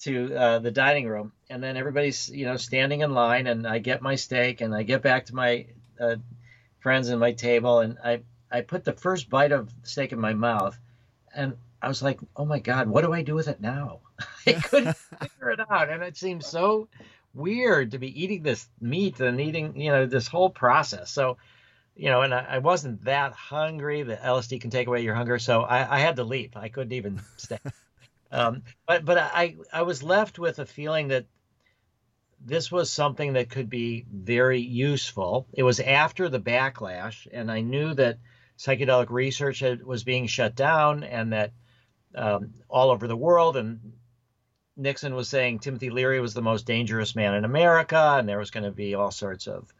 to 0.00 0.34
uh, 0.34 0.58
the 0.60 0.70
dining 0.70 1.06
room, 1.06 1.32
and 1.50 1.62
then 1.62 1.76
everybody's 1.76 2.30
you 2.30 2.46
know 2.46 2.56
standing 2.56 3.02
in 3.02 3.12
line, 3.12 3.46
and 3.46 3.66
I 3.66 3.80
get 3.80 4.00
my 4.00 4.14
steak, 4.14 4.62
and 4.62 4.74
I 4.74 4.82
get 4.82 5.02
back 5.02 5.26
to 5.26 5.34
my 5.34 5.66
uh, 6.00 6.16
friends 6.78 7.10
and 7.10 7.20
my 7.20 7.32
table, 7.32 7.80
and 7.80 7.98
I 8.02 8.22
I 8.50 8.62
put 8.62 8.82
the 8.82 8.94
first 8.94 9.28
bite 9.28 9.52
of 9.52 9.68
steak 9.82 10.12
in 10.12 10.20
my 10.20 10.32
mouth, 10.32 10.78
and 11.34 11.54
I 11.82 11.88
was 11.88 12.02
like, 12.02 12.20
oh 12.36 12.46
my 12.46 12.58
God, 12.58 12.88
what 12.88 13.04
do 13.04 13.12
I 13.12 13.22
do 13.22 13.34
with 13.34 13.48
it 13.48 13.60
now? 13.60 14.00
I 14.46 14.52
couldn't 14.52 14.96
figure 15.20 15.50
it 15.50 15.60
out. 15.70 15.88
And 15.90 16.02
it 16.02 16.16
seemed 16.16 16.44
so 16.44 16.88
weird 17.34 17.92
to 17.92 17.98
be 17.98 18.22
eating 18.22 18.42
this 18.42 18.68
meat 18.80 19.20
and 19.20 19.40
eating, 19.40 19.80
you 19.80 19.90
know, 19.90 20.06
this 20.06 20.26
whole 20.26 20.50
process. 20.50 21.10
So, 21.10 21.36
you 21.94 22.10
know, 22.10 22.22
and 22.22 22.34
I, 22.34 22.46
I 22.50 22.58
wasn't 22.58 23.04
that 23.04 23.32
hungry. 23.32 24.02
The 24.02 24.16
LSD 24.16 24.60
can 24.60 24.70
take 24.70 24.86
away 24.86 25.02
your 25.02 25.14
hunger. 25.14 25.38
So 25.38 25.62
I, 25.62 25.96
I 25.96 25.98
had 26.00 26.16
to 26.16 26.24
leave. 26.24 26.56
I 26.56 26.68
couldn't 26.68 26.92
even 26.92 27.20
stay. 27.36 27.58
um, 28.32 28.62
but 28.86 29.04
but 29.04 29.18
I, 29.18 29.56
I 29.72 29.82
was 29.82 30.02
left 30.02 30.38
with 30.38 30.58
a 30.58 30.66
feeling 30.66 31.08
that 31.08 31.26
this 32.44 32.72
was 32.72 32.90
something 32.90 33.34
that 33.34 33.50
could 33.50 33.68
be 33.68 34.06
very 34.10 34.60
useful. 34.60 35.46
It 35.52 35.62
was 35.62 35.78
after 35.78 36.28
the 36.28 36.40
backlash, 36.40 37.26
and 37.30 37.50
I 37.50 37.60
knew 37.60 37.92
that 37.94 38.18
psychedelic 38.58 39.10
research 39.10 39.60
had, 39.60 39.84
was 39.84 40.04
being 40.04 40.26
shut 40.26 40.54
down 40.54 41.04
and 41.04 41.32
that 41.32 41.52
um, 42.14 42.54
all 42.68 42.90
over 42.90 43.06
the 43.06 43.16
world. 43.16 43.56
And 43.56 43.92
Nixon 44.80 45.14
was 45.14 45.28
saying 45.28 45.58
Timothy 45.58 45.90
Leary 45.90 46.20
was 46.20 46.34
the 46.34 46.42
most 46.42 46.66
dangerous 46.66 47.14
man 47.14 47.34
in 47.34 47.44
America, 47.44 48.16
and 48.18 48.28
there 48.28 48.38
was 48.38 48.50
going 48.50 48.64
to 48.64 48.70
be 48.70 48.94
all 48.94 49.10
sorts 49.10 49.46
of 49.46 49.72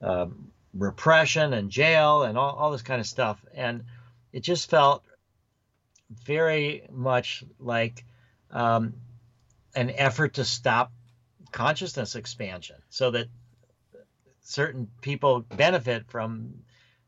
um, 0.00 0.50
repression 0.74 1.52
and 1.52 1.70
jail 1.70 2.22
and 2.22 2.38
all, 2.38 2.54
all 2.56 2.70
this 2.70 2.82
kind 2.82 3.00
of 3.00 3.06
stuff. 3.06 3.44
And 3.54 3.84
it 4.32 4.40
just 4.40 4.70
felt 4.70 5.04
very 6.24 6.88
much 6.90 7.44
like 7.58 8.04
um, 8.50 8.94
an 9.74 9.90
effort 9.90 10.34
to 10.34 10.44
stop 10.44 10.90
consciousness 11.52 12.14
expansion 12.16 12.76
so 12.88 13.10
that 13.10 13.26
certain 14.42 14.88
people 15.02 15.40
benefit 15.40 16.06
from 16.08 16.54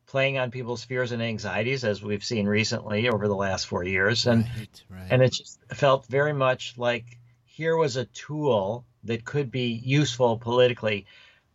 playing 0.07 0.37
on 0.37 0.51
people's 0.51 0.85
fears 0.85 1.13
and 1.13 1.23
anxieties, 1.23 1.85
as 1.85 2.03
we've 2.03 2.25
seen 2.25 2.47
recently 2.47 3.09
over 3.09 3.27
the 3.27 3.35
last 3.35 3.67
four 3.67 3.83
years, 3.83 4.27
and 4.27 4.45
right, 4.45 4.83
right. 4.91 5.07
and 5.11 5.23
it 5.23 5.33
just 5.33 5.59
felt 5.73 6.07
very 6.07 6.35
much 6.35 6.75
like 6.77 7.19
here 7.53 7.77
was 7.77 7.97
a 7.97 8.07
tool 8.07 8.87
that 9.05 9.25
could 9.25 9.51
be 9.51 9.81
useful 9.85 10.39
politically, 10.39 11.07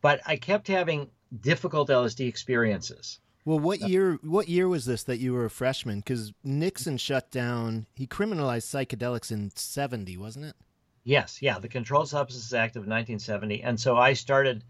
but 0.01 0.21
I 0.25 0.35
kept 0.35 0.67
having 0.67 1.09
difficult 1.41 1.89
LSD 1.89 2.27
experiences. 2.27 3.19
Well, 3.45 3.59
what 3.59 3.79
year? 3.79 4.19
What 4.21 4.49
year 4.49 4.67
was 4.67 4.85
this 4.85 5.03
that 5.03 5.19
you 5.19 5.33
were 5.33 5.45
a 5.45 5.49
freshman? 5.49 5.99
Because 5.99 6.33
Nixon 6.43 6.97
shut 6.97 7.31
down. 7.31 7.87
He 7.95 8.05
criminalized 8.05 8.67
psychedelics 8.67 9.31
in 9.31 9.51
'70, 9.55 10.17
wasn't 10.17 10.45
it? 10.45 10.55
Yes, 11.03 11.41
yeah, 11.41 11.57
the 11.57 11.69
Controlled 11.69 12.09
Substances 12.09 12.53
Act 12.53 12.75
of 12.75 12.81
1970, 12.81 13.63
and 13.63 13.79
so 13.79 13.95
I 13.95 14.11
started 14.11 14.65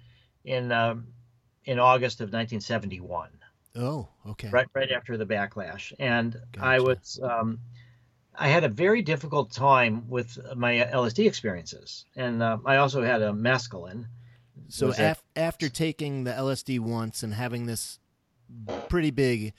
in 0.45 0.71
um, 0.71 1.07
in 1.65 1.79
August 1.79 2.21
of 2.21 2.27
1971. 2.27 3.29
Oh, 3.75 4.07
okay. 4.27 4.49
Right, 4.49 4.67
right 4.73 4.91
after 4.91 5.17
the 5.17 5.25
backlash, 5.25 5.91
and 5.99 6.33
gotcha. 6.51 6.65
I 6.65 6.79
was, 6.79 7.19
um, 7.21 7.59
I 8.39 8.49
had 8.49 8.63
a 8.63 8.69
very 8.69 9.01
difficult 9.01 9.51
time 9.51 10.07
with 10.09 10.37
my 10.55 10.73
LSD 10.93 11.27
experiences, 11.27 12.05
and 12.15 12.43
uh, 12.43 12.57
I 12.65 12.77
also 12.77 13.01
had 13.01 13.21
a 13.21 13.31
mescaline. 13.31 14.05
So 14.69 14.93
af- 14.97 15.23
after 15.35 15.69
taking 15.69 16.23
the 16.23 16.31
LSD 16.31 16.79
once 16.79 17.23
and 17.23 17.33
having 17.33 17.65
this 17.65 17.99
pretty 18.89 19.11
big 19.11 19.53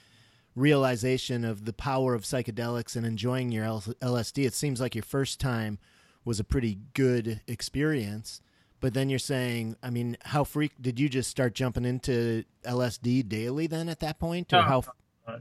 realization 0.54 1.44
of 1.44 1.64
the 1.64 1.72
power 1.72 2.14
of 2.14 2.22
psychedelics 2.22 2.94
and 2.94 3.04
enjoying 3.06 3.52
your 3.52 3.64
L- 3.64 3.80
LSD, 4.00 4.46
it 4.46 4.54
seems 4.54 4.80
like 4.80 4.94
your 4.94 5.04
first 5.04 5.40
time 5.40 5.78
was 6.24 6.38
a 6.38 6.44
pretty 6.44 6.78
good 6.94 7.40
experience. 7.46 8.40
But 8.80 8.94
then 8.94 9.08
you're 9.10 9.18
saying, 9.18 9.76
I 9.82 9.90
mean, 9.90 10.16
how 10.24 10.44
freak 10.44 10.72
did 10.80 11.00
you 11.00 11.08
just 11.08 11.30
start 11.30 11.54
jumping 11.54 11.84
into 11.84 12.44
LSD 12.64 13.28
daily 13.28 13.66
then 13.66 13.88
at 13.88 14.00
that 14.00 14.20
point, 14.20 14.52
or 14.52 14.56
no, 14.56 14.62
how? 14.62 14.84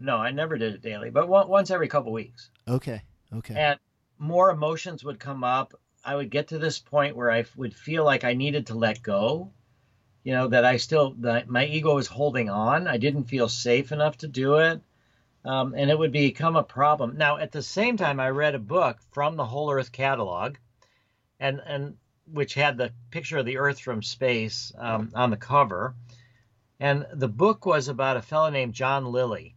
No, 0.02 0.18
I 0.18 0.32
never 0.32 0.58
did 0.58 0.74
it 0.74 0.82
daily, 0.82 1.12
but 1.12 1.30
once 1.30 1.70
every 1.70 1.88
couple 1.88 2.12
weeks. 2.12 2.50
Okay, 2.68 3.04
okay. 3.34 3.56
And 3.56 3.80
more 4.18 4.50
emotions 4.50 5.04
would 5.04 5.20
come 5.20 5.44
up. 5.44 5.74
I 6.04 6.16
would 6.16 6.30
get 6.30 6.50
to 6.50 6.58
this 6.58 6.80
point 6.80 7.16
where 7.16 7.32
I 7.32 7.46
would 7.56 7.74
feel 7.74 8.04
like 8.04 8.24
I 8.24 8.34
needed 8.34 8.68
to 8.68 8.76
let 8.76 9.02
go. 9.02 9.52
You 10.24 10.34
know 10.34 10.48
that 10.48 10.66
I 10.66 10.78
still 10.78 11.16
that 11.20 11.48
my 11.48 11.66
ego 11.66 11.96
was 11.96 12.08
holding 12.08 12.50
on. 12.50 12.88
I 12.88 12.98
didn't 12.98 13.26
feel 13.26 13.48
safe 13.48 13.92
enough 13.92 14.18
to 14.20 14.28
do 14.28 14.56
it. 14.56 14.82
Um, 15.46 15.74
and 15.76 15.90
it 15.90 15.98
would 15.98 16.12
become 16.12 16.56
a 16.58 16.64
problem. 16.64 17.16
Now, 17.18 17.38
at 17.38 17.52
the 17.52 17.62
same 17.62 17.96
time, 17.96 18.20
I 18.20 18.30
read 18.30 18.56
a 18.56 18.60
book 18.60 18.98
from 19.12 19.38
the 19.38 19.46
Whole 19.46 19.72
Earth 19.72 19.92
Catalog, 19.92 20.58
and 21.40 21.62
and 21.66 21.98
which 22.26 22.54
had 22.54 22.78
the 22.78 22.92
picture 23.12 23.38
of 23.38 23.46
the 23.46 23.58
Earth 23.58 23.80
from 23.80 24.04
space 24.04 24.74
um, 24.78 25.12
on 25.14 25.30
the 25.30 25.38
cover. 25.38 25.96
And 26.80 27.06
the 27.14 27.28
book 27.28 27.66
was 27.66 27.88
about 27.88 28.18
a 28.18 28.22
fellow 28.22 28.50
named 28.50 28.74
John 28.74 29.06
Lilly. 29.06 29.56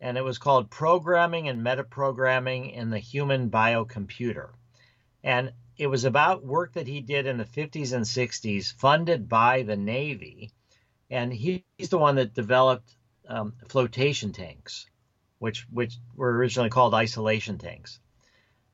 And 0.00 0.18
it 0.18 0.24
was 0.24 0.38
called 0.38 0.70
Programming 0.70 1.48
and 1.48 1.62
Metaprogramming 1.62 2.72
in 2.72 2.90
the 2.90 2.98
Human 2.98 3.50
Biocomputer. 3.50 4.50
And 5.24 5.52
it 5.76 5.86
was 5.86 6.04
about 6.04 6.44
work 6.44 6.74
that 6.74 6.86
he 6.86 7.00
did 7.00 7.26
in 7.26 7.38
the 7.38 7.44
50s 7.44 7.92
and 7.92 8.04
60s, 8.04 8.74
funded 8.74 9.28
by 9.28 9.62
the 9.62 9.76
Navy. 9.76 10.50
And 11.10 11.32
he, 11.32 11.64
he's 11.78 11.88
the 11.88 11.98
one 11.98 12.16
that 12.16 12.34
developed 12.34 12.94
um, 13.28 13.54
flotation 13.68 14.32
tanks, 14.32 14.86
which, 15.38 15.66
which 15.70 15.96
were 16.14 16.36
originally 16.36 16.70
called 16.70 16.94
isolation 16.94 17.58
tanks. 17.58 17.98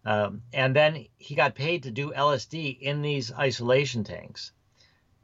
Um, 0.04 0.42
and 0.52 0.74
then 0.74 1.06
he 1.18 1.34
got 1.34 1.54
paid 1.54 1.84
to 1.84 1.90
do 1.90 2.12
LSD 2.12 2.80
in 2.80 3.02
these 3.02 3.32
isolation 3.32 4.04
tanks 4.04 4.52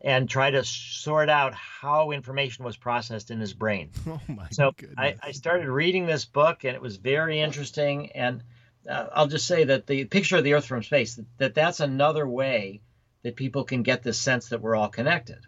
and 0.00 0.28
try 0.28 0.50
to 0.50 0.64
sort 0.64 1.28
out 1.28 1.54
how 1.54 2.12
information 2.12 2.64
was 2.64 2.76
processed 2.76 3.30
in 3.30 3.40
his 3.40 3.54
brain. 3.54 3.90
Oh 4.06 4.20
my 4.28 4.48
so. 4.50 4.72
I, 4.96 5.16
I 5.22 5.32
started 5.32 5.68
reading 5.68 6.06
this 6.06 6.24
book 6.24 6.64
and 6.64 6.74
it 6.74 6.80
was 6.80 6.96
very 6.96 7.40
interesting. 7.40 8.12
And 8.12 8.42
uh, 8.88 9.06
I'll 9.12 9.26
just 9.26 9.46
say 9.46 9.64
that 9.64 9.86
the 9.86 10.04
picture 10.04 10.36
of 10.36 10.44
the 10.44 10.54
Earth 10.54 10.66
from 10.66 10.82
space 10.82 11.16
that, 11.16 11.26
that 11.38 11.54
that's 11.54 11.80
another 11.80 12.26
way 12.26 12.80
that 13.22 13.36
people 13.36 13.64
can 13.64 13.82
get 13.82 14.02
this 14.02 14.18
sense 14.18 14.48
that 14.48 14.60
we're 14.60 14.76
all 14.76 14.88
connected. 14.88 15.40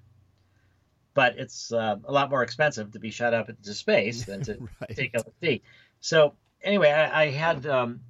But 1.14 1.38
it's 1.38 1.72
uh, 1.72 1.96
a 2.04 2.12
lot 2.12 2.30
more 2.30 2.42
expensive 2.42 2.92
to 2.92 2.98
be 2.98 3.10
shot 3.10 3.34
up 3.34 3.48
into 3.48 3.74
space 3.74 4.24
than 4.24 4.42
to 4.42 4.58
right. 4.80 4.96
take 4.96 5.12
LSD. 5.12 5.62
So 6.00 6.34
anyway, 6.62 6.90
I, 6.90 7.22
I 7.22 7.30
had 7.30 7.66
um, 7.66 8.00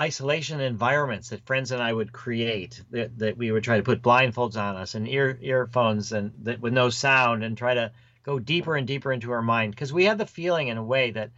isolation 0.00 0.60
environments 0.60 1.28
that 1.28 1.44
friends 1.44 1.72
and 1.72 1.82
I 1.82 1.92
would 1.92 2.12
create 2.12 2.82
that, 2.90 3.18
that 3.18 3.36
we 3.36 3.52
would 3.52 3.62
try 3.62 3.76
to 3.76 3.82
put 3.82 4.00
blindfolds 4.00 4.56
on 4.56 4.76
us 4.76 4.94
and 4.94 5.06
ear 5.06 5.38
earphones 5.42 6.12
and 6.12 6.32
that 6.42 6.60
with 6.60 6.72
no 6.72 6.88
sound 6.88 7.44
and 7.44 7.56
try 7.56 7.74
to 7.74 7.92
go 8.22 8.38
deeper 8.38 8.76
and 8.76 8.86
deeper 8.86 9.12
into 9.12 9.30
our 9.32 9.42
mind. 9.42 9.72
Because 9.72 9.92
we 9.92 10.06
had 10.06 10.16
the 10.16 10.26
feeling 10.26 10.68
in 10.68 10.78
a 10.78 10.82
way 10.82 11.10
that 11.10 11.30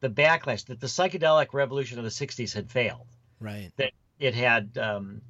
the 0.00 0.08
backlash 0.08 0.66
that 0.66 0.80
the 0.80 0.86
psychedelic 0.86 1.52
revolution 1.52 1.98
of 1.98 2.04
the 2.04 2.10
60s 2.10 2.54
had 2.54 2.70
failed. 2.70 3.06
Right. 3.40 3.72
that 3.76 3.92
it 4.20 4.34
had 4.34 4.78
um, 4.78 5.20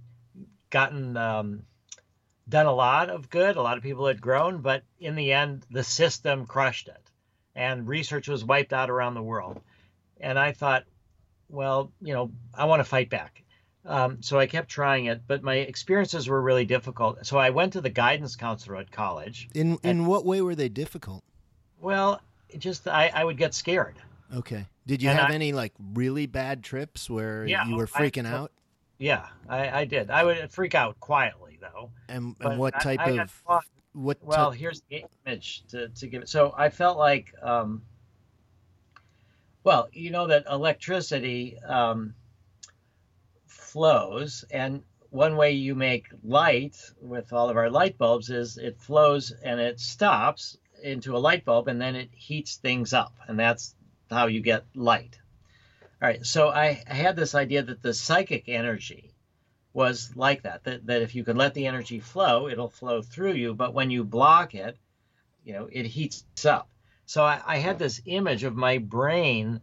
gotten 0.69 1.17
um, 1.17 1.63
done 2.49 2.67
a 2.67 2.75
lot 2.75 3.09
of 3.09 3.31
good. 3.31 3.57
A 3.57 3.63
lot 3.63 3.79
of 3.79 3.83
people 3.83 4.07
had 4.07 4.21
grown 4.21 4.61
but 4.61 4.83
in 5.01 5.15
the 5.15 5.33
end 5.33 5.65
the 5.71 5.85
system 5.85 6.47
crushed 6.47 6.89
it 6.89 7.11
and 7.55 7.89
research 7.89 8.29
was 8.29 8.45
wiped 8.45 8.75
out 8.75 8.91
around 8.91 9.15
the 9.15 9.23
world. 9.23 9.59
And 10.21 10.39
i 10.39 10.53
thought 10.53 10.85
well 11.55 11.93
you 12.01 12.13
know 12.13 12.31
i 12.55 12.65
want 12.65 12.81
to 12.81 12.85
fight 12.85 13.09
back 13.11 13.43
um, 13.87 14.23
so 14.23 14.39
i 14.39 14.47
kept 14.47 14.69
trying 14.69 15.07
it 15.07 15.23
but 15.27 15.43
my 15.43 15.55
experiences 15.57 16.29
were 16.29 16.41
really 16.41 16.65
difficult 16.65 17.25
so 17.27 17.39
i 17.39 17.51
went 17.51 17.73
to 17.75 17.81
the 17.81 17.91
guidance 17.91 18.35
counselor 18.37 18.77
at 18.77 18.91
college 18.91 19.49
In 19.55 19.79
in 19.83 20.07
what 20.07 20.25
way 20.25 20.41
were 20.43 20.55
they 20.55 20.69
difficult? 20.69 21.23
well 21.81 22.21
it 22.49 22.59
just 22.59 22.89
I, 22.89 23.11
I 23.15 23.25
would 23.25 23.37
get 23.39 23.55
scared 23.55 23.97
Okay. 24.35 24.67
Did 24.87 25.01
you 25.03 25.11
And 25.11 25.19
have 25.19 25.31
I- 25.31 25.35
any 25.35 25.53
like 25.53 25.73
really 25.95 26.27
bad 26.27 26.65
trips 26.65 27.09
where 27.09 27.47
Yeah, 27.47 27.67
you 27.69 27.77
were 27.77 27.89
I- 27.95 28.01
freaking 28.03 28.27
out? 28.27 28.51
yeah 28.99 29.27
I, 29.49 29.81
I 29.81 29.85
did 29.85 30.11
i 30.11 30.25
would 30.25 30.51
freak 30.51 30.75
out 30.75 30.99
quietly 31.01 31.59
though 31.61 31.91
And 32.09 32.35
and 32.41 32.59
what 32.59 32.81
type 32.81 33.01
I 33.01 33.11
of 33.21 33.43
what 33.93 34.19
Well, 34.23 34.51
here's 34.51 34.83
the 34.91 35.05
image 35.27 35.63
to, 35.69 35.89
to 35.89 36.07
give 36.09 36.23
it. 36.23 36.29
So 36.29 36.53
I 36.57 36.69
felt 36.69 36.99
like, 36.99 37.33
um, 37.43 37.83
well, 39.65 39.89
you 39.93 40.11
know 40.11 40.27
that 40.27 40.45
electricity 40.49 41.59
um, 41.67 42.15
flows, 43.47 44.45
and 44.51 44.83
one 45.11 45.37
way 45.37 45.53
you 45.53 45.75
make 45.75 46.07
light 46.23 46.77
with 47.01 47.33
all 47.33 47.49
of 47.49 47.57
our 47.57 47.71
light 47.71 47.97
bulbs 47.97 48.31
is 48.31 48.59
it 48.59 48.79
flows 48.79 49.33
and 49.43 49.59
it 49.59 49.81
stops 49.81 50.59
into 50.83 51.17
a 51.17 51.19
light 51.19 51.45
bulb, 51.45 51.69
and 51.69 51.81
then 51.81 51.97
it 51.97 52.11
heats 52.13 52.57
things 52.57 52.93
up, 52.93 53.15
and 53.27 53.39
that's 53.39 53.75
how 54.11 54.27
you 54.27 54.41
get 54.41 54.65
light. 54.75 55.19
All 56.03 56.09
right, 56.09 56.25
so 56.25 56.51
I, 56.51 56.83
I 56.89 56.95
had 56.95 57.17
this 57.17 57.35
idea 57.35 57.63
that 57.63 57.83
the 57.83 57.95
psychic 57.95 58.45
energy 58.49 59.15
was 59.73 60.15
like 60.15 60.43
that, 60.43 60.63
that 60.65 60.87
that 60.87 61.03
if 61.03 61.15
you 61.15 61.25
can 61.25 61.37
let 61.37 61.55
the 61.55 61.67
energy 61.67 61.99
flow 61.99 62.49
it'll 62.49 62.69
flow 62.69 63.03
through 63.03 63.33
you 63.33 63.53
but 63.53 63.75
when 63.75 63.91
you 63.91 64.05
block 64.05 64.55
it 64.55 64.77
you 65.45 65.53
know 65.53 65.69
it 65.71 65.85
heats 65.85 66.23
up 66.45 66.69
so 67.07 67.25
i, 67.25 67.41
I 67.47 67.57
had 67.59 67.79
this 67.79 68.01
image 68.07 68.45
of 68.45 68.57
my 68.57 68.79
brain 68.79 69.61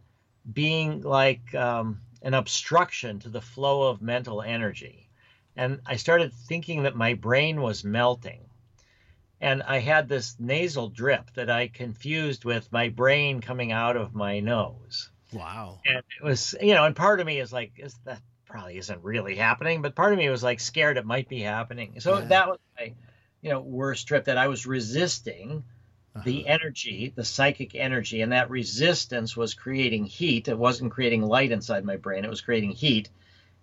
being 0.52 1.02
like 1.02 1.54
um, 1.54 2.00
an 2.22 2.34
obstruction 2.34 3.20
to 3.20 3.28
the 3.28 3.40
flow 3.40 3.88
of 3.88 4.02
mental 4.02 4.42
energy. 4.42 5.08
And 5.56 5.80
i 5.86 5.96
started 5.96 6.32
thinking 6.32 6.82
that 6.84 6.96
my 6.96 7.14
brain 7.14 7.60
was 7.60 7.84
melting. 7.84 8.40
And 9.40 9.62
i 9.62 9.78
had 9.78 10.08
this 10.08 10.36
nasal 10.38 10.88
drip 10.88 11.32
that 11.34 11.50
i 11.50 11.68
confused 11.68 12.44
with 12.44 12.70
my 12.72 12.88
brain 12.88 13.40
coming 13.40 13.72
out 13.72 13.96
of 13.96 14.14
my 14.14 14.40
nose. 14.40 15.10
Wow. 15.32 15.80
and 15.86 15.98
it 15.98 16.24
was 16.24 16.54
you 16.60 16.74
know 16.74 16.84
and 16.84 16.94
part 16.96 17.20
of 17.20 17.26
me 17.26 17.40
is 17.40 17.52
like 17.52 17.72
is 17.78 17.94
that 18.04 18.20
probably 18.46 18.76
isn't 18.76 19.02
really 19.02 19.34
happening 19.34 19.80
but 19.80 19.94
part 19.94 20.12
of 20.12 20.18
me 20.18 20.28
was 20.28 20.42
like 20.42 20.60
scared 20.60 20.96
it 20.98 21.06
might 21.06 21.28
be 21.28 21.40
happening. 21.40 22.00
So 22.00 22.18
Yeah. 22.18 22.26
that 22.26 22.48
was 22.48 22.58
my 22.78 22.94
you 23.40 23.50
know 23.50 23.60
worst 23.60 24.06
trip 24.08 24.24
that 24.26 24.38
i 24.38 24.48
was 24.48 24.66
resisting 24.66 25.64
the 26.24 26.40
Uh-huh. 26.40 26.54
energy 26.54 27.12
the 27.16 27.24
psychic 27.24 27.74
energy 27.74 28.20
and 28.22 28.32
that 28.32 28.50
resistance 28.50 29.36
was 29.36 29.54
creating 29.54 30.04
heat 30.04 30.48
it 30.48 30.58
wasn't 30.58 30.92
creating 30.92 31.22
light 31.22 31.50
inside 31.52 31.84
my 31.84 31.96
brain 31.96 32.24
it 32.24 32.30
was 32.30 32.40
creating 32.40 32.70
heat 32.70 33.08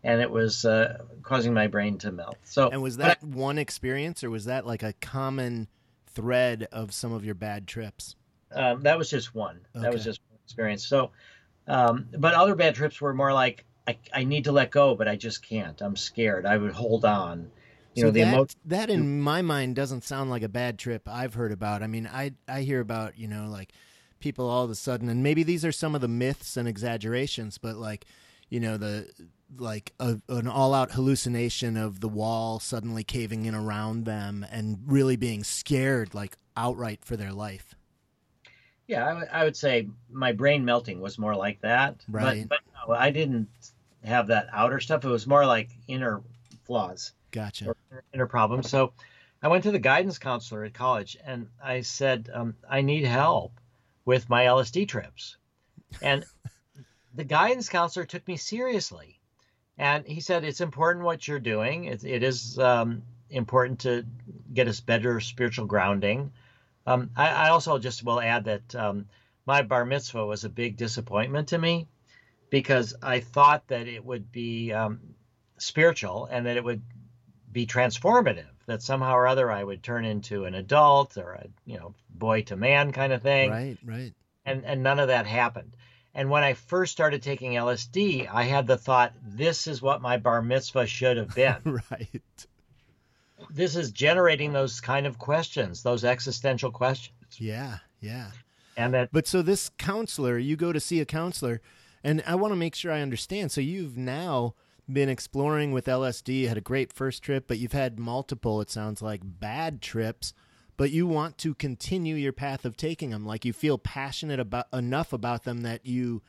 and 0.04 0.22
it 0.22 0.32
was 0.32 0.66
uh, 0.66 0.97
causing 1.24 1.54
my 1.54 1.68
brain 1.68 1.97
to 1.97 2.12
melt 2.12 2.38
so 2.43 2.70
And 2.70 2.82
was 2.82 2.97
but 2.97 3.06
I- 3.06 3.08
that 3.10 3.24
one 3.24 3.58
experience 3.58 4.24
or 4.24 4.30
was 4.30 4.45
that 4.45 4.66
like 4.66 4.84
a 4.84 4.93
common 4.93 5.68
thread 6.08 6.68
of 6.72 6.91
some 6.93 7.12
of 7.14 7.24
your 7.24 7.36
bad 7.36 7.68
trips? 7.68 8.16
um, 8.52 8.82
that 8.82 8.97
was 8.97 9.10
just 9.12 9.36
one. 9.36 9.60
That 9.76 9.93
was 9.93 10.04
just 10.04 10.20
one 10.30 10.39
experience. 10.43 10.84
So, 10.86 11.12
um, 11.68 12.08
but 12.18 12.34
other 12.34 12.56
bad 12.56 12.74
trips 12.74 13.00
were 13.00 13.14
more 13.14 13.32
like 13.32 13.64
I, 13.88 13.97
I 14.14 14.24
need 14.24 14.45
to 14.45 14.52
let 14.52 14.72
go, 14.72 14.95
but 14.95 15.08
I 15.08 15.16
just 15.16 15.47
can't. 15.47 15.80
I'm 15.82 15.95
scared. 15.95 16.45
I 16.47 16.58
would 16.58 16.72
hold 16.74 17.06
on. 17.06 17.52
You 18.00 18.04
so 18.04 18.08
know, 18.08 18.12
the 18.12 18.22
that, 18.22 18.34
emotion. 18.34 18.60
that 18.66 18.89
in 18.89 19.22
my 19.22 19.41
mind 19.41 19.76
doesn't 19.76 20.04
sound 20.04 20.30
like 20.30 20.43
a 20.43 20.50
bad 20.50 20.80
trip 20.80 21.08
I've 21.08 21.34
heard 21.34 21.52
about. 21.52 21.84
I 21.84 21.88
mean, 21.88 22.08
I 22.12 22.32
I 22.47 22.62
hear 22.62 22.80
about, 22.80 23.18
you 23.18 23.28
know, 23.28 23.47
like 23.47 23.72
people 24.20 24.50
all 24.50 24.66
of 24.66 24.72
a 24.72 24.76
sudden 24.76 25.10
and 25.10 25.24
maybe 25.24 25.43
these 25.43 25.64
are 25.64 25.72
some 25.72 25.95
of 25.95 26.02
the 26.02 26.08
myths 26.08 26.58
and 26.58 26.68
exaggerations, 26.68 27.58
but 27.58 27.76
like, 27.78 28.06
you 28.50 28.60
know, 28.60 28.78
the 28.78 29.10
like 29.58 29.93
a, 30.00 30.20
an 30.30 30.47
all-out 30.47 30.91
hallucination 30.91 31.76
of 31.76 32.02
the 32.02 32.08
wall 32.08 32.60
suddenly 32.60 33.04
caving 33.04 33.45
in 33.45 33.56
around 33.56 34.06
them 34.06 34.45
and 34.52 34.80
really 34.86 35.16
being 35.16 35.43
scared 35.43 36.14
like 36.14 36.38
outright 36.56 37.04
for 37.04 37.18
their 37.18 37.34
life. 37.34 37.76
Yeah, 38.88 39.06
I, 39.06 39.14
would- 39.14 39.45
would 39.45 39.58
say 39.58 39.88
my 40.12 40.32
brain 40.32 40.66
melting 40.66 41.00
was 41.00 41.18
more 41.20 41.36
like 41.36 41.62
that. 41.62 42.04
Right. 42.10 42.47
But, 42.47 42.60
but 42.64 42.88
no, 42.88 42.93
I 42.95 43.12
didn't 43.12 43.47
have 44.04 44.28
that 44.28 44.47
outer 44.52 44.80
stuff. 44.80 45.06
It 45.06 45.10
was 45.10 45.28
more 45.28 45.45
like 45.45 45.70
inner 45.88 46.22
flaws. 46.66 47.14
Gotcha. 47.32 47.69
or 47.69 48.03
inner 48.13 48.27
problems. 48.27 48.69
So 48.69 48.93
I 49.41 49.47
went 49.47 49.63
to 49.63 49.71
the 49.71 49.80
guidance 49.80 50.17
counselor 50.17 50.63
at 50.63 50.73
college 50.73 51.17
and 51.25 51.47
I 51.63 51.82
said, 51.82 52.30
um, 52.34 52.55
I 52.69 52.82
need 52.82 53.05
help 53.05 53.53
with 54.05 54.30
my 54.30 54.45
LSD 54.45 54.88
trips. 54.88 55.38
And 56.01 56.25
the 57.13 57.23
guidance 57.23 57.69
counselor 57.69 58.05
took 58.05 58.27
me 58.27 58.38
seriously. 58.38 59.19
And 59.77 60.05
he 60.05 60.19
said, 60.19 60.43
It's 60.43 60.61
important 60.61 61.05
what 61.05 61.27
you're 61.27 61.39
doing. 61.39 61.86
It, 61.86 62.03
it 62.03 62.21
is 62.21 62.59
um, 62.59 63.01
important 63.30 63.80
to 63.82 64.05
get 64.53 64.67
us 64.67 64.82
better 64.82 65.19
spiritual 65.21 65.65
grounding. 65.65 66.32
Um, 66.86 67.11
I, 67.15 67.30
I 67.30 67.49
also 67.49 67.80
just 67.80 68.03
will 68.03 68.19
add 68.19 68.45
that 68.45 68.75
um, 68.75 69.05
my 69.45 69.61
bar 69.61 69.86
mitzvah 69.86 70.25
was 70.25 70.43
a 70.43 70.49
big 70.49 70.75
disappointment 70.75 71.47
to 71.49 71.57
me 71.57 71.88
because 72.49 72.95
I 73.01 73.19
thought 73.19 73.67
that 73.67 73.88
it 73.88 74.03
would 74.03 74.32
be 74.32 74.73
um, 74.73 74.99
spiritual 75.57 76.27
and 76.32 76.45
that 76.45 76.57
it 76.57 76.63
would 76.63 76.82
be 77.52 77.66
transformative 77.66 78.45
that 78.68 78.82
somehow 78.82 79.14
or 79.16 79.28
other 79.28 79.52
I 79.52 79.64
would 79.64 79.82
turn 79.84 80.06
into 80.06 80.45
an 80.45 80.56
adult 80.56 81.18
or 81.18 81.34
a 81.34 81.47
you 81.66 81.78
know 81.78 81.93
boy 82.10 82.43
to 82.43 82.56
man 82.56 82.91
kind 82.91 83.12
of 83.14 83.22
thing 83.22 83.50
Right, 83.50 83.78
right. 83.84 84.14
and 84.45 84.64
and 84.66 84.84
none 84.84 85.00
of 85.00 85.08
that 85.08 85.26
happened 85.26 85.76
and 86.14 86.30
when 86.30 86.43
I 86.43 86.54
first 86.54 86.91
started 86.91 87.22
taking 87.24 87.54
LSD 87.54 88.30
I 88.32 88.43
had 88.43 88.68
the 88.68 88.78
thought 88.78 89.14
this 89.24 89.68
is 89.68 89.82
what 89.82 90.02
my 90.02 90.18
bar 90.18 90.41
mitzvah 90.41 90.86
should 90.88 91.18
have 91.18 91.34
been 91.34 91.58
right. 91.91 92.22
this 93.50 93.76
is 93.76 93.91
generating 93.91 94.54
those 94.54 94.80
kind 94.82 95.08
of 95.08 95.18
questions 95.18 95.82
those 95.84 96.04
existential 96.04 96.72
questions 96.72 97.16
Yeah, 97.38 97.78
yeah. 98.02 98.32
and 98.78 98.93
that 98.93 99.12
But 99.12 99.28
so 99.28 99.41
this 99.41 99.70
counselor, 99.78 100.38
you 100.38 100.56
go 100.56 100.72
to 100.74 100.80
see 100.80 101.00
a 101.00 101.06
counselor, 101.06 101.62
and 102.04 102.22
I 102.28 102.36
want 102.36 102.52
to 102.52 102.56
make 102.56 102.76
sure 102.76 102.91
I 102.91 103.02
understand. 103.02 103.52
So 103.52 103.60
you've 103.62 103.97
now 103.97 104.54
been 104.92 105.10
exploring 105.10 105.72
with 105.72 105.86
LSD, 105.86 106.48
had 106.48 106.58
a 106.58 106.62
great 106.62 106.92
first 106.92 107.22
trip, 107.24 107.46
but 107.48 107.60
you've 107.60 107.72
had 107.74 108.00
multiple, 108.00 108.62
it 108.62 108.70
sounds 108.70 109.02
like, 109.02 109.22
bad 109.24 109.82
trips. 109.82 110.34
But 110.78 110.92
you 110.92 111.08
want 111.08 111.38
to 111.40 111.54
continue 111.54 112.16
your 112.16 112.32
path 112.32 112.64
of 112.64 112.78
taking 112.78 113.10
them, 113.10 113.26
like 113.26 113.44
you 113.44 113.52
feel 113.54 113.78
passionate 113.78 114.40
about 114.40 114.68
enough 114.72 115.12
about 115.12 115.44
them 115.44 115.62
that 115.62 115.86
you, 115.86 116.22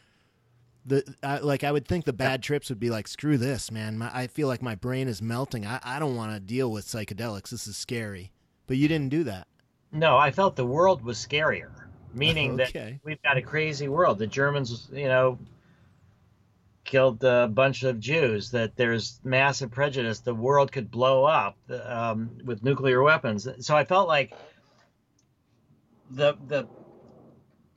the 0.85 1.05
I, 1.23 1.39
like 1.39 1.63
I 1.63 1.71
would 1.71 1.87
think 1.87 2.05
the 2.05 2.13
bad 2.13 2.43
trips 2.43 2.69
would 2.69 2.81
be 2.81 2.91
like, 2.91 3.07
screw 3.07 3.39
this, 3.39 3.71
man. 3.71 3.99
My, 3.99 4.11
I 4.13 4.27
feel 4.27 4.49
like 4.49 4.61
my 4.61 4.75
brain 4.75 5.07
is 5.07 5.23
melting. 5.23 5.67
I, 5.67 5.79
I 5.85 5.99
don't 6.01 6.17
want 6.17 6.33
to 6.35 6.41
deal 6.41 6.71
with 6.73 6.85
psychedelics. 6.87 7.51
This 7.51 7.67
is 7.69 7.77
scary. 7.77 8.33
But 8.67 8.77
you 8.77 8.89
didn't 8.89 9.11
do 9.11 9.23
that. 9.25 9.47
no 9.93 10.17
I 10.17 10.31
felt 10.33 10.57
the 10.57 10.65
world 10.67 11.03
was 11.03 11.17
scarier 11.19 11.71
meaning 12.13 12.53
Okay. 12.61 12.71
that 12.73 13.05
we've 13.05 13.23
got 13.23 13.37
a 13.37 13.43
crazy 13.43 13.87
world 13.89 14.19
the 14.19 14.27
Germans 14.27 14.89
you 14.93 15.07
know 15.09 15.39
killed 16.91 17.23
a 17.23 17.47
bunch 17.47 17.85
of 17.85 18.01
Jews, 18.01 18.51
that 18.51 18.75
there's 18.75 19.21
massive 19.23 19.71
prejudice, 19.71 20.19
the 20.21 20.35
world 20.35 20.73
could 20.73 20.91
blow 20.91 21.25
up 21.25 21.57
um, 21.85 22.31
with 22.45 22.65
nuclear 22.65 23.01
weapons. 23.01 23.47
So 23.61 23.77
I 23.77 23.85
felt 23.85 24.09
like 24.09 24.35
the 26.11 26.37
the 26.49 26.67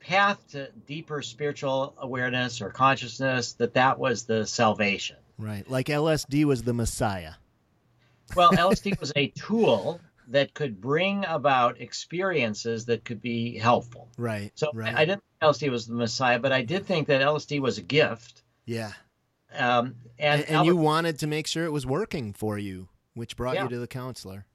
path 0.00 0.44
to 0.50 0.68
deeper 0.86 1.22
spiritual 1.22 1.94
awareness 1.96 2.60
or 2.60 2.70
consciousness 2.70 3.52
that 3.52 3.74
that 3.74 4.00
was 4.00 4.24
the 4.24 4.44
salvation. 4.46 5.16
Right. 5.38 5.68
Like 5.70 5.86
LSD 5.86 6.44
was 6.44 6.64
the 6.64 6.74
Messiah. 6.74 7.34
Well, 8.34 8.50
LSD 8.52 8.98
was 8.98 9.12
a 9.14 9.28
tool 9.28 10.00
that 10.28 10.54
could 10.54 10.80
bring 10.80 11.24
about 11.26 11.80
experiences 11.80 12.86
that 12.86 13.04
could 13.04 13.22
be 13.22 13.56
helpful. 13.58 14.08
Right. 14.18 14.50
So 14.56 14.70
right. 14.74 14.92
I, 14.92 15.02
I 15.02 15.04
didn't 15.04 15.22
think 15.40 15.54
LSD 15.54 15.70
was 15.70 15.86
the 15.86 15.94
Messiah, 15.94 16.40
but 16.40 16.50
I 16.50 16.62
did 16.62 16.84
think 16.84 17.06
that 17.06 17.22
LSD 17.22 17.60
was 17.60 17.78
a 17.78 17.82
gift 17.82 18.42
yeah. 18.66 18.92
Um, 19.56 19.96
And, 20.18 20.40
and 20.40 20.42
and 20.42 20.56
Albert- 20.56 20.66
you 20.70 20.76
wanted 20.76 21.18
to 21.20 21.26
make 21.26 21.46
sure 21.46 21.64
it 21.64 21.72
was 21.72 21.86
working 21.86 22.32
for 22.32 22.58
you, 22.58 22.88
which 23.14 23.36
brought 23.36 23.54
Yeah. 23.56 23.64
you 23.64 23.68
to 23.70 23.78
the 23.78 23.86
counselor. 23.88 24.46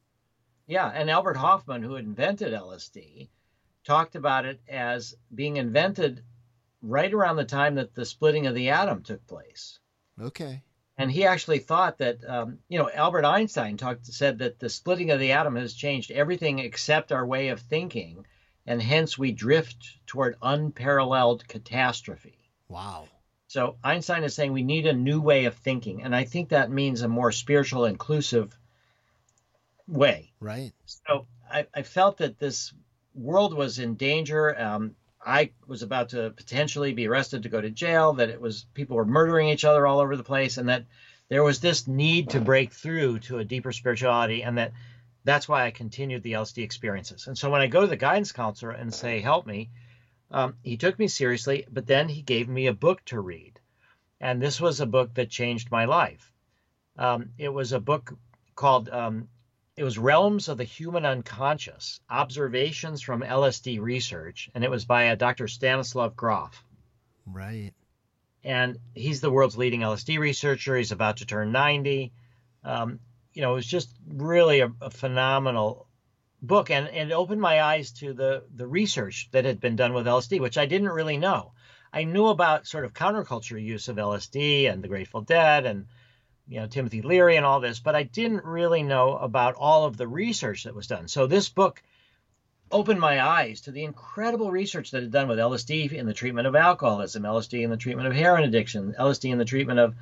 Yeah, 0.68 0.88
and 0.94 1.10
Albert 1.10 1.36
Hofmann, 1.38 1.84
who 1.84 1.96
invented 1.96 2.54
LSD, 2.54 3.30
talked 3.84 4.16
about 4.16 4.46
it 4.46 4.62
as 4.68 5.16
being 5.34 5.58
invented 5.58 6.24
right 6.82 7.12
around 7.14 7.36
the 7.38 7.44
time 7.46 7.76
that 7.76 7.94
the 7.96 8.06
splitting 8.06 8.46
of 8.48 8.56
the 8.56 8.70
atom 8.70 9.04
took 9.04 9.26
place. 9.28 9.80
Okay. 10.22 10.62
And 10.98 11.12
he 11.12 11.26
actually 11.26 11.60
thought 11.60 11.98
that, 12.00 12.24
um, 12.28 12.60
you 12.68 12.78
know, 12.78 12.90
Albert 12.92 13.26
Einstein 13.26 13.78
talked 13.78 14.06
said 14.06 14.40
that 14.40 14.60
the 14.60 14.70
splitting 14.70 15.12
of 15.12 15.20
the 15.20 15.32
atom 15.32 15.56
has 15.56 15.74
changed 15.74 16.12
everything 16.12 16.60
except 16.60 17.12
our 17.12 17.26
way 17.26 17.50
of 17.50 17.62
thinking, 17.62 18.26
and 18.66 18.82
hence 18.82 19.18
we 19.18 19.32
drift 19.32 19.98
toward 20.06 20.36
unparalleled 20.42 21.48
catastrophe. 21.48 22.50
Wow. 22.68 23.08
So 23.50 23.78
Einstein 23.84 24.24
is 24.24 24.36
saying 24.36 24.54
we 24.54 24.62
need 24.62 24.86
a 24.86 24.94
new 24.94 25.20
way 25.20 25.46
of 25.46 25.56
thinking, 25.56 26.04
and 26.04 26.16
I 26.16 26.24
think 26.24 26.50
that 26.50 26.70
means 26.70 27.02
a 27.02 27.08
more 27.08 27.32
spiritual, 27.32 27.86
inclusive 27.86 28.56
way. 29.88 30.32
Right. 30.40 30.72
So 30.86 31.26
I, 31.52 31.66
I 31.74 31.82
felt 31.82 32.20
that 32.20 32.38
this 32.38 32.72
world 33.16 33.56
was 33.56 33.80
in 33.80 33.96
danger. 33.96 34.56
Um, 34.56 34.96
I 35.26 35.50
was 35.66 35.82
about 35.82 36.10
to 36.10 36.30
potentially 36.30 36.94
be 36.94 37.08
arrested 37.08 37.42
to 37.42 37.50
go 37.50 37.60
to 37.60 37.72
jail. 37.72 38.14
That 38.14 38.30
it 38.30 38.40
was 38.40 38.68
people 38.76 38.96
were 38.96 39.06
murdering 39.06 39.50
each 39.50 39.66
other 39.66 39.88
all 39.88 40.00
over 40.00 40.16
the 40.16 40.24
place, 40.24 40.60
and 40.60 40.70
that 40.70 40.86
there 41.28 41.44
was 41.44 41.60
this 41.60 41.88
need 41.88 42.30
to 42.30 42.40
break 42.40 42.72
through 42.72 43.18
to 43.22 43.40
a 43.40 43.44
deeper 43.44 43.72
spirituality, 43.72 44.44
and 44.44 44.60
that 44.60 44.74
that's 45.24 45.50
why 45.50 45.66
I 45.66 45.72
continued 45.72 46.22
the 46.22 46.34
LSD 46.34 46.62
experiences. 46.62 47.26
And 47.26 47.36
so 47.36 47.50
when 47.50 47.62
I 47.62 47.68
go 47.68 47.82
to 47.82 47.88
the 47.88 47.96
guidance 47.96 48.32
counselor 48.32 48.74
and 48.74 48.94
say, 48.94 49.22
"Help 49.22 49.48
me," 49.48 49.72
um, 50.32 50.56
he 50.64 50.78
took 50.78 50.98
me 51.00 51.08
seriously, 51.08 51.66
but 51.72 51.88
then 51.88 52.10
he 52.10 52.22
gave 52.22 52.48
me 52.48 52.68
a 52.68 52.74
book 52.74 53.04
to 53.06 53.20
read, 53.20 53.60
and 54.20 54.42
this 54.42 54.62
was 54.62 54.80
a 54.80 54.86
book 54.86 55.14
that 55.16 55.30
changed 55.30 55.72
my 55.72 55.86
life. 55.86 56.32
Um, 56.98 57.32
it 57.38 57.50
was 57.50 57.72
a 57.72 57.80
book 57.80 58.18
called 58.56 58.90
um, 58.90 59.30
it 59.80 59.86
was 59.86 59.98
Realms 59.98 60.50
of 60.50 60.58
the 60.58 60.66
Human 60.66 61.06
Unconscious 61.06 62.02
Observations 62.10 63.02
from 63.02 63.22
LSD 63.22 63.80
Research, 63.80 64.50
and 64.54 64.66
it 64.66 64.70
was 64.70 64.84
by 64.84 65.04
a 65.04 65.16
Dr. 65.16 65.48
Stanislav 65.48 66.18
Grof. 66.18 66.66
Right. 67.26 67.72
And 68.44 68.78
he's 68.94 69.22
the 69.22 69.32
world's 69.32 69.56
leading 69.56 69.80
LSD 69.80 70.20
researcher. 70.20 70.76
He's 70.76 70.92
about 70.92 71.18
to 71.18 71.26
turn 71.26 71.54
90. 71.54 72.12
Um, 72.66 73.00
you 73.34 73.42
know, 73.42 73.52
it 73.54 73.56
was 73.56 73.66
just 73.66 73.96
really 74.06 74.60
a, 74.60 74.74
a 74.82 74.90
phenomenal 74.90 75.88
book, 76.42 76.72
and, 76.72 76.88
and 76.88 77.12
it 77.12 77.14
opened 77.14 77.42
my 77.42 77.62
eyes 77.62 77.92
to 77.92 78.14
the, 78.14 78.44
the 78.56 78.68
research 78.68 79.30
that 79.32 79.46
had 79.46 79.60
been 79.60 79.76
done 79.76 79.94
with 79.94 80.06
LSD, 80.06 80.40
which 80.40 80.58
I 80.58 80.66
didn't 80.66 80.90
really 80.90 81.18
know. 81.18 81.52
I 81.92 82.04
knew 82.04 82.28
about 82.28 82.68
sort 82.68 82.86
of 82.86 82.94
counterculture 82.94 83.62
use 83.62 83.88
of 83.88 83.98
LSD 83.98 84.72
and 84.72 84.84
the 84.84 84.88
Grateful 84.88 85.22
Dead 85.22 85.66
and 85.66 85.88
you 86.48 86.60
know 86.60 86.68
Timothy 86.68 87.02
Leary 87.02 87.36
and 87.36 87.46
all 87.46 87.60
this, 87.60 87.80
but 87.80 87.96
I 87.96 88.04
didn't 88.04 88.44
really 88.46 88.84
know 88.84 89.18
about 89.18 89.56
all 89.56 89.86
of 89.86 89.98
the 89.98 90.08
research 90.08 90.64
that 90.64 90.76
was 90.76 90.88
done. 90.88 91.08
So 91.08 91.28
this 91.28 91.50
book 91.50 91.82
opened 92.72 93.00
my 93.00 93.22
eyes 93.24 93.62
to 93.62 93.72
the 93.72 93.84
incredible 93.84 94.52
research 94.52 94.92
that 94.92 95.02
had 95.02 95.12
done 95.12 95.28
with 95.28 95.40
LSD 95.40 95.92
in 95.92 96.06
the 96.06 96.14
treatment 96.14 96.48
of 96.48 96.56
alcoholism, 96.56 97.24
LSD 97.24 97.64
in 97.64 97.70
the 97.70 97.78
treatment 97.78 98.08
of 98.08 98.14
heroin 98.14 98.44
addiction, 98.44 98.96
LSD 99.00 99.32
in 99.32 99.38
the 99.38 99.46
treatment 99.46 99.80
of 99.80 99.96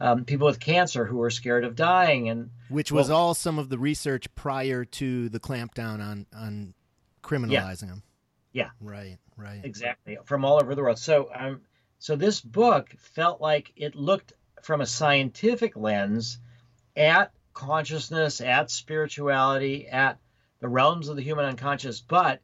um, 0.00 0.24
people 0.24 0.46
with 0.46 0.60
cancer 0.60 1.04
who 1.04 1.16
were 1.16 1.30
scared 1.30 1.64
of 1.64 1.74
dying, 1.76 2.28
and 2.28 2.50
Which 2.68 2.92
was 2.92 3.08
Well- 3.08 3.18
all 3.18 3.34
some 3.34 3.58
of 3.58 3.68
the 3.68 3.78
research 3.78 4.32
prior 4.34 4.84
to 4.84 5.28
the 5.28 5.40
clampdown 5.40 6.00
on 6.00 6.26
on 6.34 6.74
criminalizing 7.22 7.88
them. 7.88 8.02
Yeah. 8.52 8.70
Right. 8.80 9.18
Right. 9.36 9.64
exactly 9.64 10.18
from 10.24 10.44
all 10.44 10.60
over 10.60 10.74
the 10.74 10.82
world. 10.82 10.98
So 10.98 11.30
um, 11.34 11.60
so 11.98 12.16
this 12.16 12.40
book 12.40 12.90
felt 12.98 13.40
like 13.40 13.72
it 13.76 13.94
looked 13.94 14.32
from 14.62 14.80
a 14.80 14.86
scientific 14.86 15.76
lens 15.76 16.38
at 16.96 17.32
consciousness, 17.54 18.40
at 18.40 18.70
spirituality, 18.70 19.88
at 19.88 20.18
the 20.60 20.68
realms 20.68 21.08
of 21.08 21.16
the 21.16 21.22
human 21.22 21.44
unconscious, 21.44 22.00
but 22.00 22.40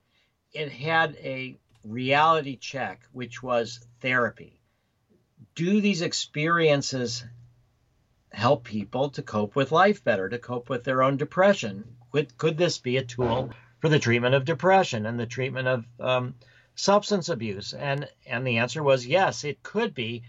it 0.53 0.71
had 0.71 1.17
a 1.17 1.57
reality 1.85 2.57
check, 2.57 3.03
which 3.13 3.43
was 3.43 3.81
therapy. 4.01 4.61
Do 5.57 5.81
these 5.81 6.03
experiences 6.03 7.25
help 8.35 8.65
people 8.65 9.11
to 9.11 9.23
cope 9.23 9.57
with 9.57 9.73
life 9.73 10.05
better, 10.05 10.29
to 10.29 10.39
cope 10.39 10.69
with 10.69 10.85
their 10.85 11.03
own 11.03 11.17
depression? 11.17 11.97
Could, 12.13 12.37
could 12.37 12.59
this 12.59 12.79
be 12.79 12.97
a 12.97 13.05
tool 13.05 13.51
for 13.81 13.89
the 13.89 13.99
treatment 13.99 14.35
of 14.35 14.45
depression 14.45 15.07
and 15.07 15.19
the 15.19 15.27
treatment 15.27 15.69
of 15.69 15.85
um, 16.01 16.35
substance 16.75 17.29
abuse? 17.29 17.73
And 17.73 18.09
and 18.27 18.47
the 18.47 18.59
answer 18.59 18.83
was 18.83 19.07
yes, 19.07 19.45
it 19.45 19.63
could 19.63 19.95
be 19.95 20.23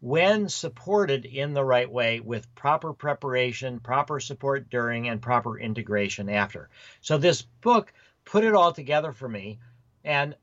when 0.00 0.48
supported 0.48 1.26
in 1.26 1.52
the 1.52 1.64
right 1.64 1.90
way 1.90 2.20
with 2.20 2.54
proper 2.54 2.92
preparation, 2.92 3.80
proper 3.80 4.18
support 4.18 4.70
during, 4.70 5.08
and 5.08 5.20
proper 5.20 5.58
integration 5.58 6.28
after. 6.28 6.70
So 7.02 7.18
this 7.18 7.42
book 7.42 7.92
put 8.24 8.44
it 8.44 8.54
all 8.54 8.72
together 8.72 9.12
for 9.12 9.28
me. 9.28 9.58
And 10.02 10.34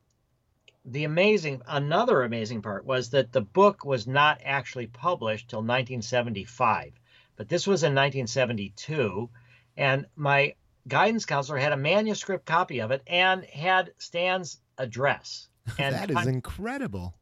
the 0.85 1.03
amazing, 1.03 1.61
another 1.67 2.23
amazing 2.23 2.61
part 2.61 2.85
was 2.85 3.09
that 3.09 3.31
the 3.31 3.41
book 3.41 3.83
was 3.83 4.07
not 4.07 4.39
actually 4.43 4.87
published 4.87 5.49
till 5.49 5.59
1975, 5.59 6.93
but 7.37 7.47
this 7.47 7.65
was 7.65 7.83
in 7.83 7.93
1972. 7.93 9.29
And 9.77 10.07
my 10.15 10.55
guidance 10.87 11.25
counselor 11.25 11.57
had 11.59 11.71
a 11.71 11.77
manuscript 11.77 12.45
copy 12.45 12.79
of 12.79 12.91
it 12.91 13.03
and 13.07 13.45
had 13.45 13.93
Stan's 13.99 14.59
address. 14.77 15.47
And 15.79 15.95
that 15.95 16.09
is 16.09 16.27
incredible. 16.27 17.13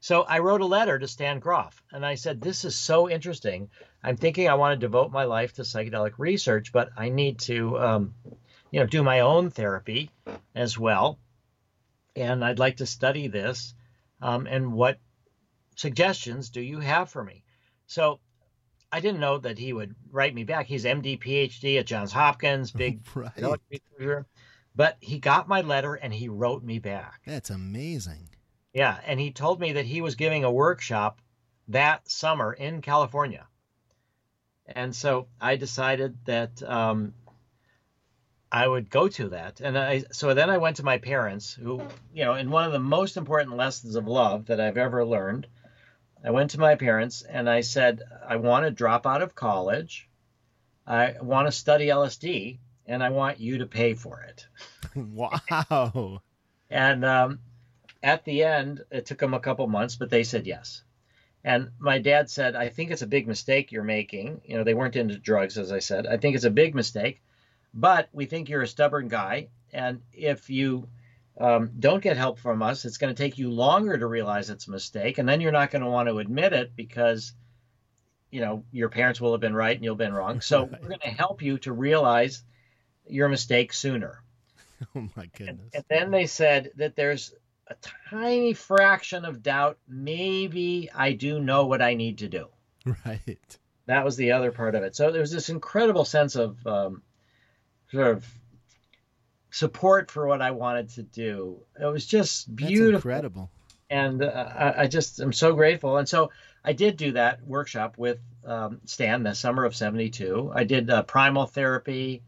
so 0.00 0.22
I 0.22 0.40
wrote 0.40 0.60
a 0.60 0.66
letter 0.66 0.98
to 0.98 1.06
Stan 1.06 1.38
Grof 1.38 1.84
and 1.92 2.04
I 2.04 2.16
said, 2.16 2.40
This 2.40 2.64
is 2.64 2.74
so 2.74 3.08
interesting. 3.08 3.70
I'm 4.02 4.16
thinking 4.16 4.48
I 4.48 4.54
want 4.54 4.72
to 4.72 4.86
devote 4.86 5.12
my 5.12 5.22
life 5.22 5.52
to 5.54 5.62
psychedelic 5.62 6.14
research, 6.18 6.72
but 6.72 6.90
I 6.96 7.10
need 7.10 7.38
to, 7.40 7.78
um, 7.78 8.14
you 8.72 8.80
know, 8.80 8.86
do 8.86 9.04
my 9.04 9.20
own 9.20 9.50
therapy 9.50 10.10
as 10.54 10.76
well. 10.76 11.20
And 12.16 12.44
I'd 12.44 12.58
like 12.58 12.78
to 12.78 12.86
study 12.86 13.28
this. 13.28 13.74
Um, 14.20 14.48
and 14.48 14.72
what 14.72 14.98
suggestions 15.76 16.50
do 16.50 16.60
you 16.60 16.80
have 16.80 17.08
for 17.08 17.22
me? 17.22 17.44
So 17.86 18.18
I 18.92 19.00
didn't 19.00 19.20
know 19.20 19.38
that 19.38 19.58
he 19.58 19.72
would 19.72 19.94
write 20.10 20.34
me 20.34 20.44
back. 20.44 20.66
He's 20.66 20.84
MD, 20.84 21.18
PhD 21.18 21.78
at 21.78 21.86
Johns 21.86 22.12
Hopkins, 22.12 22.70
big 22.70 23.00
right. 23.14 23.32
But 24.74 24.96
he 25.00 25.18
got 25.18 25.48
my 25.48 25.62
letter 25.62 25.94
and 25.94 26.12
he 26.12 26.28
wrote 26.28 26.62
me 26.62 26.78
back. 26.78 27.22
That's 27.26 27.50
amazing. 27.50 28.28
Yeah, 28.72 28.98
and 29.06 29.18
he 29.18 29.30
told 29.32 29.58
me 29.58 29.72
that 29.72 29.86
he 29.86 30.02
was 30.02 30.16
giving 30.16 30.44
a 30.44 30.50
workshop 30.50 31.20
that 31.68 32.08
summer 32.08 32.52
in 32.52 32.82
California. 32.82 33.46
And 34.66 34.94
so 34.94 35.28
I 35.40 35.56
decided 35.56 36.18
that 36.26 36.62
um, 36.62 37.14
I 38.50 38.66
would 38.66 38.90
go 38.90 39.08
to 39.08 39.30
that. 39.30 39.60
And 39.60 39.78
I 39.78 40.04
so 40.12 40.34
then 40.34 40.50
I 40.50 40.58
went 40.58 40.76
to 40.76 40.84
my 40.84 40.98
parents, 40.98 41.54
who, 41.54 41.80
you 42.12 42.24
know, 42.24 42.34
in 42.34 42.50
one 42.50 42.64
of 42.64 42.72
the 42.72 42.78
most 42.78 43.16
important 43.16 43.56
lessons 43.56 43.96
of 43.96 44.06
love 44.06 44.46
that 44.46 44.60
I've 44.60 44.76
ever 44.76 45.04
learned, 45.04 45.46
I 46.26 46.30
went 46.30 46.50
to 46.50 46.60
my 46.60 46.74
parents 46.74 47.22
and 47.22 47.48
I 47.48 47.60
said, 47.60 48.02
I 48.26 48.34
want 48.34 48.64
to 48.64 48.72
drop 48.72 49.06
out 49.06 49.22
of 49.22 49.36
college. 49.36 50.08
I 50.84 51.14
want 51.22 51.46
to 51.46 51.52
study 51.52 51.86
LSD 51.86 52.58
and 52.84 53.00
I 53.00 53.10
want 53.10 53.38
you 53.38 53.58
to 53.58 53.66
pay 53.66 53.94
for 53.94 54.22
it. 54.22 54.46
wow. 54.96 56.20
And 56.68 57.04
um, 57.04 57.38
at 58.02 58.24
the 58.24 58.42
end, 58.42 58.82
it 58.90 59.06
took 59.06 59.18
them 59.18 59.34
a 59.34 59.40
couple 59.40 59.68
months, 59.68 59.94
but 59.94 60.10
they 60.10 60.24
said 60.24 60.48
yes. 60.48 60.82
And 61.44 61.70
my 61.78 62.00
dad 62.00 62.28
said, 62.28 62.56
I 62.56 62.70
think 62.70 62.90
it's 62.90 63.02
a 63.02 63.06
big 63.06 63.28
mistake 63.28 63.70
you're 63.70 63.84
making. 63.84 64.40
You 64.44 64.58
know, 64.58 64.64
they 64.64 64.74
weren't 64.74 64.96
into 64.96 65.16
drugs, 65.16 65.56
as 65.58 65.70
I 65.70 65.78
said. 65.78 66.08
I 66.08 66.16
think 66.16 66.34
it's 66.34 66.44
a 66.44 66.50
big 66.50 66.74
mistake, 66.74 67.22
but 67.72 68.08
we 68.12 68.26
think 68.26 68.48
you're 68.48 68.62
a 68.62 68.66
stubborn 68.68 69.06
guy. 69.06 69.46
And 69.72 70.02
if 70.12 70.50
you 70.50 70.88
um, 71.38 71.70
don't 71.78 72.02
get 72.02 72.16
help 72.16 72.38
from 72.38 72.62
us, 72.62 72.84
it's 72.84 72.98
going 72.98 73.14
to 73.14 73.22
take 73.22 73.38
you 73.38 73.50
longer 73.50 73.96
to 73.98 74.06
realize 74.06 74.50
it's 74.50 74.68
a 74.68 74.70
mistake. 74.70 75.18
And 75.18 75.28
then 75.28 75.40
you're 75.40 75.52
not 75.52 75.70
going 75.70 75.82
to 75.82 75.90
want 75.90 76.08
to 76.08 76.18
admit 76.18 76.52
it 76.52 76.74
because, 76.76 77.32
you 78.30 78.40
know, 78.40 78.64
your 78.72 78.88
parents 78.88 79.20
will 79.20 79.32
have 79.32 79.40
been 79.40 79.54
right 79.54 79.76
and 79.76 79.84
you'll 79.84 79.94
have 79.94 79.98
been 79.98 80.14
wrong. 80.14 80.40
So 80.40 80.64
Right. 80.72 80.82
we're 80.82 80.88
going 80.88 81.00
to 81.00 81.08
help 81.10 81.42
you 81.42 81.58
to 81.58 81.72
realize 81.72 82.42
your 83.08 83.28
mistake 83.28 83.72
sooner. 83.72 84.22
Oh 84.94 85.08
my 85.16 85.22
And, 85.46 85.58
goodness. 85.58 85.70
and 85.74 85.84
then 85.88 86.10
they 86.10 86.26
said 86.26 86.70
that 86.76 86.96
there's 86.96 87.34
a 87.68 87.74
tiny 88.10 88.52
fraction 88.52 89.24
of 89.24 89.42
doubt. 89.42 89.78
Maybe 89.88 90.90
I 90.94 91.12
do 91.12 91.40
know 91.40 91.66
what 91.66 91.80
I 91.80 91.94
need 91.94 92.18
to 92.18 92.28
do. 92.28 92.48
Right. 93.06 93.58
That 93.86 94.04
was 94.04 94.16
the 94.16 94.32
other 94.32 94.52
part 94.52 94.74
of 94.74 94.82
it. 94.82 94.94
So 94.94 95.10
there 95.10 95.20
was 95.22 95.30
this 95.32 95.48
incredible 95.48 96.04
sense 96.04 96.36
of 96.36 96.64
um, 96.66 97.02
sort 97.90 98.08
of 98.08 98.26
support 99.56 100.10
for 100.10 100.26
what 100.26 100.42
I 100.42 100.50
wanted 100.50 100.90
to 100.90 101.02
do. 101.02 101.62
It 101.80 101.86
was 101.86 102.04
just 102.04 102.46
That's 102.46 102.68
beautiful 102.68 103.10
incredible. 103.10 103.50
and 103.88 104.22
uh, 104.22 104.50
I, 104.54 104.82
I 104.82 104.86
just 104.86 105.18
am 105.18 105.32
so 105.32 105.54
grateful. 105.54 105.96
And 105.96 106.06
so 106.06 106.30
I 106.62 106.74
did 106.74 106.98
do 106.98 107.12
that 107.12 107.42
workshop 107.46 107.96
with 107.96 108.18
um, 108.44 108.80
Stan 108.84 109.22
the 109.22 109.34
summer 109.34 109.64
of 109.64 109.74
'72. 109.74 110.52
I 110.54 110.64
did 110.64 110.90
uh, 110.90 111.04
primal 111.04 111.46
therapy. 111.46 112.22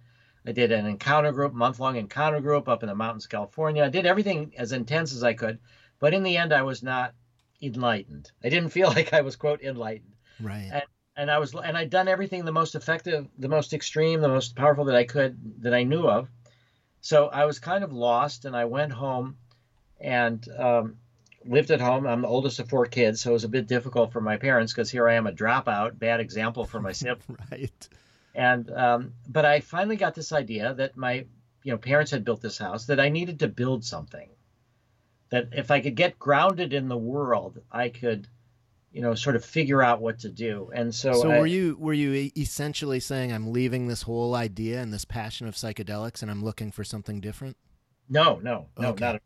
I 0.47 0.53
did 0.53 0.73
an 0.73 0.87
encounter 0.87 1.33
group, 1.33 1.53
month 1.53 1.79
long 1.81 1.97
encounter 1.97 2.41
group 2.41 2.67
up 2.67 2.83
in 2.83 2.89
the 2.89 2.95
mountains 2.95 3.27
of 3.27 3.31
California. 3.31 3.85
I 3.85 3.91
did 3.91 4.07
everything 4.07 4.55
as 4.57 4.73
intense 4.73 5.13
as 5.13 5.23
I 5.23 5.35
could, 5.35 5.59
but 5.99 6.15
in 6.15 6.23
the 6.23 6.39
end, 6.39 6.55
I 6.55 6.63
was 6.63 6.83
not 6.83 7.13
enlightened. 7.61 8.31
I 8.43 8.49
didn't 8.49 8.71
feel 8.77 8.89
like 8.89 9.13
I 9.13 9.21
was 9.21 9.37
quote 9.37 9.61
enlightened. 9.63 10.15
Right. 10.41 10.71
And, 10.73 10.83
and 11.15 11.31
I 11.31 11.39
was 11.39 11.55
and 11.55 11.77
I'd 11.77 11.91
done 11.91 12.09
everything 12.09 12.47
the 12.47 12.53
most 12.53 12.75
effective, 12.75 13.27
the 13.39 13.49
most 13.49 13.75
extreme, 13.75 14.23
the 14.23 14.29
most 14.29 14.57
powerful 14.57 14.87
that 14.87 14.97
I 14.97 15.05
could 15.05 15.63
that 15.63 15.75
I 15.75 15.83
knew 15.83 16.09
of. 16.09 16.31
So 17.01 17.29
I 17.29 17.45
was 17.45 17.59
kind 17.59 17.85
of 17.85 17.93
lost, 17.93 18.45
and 18.45 18.57
I 18.57 18.65
went 18.65 18.93
home 18.93 19.37
and 20.01 20.47
um, 20.59 20.97
lived 21.45 21.71
at 21.71 21.81
home. 21.81 22.07
I'm 22.07 22.23
the 22.23 22.29
oldest 22.29 22.59
of 22.59 22.69
four 22.69 22.87
kids, 22.87 23.21
so 23.21 23.31
it 23.31 23.35
was 23.35 23.45
a 23.45 23.49
bit 23.49 23.67
difficult 23.67 24.13
for 24.13 24.21
my 24.21 24.37
parents 24.37 24.73
because 24.73 24.91
here 24.91 25.09
I 25.09 25.15
am 25.15 25.27
a 25.27 25.33
dropout, 25.33 25.99
bad 25.99 26.21
example 26.21 26.65
for 26.65 26.81
my 26.81 26.93
siblings. 26.93 27.41
right. 27.51 27.89
And 28.35 28.71
um, 28.71 29.15
but 29.27 29.45
I 29.45 29.61
finally 29.61 29.97
got 29.97 30.15
this 30.15 30.33
idea 30.33 30.75
that 30.75 30.97
my 30.97 31.27
you 31.65 31.73
know 31.73 31.79
parents 31.79 32.11
had 32.11 32.25
built 32.25 32.41
this 32.41 32.59
house 32.59 32.87
that 32.87 33.01
I 33.01 33.09
needed 33.09 33.41
to 33.41 33.49
build 33.49 33.85
something. 33.85 34.29
That 35.31 35.49
if 35.53 35.71
I 35.71 35.81
could 35.81 35.95
get 35.95 36.19
grounded 36.19 36.73
in 36.73 36.89
the 36.89 36.97
world, 36.97 37.61
I 37.71 37.91
could, 37.91 38.27
you 38.99 39.05
know, 39.05 39.15
sort 39.15 39.37
of 39.37 39.45
figure 39.45 39.81
out 39.81 40.01
what 40.01 40.19
to 40.19 40.29
do. 40.29 40.73
And 40.75 40.93
so, 40.93 41.13
So 41.13 41.31
I, 41.31 41.39
were 41.39 41.47
you 41.47 41.77
were 41.79 41.93
you 41.93 42.33
essentially 42.37 42.99
saying 42.99 43.33
I'm 43.33 43.53
leaving 43.53 43.87
this 43.87 44.03
whole 44.03 44.35
idea 44.35 44.83
and 44.83 44.93
this 44.93 45.05
passion 45.05 45.47
of 45.47 45.55
psychedelics 45.55 46.21
and 46.21 46.29
I'm 46.29 46.43
looking 46.43 46.73
for 46.73 46.83
something 46.83 47.21
different? 47.21 47.57
No, 48.09 48.41
no, 48.43 48.67
no, 48.77 48.89
Okay. 48.89 49.05
not 49.05 49.15
at 49.15 49.23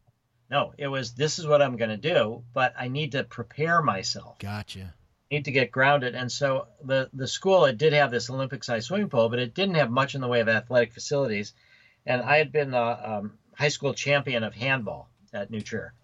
no. 0.51 0.75
It 0.77 0.89
was 0.89 1.15
this 1.15 1.39
is 1.39 1.47
what 1.47 1.63
I'm 1.63 1.79
going 1.79 1.89
to 1.89 1.97
do, 1.97 2.45
but 2.53 2.75
I 2.79 2.89
need 2.89 3.13
to 3.13 3.25
prepare 3.25 3.81
myself. 3.81 4.39
Gotcha. 4.41 4.93
need 5.31 5.47
to 5.47 5.53
get 5.53 5.71
grounded. 5.73 6.15
And 6.15 6.31
so 6.31 6.67
the 6.85 7.09
the 7.15 7.27
school 7.27 7.65
it 7.65 7.79
did 7.79 7.95
have 7.95 8.11
this 8.11 8.29
Olympic 8.29 8.65
sized 8.65 8.89
swimming 8.89 9.09
pool, 9.09 9.31
but 9.31 9.39
it 9.39 9.55
didn't 9.55 9.77
have 9.77 9.91
much 9.91 10.15
in 10.15 10.21
the 10.21 10.29
way 10.29 10.41
of 10.41 10.51
athletic 10.51 10.93
facilities. 10.93 11.55
And 12.05 12.21
I 12.21 12.37
had 12.37 12.53
been 12.53 12.75
a 12.75 13.21
um, 13.23 13.39
high 13.57 13.69
school 13.69 13.95
champion 13.95 14.45
of 14.45 14.53
handball 14.55 15.09
at 15.33 15.51
New 15.51 15.63
Trier. 15.63 15.95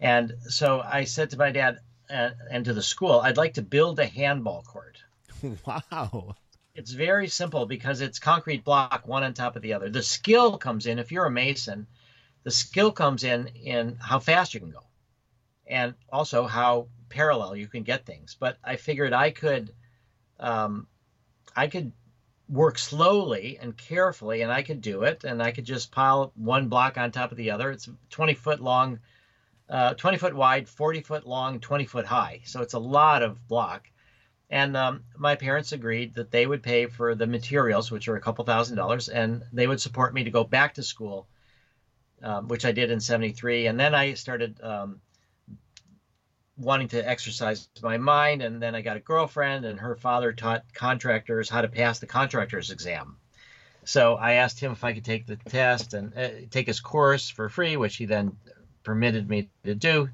And 0.00 0.34
so 0.48 0.80
I 0.80 1.04
said 1.04 1.30
to 1.30 1.36
my 1.36 1.52
dad 1.52 1.78
and, 2.08 2.64
to 2.64 2.72
the 2.72 2.82
school, 2.82 3.20
I'd 3.20 3.36
like 3.36 3.54
to 3.54 3.62
build 3.62 3.98
a 3.98 4.06
handball 4.06 4.62
court. 4.62 4.98
Wow. 5.66 6.36
It's 6.74 6.90
very 6.90 7.28
simple 7.28 7.66
because 7.66 8.00
it's 8.00 8.18
concrete 8.18 8.64
block 8.64 9.06
one 9.06 9.22
on 9.22 9.34
top 9.34 9.56
of 9.56 9.62
the 9.62 9.74
other. 9.74 9.90
The 9.90 10.02
skill 10.02 10.58
comes 10.58 10.86
in 10.86 10.98
if 10.98 11.12
you're 11.12 11.26
a 11.26 11.30
mason, 11.30 11.86
the 12.42 12.50
skill 12.50 12.90
comes 12.90 13.24
in 13.24 13.48
in 13.48 13.96
how 14.00 14.18
fast 14.18 14.54
you 14.54 14.60
can 14.60 14.70
go 14.70 14.82
and 15.66 15.94
also 16.10 16.46
how 16.46 16.88
parallel 17.08 17.56
you 17.56 17.68
can 17.68 17.82
get 17.82 18.06
things. 18.06 18.36
But 18.38 18.58
I 18.64 18.76
figured 18.76 19.12
I 19.12 19.30
could 19.30 19.72
um, 20.40 20.86
I 21.54 21.68
could 21.68 21.92
work 22.48 22.78
slowly 22.78 23.58
and 23.60 23.76
carefully 23.76 24.42
and 24.42 24.52
I 24.52 24.62
could 24.62 24.80
do 24.80 25.04
it 25.04 25.24
and 25.24 25.42
I 25.42 25.52
could 25.52 25.64
just 25.64 25.90
pile 25.90 26.32
one 26.34 26.68
block 26.68 26.98
on 26.98 27.10
top 27.10 27.30
of 27.30 27.38
the 27.38 27.52
other. 27.52 27.70
It's 27.70 27.88
20 28.10 28.34
foot 28.34 28.60
long, 28.60 29.00
uh, 29.68 29.94
20 29.94 30.18
foot 30.18 30.34
wide, 30.34 30.68
40 30.68 31.00
foot 31.00 31.26
long, 31.26 31.60
20 31.60 31.84
foot 31.84 32.06
high. 32.06 32.42
So 32.44 32.60
it's 32.60 32.74
a 32.74 32.78
lot 32.78 33.22
of 33.22 33.46
block. 33.48 33.88
And 34.50 34.76
um, 34.76 35.04
my 35.16 35.36
parents 35.36 35.72
agreed 35.72 36.14
that 36.14 36.30
they 36.30 36.46
would 36.46 36.62
pay 36.62 36.86
for 36.86 37.14
the 37.14 37.26
materials, 37.26 37.90
which 37.90 38.08
are 38.08 38.16
a 38.16 38.20
couple 38.20 38.44
thousand 38.44 38.76
dollars, 38.76 39.08
and 39.08 39.42
they 39.52 39.66
would 39.66 39.80
support 39.80 40.12
me 40.14 40.24
to 40.24 40.30
go 40.30 40.44
back 40.44 40.74
to 40.74 40.82
school, 40.82 41.26
um, 42.22 42.48
which 42.48 42.64
I 42.64 42.72
did 42.72 42.90
in 42.90 43.00
73. 43.00 43.66
And 43.66 43.80
then 43.80 43.94
I 43.94 44.14
started 44.14 44.60
um, 44.62 45.00
wanting 46.58 46.88
to 46.88 47.08
exercise 47.08 47.68
my 47.82 47.96
mind. 47.96 48.42
And 48.42 48.62
then 48.62 48.74
I 48.74 48.82
got 48.82 48.98
a 48.98 49.00
girlfriend, 49.00 49.64
and 49.64 49.80
her 49.80 49.96
father 49.96 50.32
taught 50.32 50.62
contractors 50.74 51.48
how 51.48 51.62
to 51.62 51.68
pass 51.68 51.98
the 51.98 52.06
contractor's 52.06 52.70
exam. 52.70 53.16
So 53.84 54.14
I 54.14 54.34
asked 54.34 54.60
him 54.60 54.72
if 54.72 54.84
I 54.84 54.92
could 54.92 55.04
take 55.04 55.26
the 55.26 55.36
test 55.36 55.94
and 55.94 56.16
uh, 56.16 56.28
take 56.50 56.66
his 56.66 56.80
course 56.80 57.28
for 57.28 57.48
free, 57.48 57.76
which 57.76 57.96
he 57.96 58.06
then 58.06 58.36
permitted 58.84 59.28
me 59.28 59.48
to 59.64 59.74
do. 59.74 60.08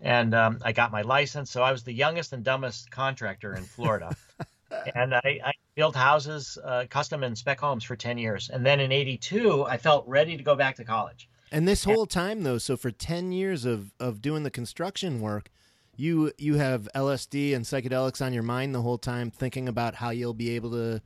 And 0.00 0.34
um, 0.34 0.58
I 0.62 0.72
got 0.72 0.90
my 0.92 1.02
license. 1.02 1.50
So 1.50 1.62
I 1.62 1.72
was 1.72 1.82
the 1.82 1.92
youngest 1.92 2.32
and 2.32 2.44
dumbest 2.44 2.90
contractor 2.90 3.54
in 3.54 3.64
Florida. 3.64 4.16
and 4.94 5.14
I, 5.14 5.40
I 5.44 5.52
built 5.74 5.94
houses, 5.94 6.58
uh, 6.64 6.84
custom 6.88 7.22
and 7.22 7.36
spec 7.36 7.60
homes 7.60 7.84
for 7.84 7.96
10 7.96 8.18
years. 8.18 8.50
And 8.50 8.64
then 8.64 8.80
in 8.80 8.92
82, 8.92 9.64
I 9.64 9.76
felt 9.76 10.06
ready 10.06 10.36
to 10.36 10.42
go 10.42 10.54
back 10.54 10.76
to 10.76 10.84
college. 10.84 11.28
And 11.50 11.66
this 11.66 11.84
whole 11.84 12.06
time 12.06 12.42
though, 12.42 12.58
so 12.58 12.76
for 12.76 12.90
10 12.90 13.32
years 13.32 13.64
of 13.64 13.92
of 13.98 14.20
doing 14.20 14.42
the 14.42 14.50
construction 14.50 15.20
work, 15.20 15.50
you 15.96 16.32
you 16.36 16.56
have 16.56 16.88
LSD 16.94 17.54
and 17.54 17.64
psychedelics 17.64 18.24
on 18.24 18.34
your 18.34 18.42
mind 18.42 18.74
the 18.74 18.82
whole 18.82 18.98
time 18.98 19.30
thinking 19.30 19.66
about 19.66 19.94
how 19.94 20.10
you'll 20.10 20.34
be 20.34 20.50
able 20.50 20.70
to 20.72 21.00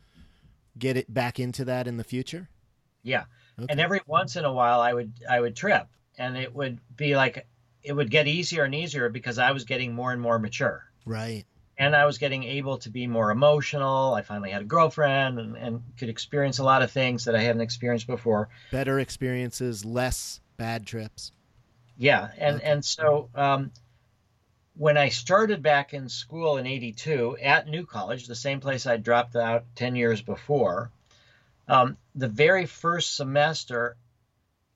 get 0.79 0.97
it 0.97 1.13
back 1.13 1.39
into 1.39 1.65
that 1.67 1.87
in 1.87 1.97
the 1.97 2.05
future? 2.05 2.49
Yeah. 3.03 3.25
Okay. 3.59 3.67
And 3.69 3.81
every 3.81 4.01
once 4.07 4.37
in 4.37 4.45
a 4.45 4.53
while 4.53 4.81
I 4.81 4.93
would 4.93 5.13
I 5.31 5.41
would 5.41 5.55
trip 5.55 5.87
and 6.19 6.37
it 6.37 6.55
would 6.55 6.79
be 6.97 7.17
like 7.17 7.47
it 7.83 7.93
would 7.93 8.11
get 8.11 8.29
easier 8.29 8.65
and 8.65 8.75
easier 8.75 9.09
because 9.09 9.39
I 9.39 9.51
was 9.53 9.65
getting 9.65 9.95
more 9.95 10.13
and 10.13 10.21
more 10.21 10.39
mature. 10.39 10.85
Right. 11.05 11.45
And 11.79 11.97
I 11.97 12.05
was 12.05 12.19
getting 12.19 12.45
able 12.45 12.79
to 12.79 12.91
be 12.91 13.07
more 13.07 13.31
emotional. 13.31 14.15
I 14.15 14.23
finally 14.23 14.51
had 14.51 14.63
a 14.63 14.67
girlfriend 14.67 15.41
and, 15.41 15.57
and 15.57 15.83
could 15.99 16.09
experience 16.09 16.59
a 16.59 16.65
lot 16.65 16.83
of 16.83 16.91
things 16.93 17.25
that 17.25 17.35
I 17.35 17.41
hadn't 17.41 17.63
experienced 17.63 18.07
before. 18.07 18.51
Better 18.71 19.01
experiences, 19.01 19.85
less 19.85 20.41
bad 20.57 20.87
trips. 20.87 21.33
Yeah, 21.97 22.29
and 22.39 22.57
Okay. 22.57 22.67
and 22.71 22.85
so 22.85 23.31
um, 23.35 23.73
when 24.77 24.97
I 24.97 25.09
started 25.09 25.63
back 25.63 25.93
in 25.93 26.09
school 26.09 26.57
in 26.57 26.67
'82 26.67 27.39
at 27.43 27.69
New 27.69 27.85
College, 27.85 28.27
the 28.27 28.35
same 28.35 28.61
place 28.61 28.87
I 28.87 28.97
dropped 28.97 29.35
out 29.35 29.65
ten 29.75 29.97
years 29.97 30.23
before, 30.23 30.91
um, 31.69 31.97
the 32.15 32.29
very 32.29 32.67
first 32.67 33.17
semester, 33.17 33.97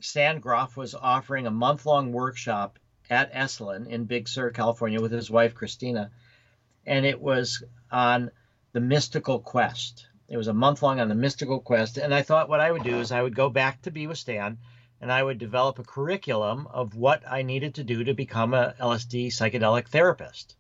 Stan 0.01 0.41
Grof 0.41 0.77
was 0.77 0.95
offering 0.95 1.47
a 1.47 1.51
month-long 1.51 2.13
workshop 2.13 2.79
at 3.09 3.33
Esalen 3.33 3.87
in 3.87 4.05
Big 4.05 4.29
Sur, 4.29 4.51
California, 4.51 5.01
with 5.01 5.13
his 5.13 5.31
wife 5.31 5.55
Christina, 5.55 6.11
and 6.85 7.07
it 7.07 7.21
was 7.21 7.63
on 7.91 8.31
the 8.73 8.81
mystical 8.81 9.39
quest. 9.39 10.07
It 10.29 10.37
was 10.37 10.49
a 10.49 10.55
month 10.55 10.83
long 10.83 11.01
on 11.01 11.09
the 11.09 11.15
mystical 11.15 11.61
quest, 11.61 11.99
and 11.99 12.13
I 12.13 12.23
thought 12.23 12.49
what 12.49 12.61
I 12.61 12.71
would 12.71 12.83
do 12.83 12.99
is 12.99 13.13
I 13.13 13.23
would 13.23 13.35
go 13.35 13.49
back 13.49 13.83
to 13.83 13.91
be 13.91 14.07
with 14.07 14.19
Stan 14.19 14.59
and 15.01 15.13
I 15.13 15.23
would 15.23 15.39
develop 15.39 15.79
a 15.79 15.85
curriculum 15.85 16.67
of 16.69 16.95
what 16.95 17.23
I 17.29 17.43
needed 17.43 17.75
to 17.77 17.85
do 17.85 18.05
to 18.05 18.15
become 18.15 18.55
a 18.55 18.75
LSD 18.81 19.29
psychedelic 19.29 19.89
therapist. 19.89 20.57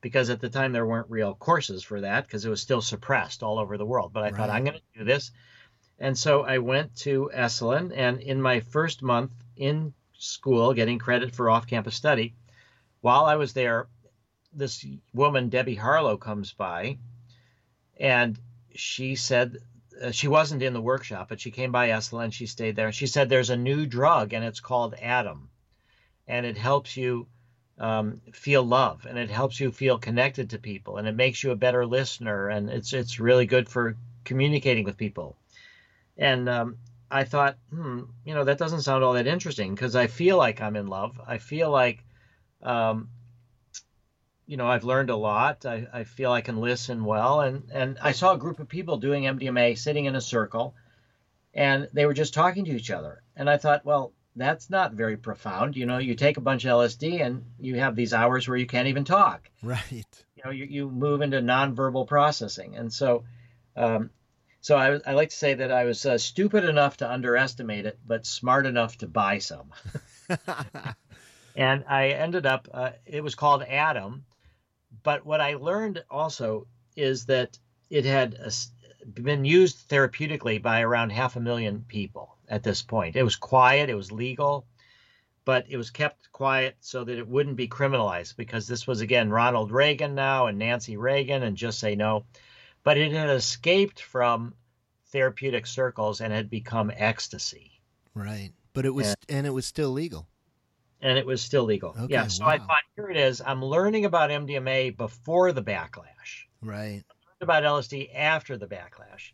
Because 0.00 0.30
at 0.30 0.40
the 0.40 0.48
time 0.48 0.72
there 0.72 0.86
weren't 0.86 1.10
real 1.10 1.34
courses 1.34 1.82
for 1.82 2.00
that 2.00 2.26
because 2.26 2.44
it 2.44 2.50
was 2.50 2.60
still 2.60 2.82
suppressed 2.82 3.42
all 3.42 3.58
over 3.58 3.76
the 3.76 3.86
world. 3.86 4.12
But 4.12 4.24
I 4.24 4.30
thought 4.30 4.50
I'm 4.50 4.64
going 4.64 4.78
to 4.78 4.98
do 4.98 5.04
this. 5.04 5.30
And 5.98 6.16
so 6.16 6.42
I 6.42 6.58
went 6.58 6.94
to 6.96 7.30
Esalen, 7.34 7.92
and 7.94 8.20
in 8.20 8.40
my 8.40 8.60
first 8.60 9.02
month 9.02 9.32
in 9.56 9.92
school, 10.16 10.72
getting 10.72 10.98
credit 10.98 11.34
for 11.34 11.50
off 11.50 11.66
campus 11.66 11.96
study, 11.96 12.34
while 13.00 13.24
I 13.24 13.36
was 13.36 13.52
there, 13.52 13.88
this 14.52 14.84
woman, 15.12 15.48
Debbie 15.48 15.74
Harlow, 15.74 16.16
comes 16.16 16.52
by 16.52 16.98
and 17.98 18.38
she 18.74 19.16
said 19.16 19.58
uh, 20.00 20.10
she 20.10 20.28
wasn't 20.28 20.62
in 20.62 20.72
the 20.72 20.80
workshop, 20.80 21.28
but 21.28 21.40
she 21.40 21.50
came 21.50 21.72
by 21.72 21.86
and 21.86 22.34
she 22.34 22.46
stayed 22.46 22.76
there. 22.76 22.86
And 22.86 22.94
she 22.94 23.06
said 23.06 23.28
there's 23.28 23.50
a 23.50 23.56
new 23.56 23.86
drug 23.86 24.32
and 24.32 24.44
it's 24.44 24.60
called 24.60 24.94
Adam, 25.00 25.50
and 26.26 26.46
it 26.46 26.56
helps 26.56 26.96
you 26.96 27.26
um, 27.78 28.20
feel 28.32 28.62
love 28.62 29.06
and 29.08 29.18
it 29.18 29.30
helps 29.30 29.60
you 29.60 29.70
feel 29.70 29.98
connected 29.98 30.50
to 30.50 30.58
people 30.58 30.96
and 30.96 31.06
it 31.06 31.14
makes 31.14 31.44
you 31.44 31.52
a 31.52 31.56
better 31.56 31.86
listener 31.86 32.48
and 32.48 32.68
it's 32.68 32.92
it's 32.92 33.20
really 33.20 33.46
good 33.46 33.68
for 33.68 33.96
communicating 34.24 34.84
with 34.84 34.96
people. 34.96 35.36
And 36.18 36.48
um, 36.48 36.78
I 37.10 37.24
thought, 37.24 37.56
hmm, 37.70 38.02
you 38.24 38.34
know, 38.34 38.44
that 38.44 38.58
doesn't 38.58 38.82
sound 38.82 39.04
all 39.04 39.14
that 39.14 39.26
interesting 39.26 39.74
because 39.74 39.94
I 39.94 40.08
feel 40.08 40.36
like 40.36 40.60
I'm 40.60 40.76
in 40.76 40.88
love. 40.88 41.20
I 41.24 41.38
feel 41.38 41.70
like 41.70 42.04
um, 42.62 43.08
you 44.46 44.56
know 44.56 44.66
I've 44.66 44.84
learned 44.84 45.10
a 45.10 45.16
lot. 45.16 45.64
I, 45.64 45.86
I 45.92 46.04
feel 46.04 46.32
I 46.32 46.40
can 46.40 46.60
listen 46.60 47.04
well, 47.04 47.42
and 47.42 47.70
and 47.72 47.98
I 48.02 48.12
saw 48.12 48.32
a 48.32 48.38
group 48.38 48.58
of 48.58 48.68
people 48.68 48.96
doing 48.96 49.24
MDMA 49.24 49.78
sitting 49.78 50.06
in 50.06 50.16
a 50.16 50.20
circle, 50.20 50.74
and 51.54 51.88
they 51.92 52.04
were 52.04 52.14
just 52.14 52.34
talking 52.34 52.64
to 52.64 52.74
each 52.74 52.90
other. 52.90 53.22
And 53.36 53.48
I 53.48 53.56
thought, 53.56 53.84
well, 53.84 54.12
that's 54.34 54.70
not 54.70 54.92
very 54.92 55.16
profound. 55.16 55.76
You 55.76 55.86
know, 55.86 55.98
you 55.98 56.14
take 56.14 56.36
a 56.36 56.42
bunch 56.42 56.64
of 56.64 56.70
LSD 56.70 57.24
and 57.24 57.44
you 57.60 57.76
have 57.76 57.94
these 57.94 58.12
hours 58.12 58.48
where 58.48 58.56
you 58.56 58.66
can't 58.66 58.88
even 58.88 59.04
talk. 59.04 59.48
Right. 59.62 60.24
You 60.36 60.42
know, 60.44 60.50
you, 60.52 60.66
you 60.66 60.88
move 60.88 61.20
into 61.20 61.40
nonverbal 61.40 62.08
processing, 62.08 62.76
and 62.76 62.92
so. 62.92 63.24
Um, 63.76 64.10
so 64.60 64.76
I, 64.76 64.98
I 65.06 65.12
like 65.12 65.30
to 65.30 65.36
say 65.36 65.54
that 65.54 65.70
I 65.72 65.84
was 65.84 66.04
uh, 66.04 66.18
stupid 66.18 66.64
enough 66.64 66.98
to 66.98 67.10
underestimate 67.10 67.86
it, 67.86 67.98
but 68.06 68.26
smart 68.26 68.66
enough 68.66 68.98
to 68.98 69.06
buy 69.06 69.38
some. 69.38 69.72
and 71.56 71.84
I 71.88 72.08
ended 72.08 72.46
up. 72.46 72.68
Uh, 72.72 72.90
it 73.06 73.22
was 73.22 73.34
called 73.34 73.62
Adam, 73.62 74.24
but 75.02 75.24
what 75.24 75.40
I 75.40 75.54
learned 75.54 76.04
also 76.10 76.66
is 76.96 77.26
that 77.26 77.58
it 77.90 78.04
had 78.04 78.34
uh, 78.40 78.46
s- 78.46 78.72
been 79.14 79.44
used 79.44 79.88
therapeutically 79.88 80.60
by 80.60 80.82
around 80.82 81.10
half 81.10 81.36
a 81.36 81.40
million 81.40 81.84
people 81.86 82.36
at 82.48 82.62
this 82.62 82.82
point. 82.82 83.16
It 83.16 83.22
was 83.22 83.36
quiet, 83.36 83.90
it 83.90 83.94
was 83.94 84.12
legal, 84.12 84.66
but 85.44 85.66
it 85.68 85.76
was 85.76 85.90
kept 85.90 86.30
quiet 86.32 86.76
so 86.80 87.04
that 87.04 87.18
it 87.18 87.26
wouldn't 87.26 87.56
be 87.56 87.68
criminalized 87.68 88.36
because 88.36 88.66
this 88.66 88.86
was 88.86 89.00
again 89.00 89.30
Ronald 89.30 89.70
Reagan 89.70 90.14
now 90.14 90.46
and 90.46 90.58
Nancy 90.58 90.96
Reagan 90.96 91.42
and 91.42 91.56
just 91.56 91.78
say 91.78 91.94
no. 91.94 92.24
But 92.88 92.96
it 92.96 93.12
had 93.12 93.28
escaped 93.28 94.00
from 94.00 94.54
therapeutic 95.12 95.66
circles 95.66 96.22
and 96.22 96.32
had 96.32 96.48
become 96.48 96.90
ecstasy. 96.90 97.82
right. 98.14 98.52
But 98.72 98.86
it 98.86 98.94
was 98.94 99.14
and 99.28 99.46
it 99.46 99.50
was 99.50 99.66
still 99.66 99.90
legal. 99.90 100.26
and 101.02 101.18
it 101.18 101.26
was 101.26 101.42
still 101.42 101.64
legal. 101.64 101.90
Okay, 101.90 102.14
yeah. 102.14 102.28
So 102.28 102.46
I 102.46 102.56
thought, 102.56 102.84
here 102.96 103.10
it 103.10 103.18
is. 103.18 103.42
I'm 103.44 103.62
learning 103.62 104.06
about 104.06 104.30
MDMA 104.30 104.96
before 104.96 105.52
the 105.52 105.62
backlash. 105.62 106.46
Right. 106.62 107.04
about 107.42 107.62
LSD 107.62 108.08
after 108.16 108.56
the 108.56 108.66
backlash. 108.66 109.32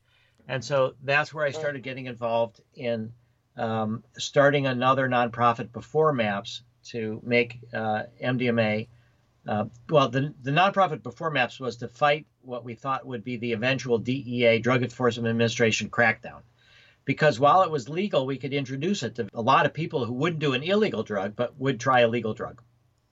And 0.48 0.64
so 0.64 0.96
that's 1.04 1.32
where 1.32 1.46
I 1.46 1.52
started 1.52 1.84
getting 1.84 2.06
involved 2.06 2.60
in 2.74 3.12
um, 3.56 4.02
starting 4.18 4.66
another 4.66 5.08
nonprofit 5.08 5.70
before 5.70 6.12
MAPS 6.12 6.64
to 6.86 7.20
make 7.22 7.60
uh, 7.72 8.02
MDMA. 8.20 8.88
Uh, 9.46 9.66
well, 9.88 10.08
the, 10.08 10.34
the 10.42 10.50
nonprofit 10.50 11.04
before 11.04 11.30
MAPS 11.30 11.60
was 11.60 11.76
to 11.76 11.86
fight 11.86 12.26
what 12.44 12.64
we 12.64 12.74
thought 12.74 13.06
would 13.06 13.24
be 13.24 13.36
the 13.36 13.52
eventual 13.52 13.98
DEA, 13.98 14.58
Drug 14.58 14.82
Enforcement 14.82 15.28
Administration 15.28 15.88
crackdown. 15.90 16.42
Because 17.04 17.38
while 17.38 17.62
it 17.62 17.70
was 17.70 17.88
legal, 17.88 18.24
we 18.24 18.38
could 18.38 18.54
introduce 18.54 19.02
it 19.02 19.16
to 19.16 19.28
a 19.34 19.42
lot 19.42 19.66
of 19.66 19.74
people 19.74 20.04
who 20.04 20.12
wouldn't 20.12 20.40
do 20.40 20.54
an 20.54 20.62
illegal 20.62 21.02
drug, 21.02 21.36
but 21.36 21.58
would 21.58 21.78
try 21.78 22.00
a 22.00 22.08
legal 22.08 22.32
drug. 22.32 22.62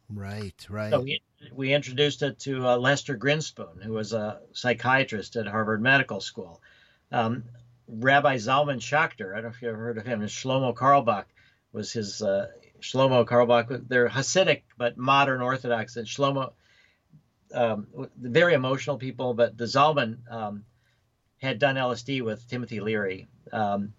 Right. 0.09 0.67
Right. 0.69 0.91
So 0.91 1.01
we, 1.01 1.23
we 1.53 1.75
introduced 1.75 2.23
it 2.23 2.39
to 2.41 2.67
uh, 2.67 2.77
Lester 2.77 3.17
Grinspoon, 3.17 3.83
who 3.83 3.93
was 3.93 4.13
a 4.13 4.41
psychiatrist 4.53 5.37
at 5.37 5.47
Harvard 5.47 5.83
Medical 5.83 6.21
School. 6.21 6.63
Um, 7.11 7.45
Rabbi 7.89 8.37
Zalman 8.37 8.81
Schachter, 8.81 9.33
I 9.33 9.37
don't 9.37 9.45
know 9.45 9.49
if 9.51 9.63
you 9.63 9.69
ever 9.69 9.79
heard 9.79 9.99
of 9.99 10.07
him, 10.07 10.21
and 10.21 10.31
Shlomo 10.31 10.75
Carlebach 10.75 11.27
was 11.73 11.93
his, 11.93 12.23
uh, 12.23 12.49
Shlomo 12.81 13.27
Carlebach, 13.27 13.89
they're 13.89 14.09
Hasidic 14.09 14.63
but 14.79 14.97
modern 14.97 15.43
Orthodox, 15.43 15.97
and 15.97 16.07
Shlomo, 16.07 16.53
um, 17.53 17.87
very 18.17 18.55
emotional 18.55 18.99
people, 18.99 19.35
but 19.35 19.57
the 19.57 19.65
Zalman 19.65 20.19
um, 20.31 20.65
had 21.39 21.59
done 21.59 21.77
LSD 21.77 22.23
with 22.23 22.49
Timothy 22.49 22.81
Leary. 22.81 23.29
Um, 23.53 23.95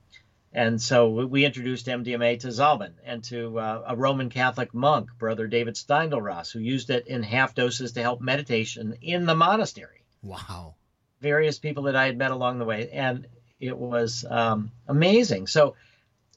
and 0.54 0.80
so 0.80 1.26
we 1.26 1.46
introduced 1.46 1.88
MDMA 1.88 2.40
to 2.42 2.48
Zalman 2.50 2.94
and 3.04 3.24
to 3.26 3.60
uh, 3.60 3.84
a 3.88 3.96
Roman 3.96 4.30
Catholic 4.30 4.74
monk, 4.74 5.10
Brother 5.18 5.48
David 5.48 5.74
Steindl-Rast, 5.74 6.54
who 6.54 6.60
used 6.60 6.92
it 6.92 7.08
in 7.08 7.24
half 7.24 7.56
doses 7.56 7.94
to 7.94 8.02
help 8.02 8.22
meditation 8.22 8.96
in 9.02 9.26
the 9.26 9.36
monastery. 9.36 10.04
wow. 10.22 10.76
Various 11.22 11.58
people 11.58 11.84
that 11.84 11.96
I 11.96 12.06
had 12.06 12.18
met 12.18 12.32
along 12.32 12.60
the 12.60 12.66
way, 12.66 12.90
and 12.92 13.26
it 13.60 13.78
was 13.78 14.26
um, 14.30 14.72
amazing. 14.90 15.48
So 15.48 15.76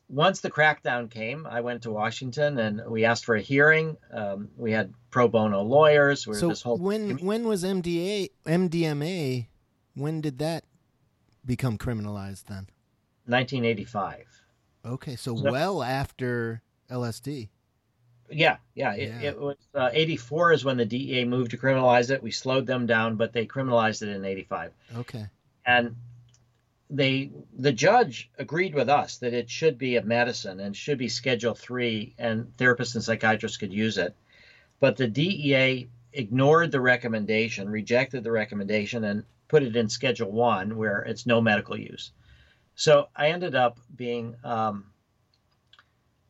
once 0.09 0.41
the 0.41 0.51
crackdown 0.51 1.11
came, 1.11 1.47
I 1.47 1.61
went 1.61 1.83
to 1.83 1.91
Washington 1.91 2.59
and 2.59 2.83
we 2.89 3.05
asked 3.05 3.25
for 3.25 3.35
a 3.35 3.41
hearing. 3.41 3.97
Um, 4.13 4.49
we 4.57 4.73
had 4.73 4.93
pro 5.11 5.29
bono 5.29 5.63
lawyers. 5.63 6.27
We 6.27 6.33
were 6.33 6.39
So 6.39 6.49
this 6.49 6.63
whole 6.63 6.79
when 6.79 7.19
when 7.19 7.47
was 7.47 7.65
MDA 7.65 8.31
MDMA? 8.47 9.47
When 9.95 10.21
did 10.21 10.39
that 10.39 10.65
become 11.45 11.79
criminalized 11.79 12.45
then? 12.45 12.69
1985. 13.27 14.25
Okay, 14.85 15.17
so 15.17 15.35
So- 15.37 15.51
well 15.51 15.83
after 15.83 16.63
LSD. 16.91 17.49
Yeah, 18.31 18.57
yeah. 18.75 18.93
It, 18.95 19.09
Yeah. 19.09 19.29
it 19.31 19.41
was 19.41 19.57
uh, 19.75 19.91
84 19.93 20.53
is 20.53 20.65
when 20.65 20.77
the 20.77 20.85
DEA 20.85 21.25
moved 21.25 21.53
to 21.53 21.57
criminalize 21.57 22.11
it. 22.11 22.23
We 22.23 22.31
slowed 22.33 22.67
them 22.67 22.87
down, 22.87 23.17
but 23.17 23.33
they 23.33 23.47
criminalized 23.47 24.03
it 24.03 24.09
in 24.09 24.25
85. 24.25 24.73
Okay. 24.97 25.27
And 25.65 25.95
they 26.89 27.31
the 27.59 27.73
judge 27.73 28.31
agreed 28.39 28.75
with 28.75 28.89
us 28.89 29.19
that 29.19 29.33
it 29.33 29.51
should 29.51 29.79
be 29.79 29.97
a 29.97 30.03
medicine 30.03 30.61
and 30.61 30.77
should 30.77 30.99
be 30.99 31.09
Schedule 31.09 31.55
Three, 31.55 32.15
and 32.19 32.47
therapists 32.57 32.95
and 32.95 33.03
psychiatrists 33.03 33.57
could 33.59 33.73
use 33.73 33.99
it. 33.99 34.15
But 34.79 34.97
the 34.97 35.09
DEA 35.09 35.89
ignored 36.13 36.71
the 36.71 36.81
recommendation, 36.81 37.69
rejected 37.69 38.23
the 38.23 38.31
recommendation, 38.31 39.05
and 39.05 39.25
put 39.49 39.63
it 39.63 39.77
in 39.77 39.89
Schedule 39.89 40.31
One, 40.31 40.77
where 40.77 41.03
it's 41.03 41.27
no 41.27 41.41
medical 41.41 41.79
use. 41.79 42.13
So 42.75 43.09
I 43.17 43.29
ended 43.29 43.55
up 43.55 43.81
being 43.95 44.37
um, 44.45 44.87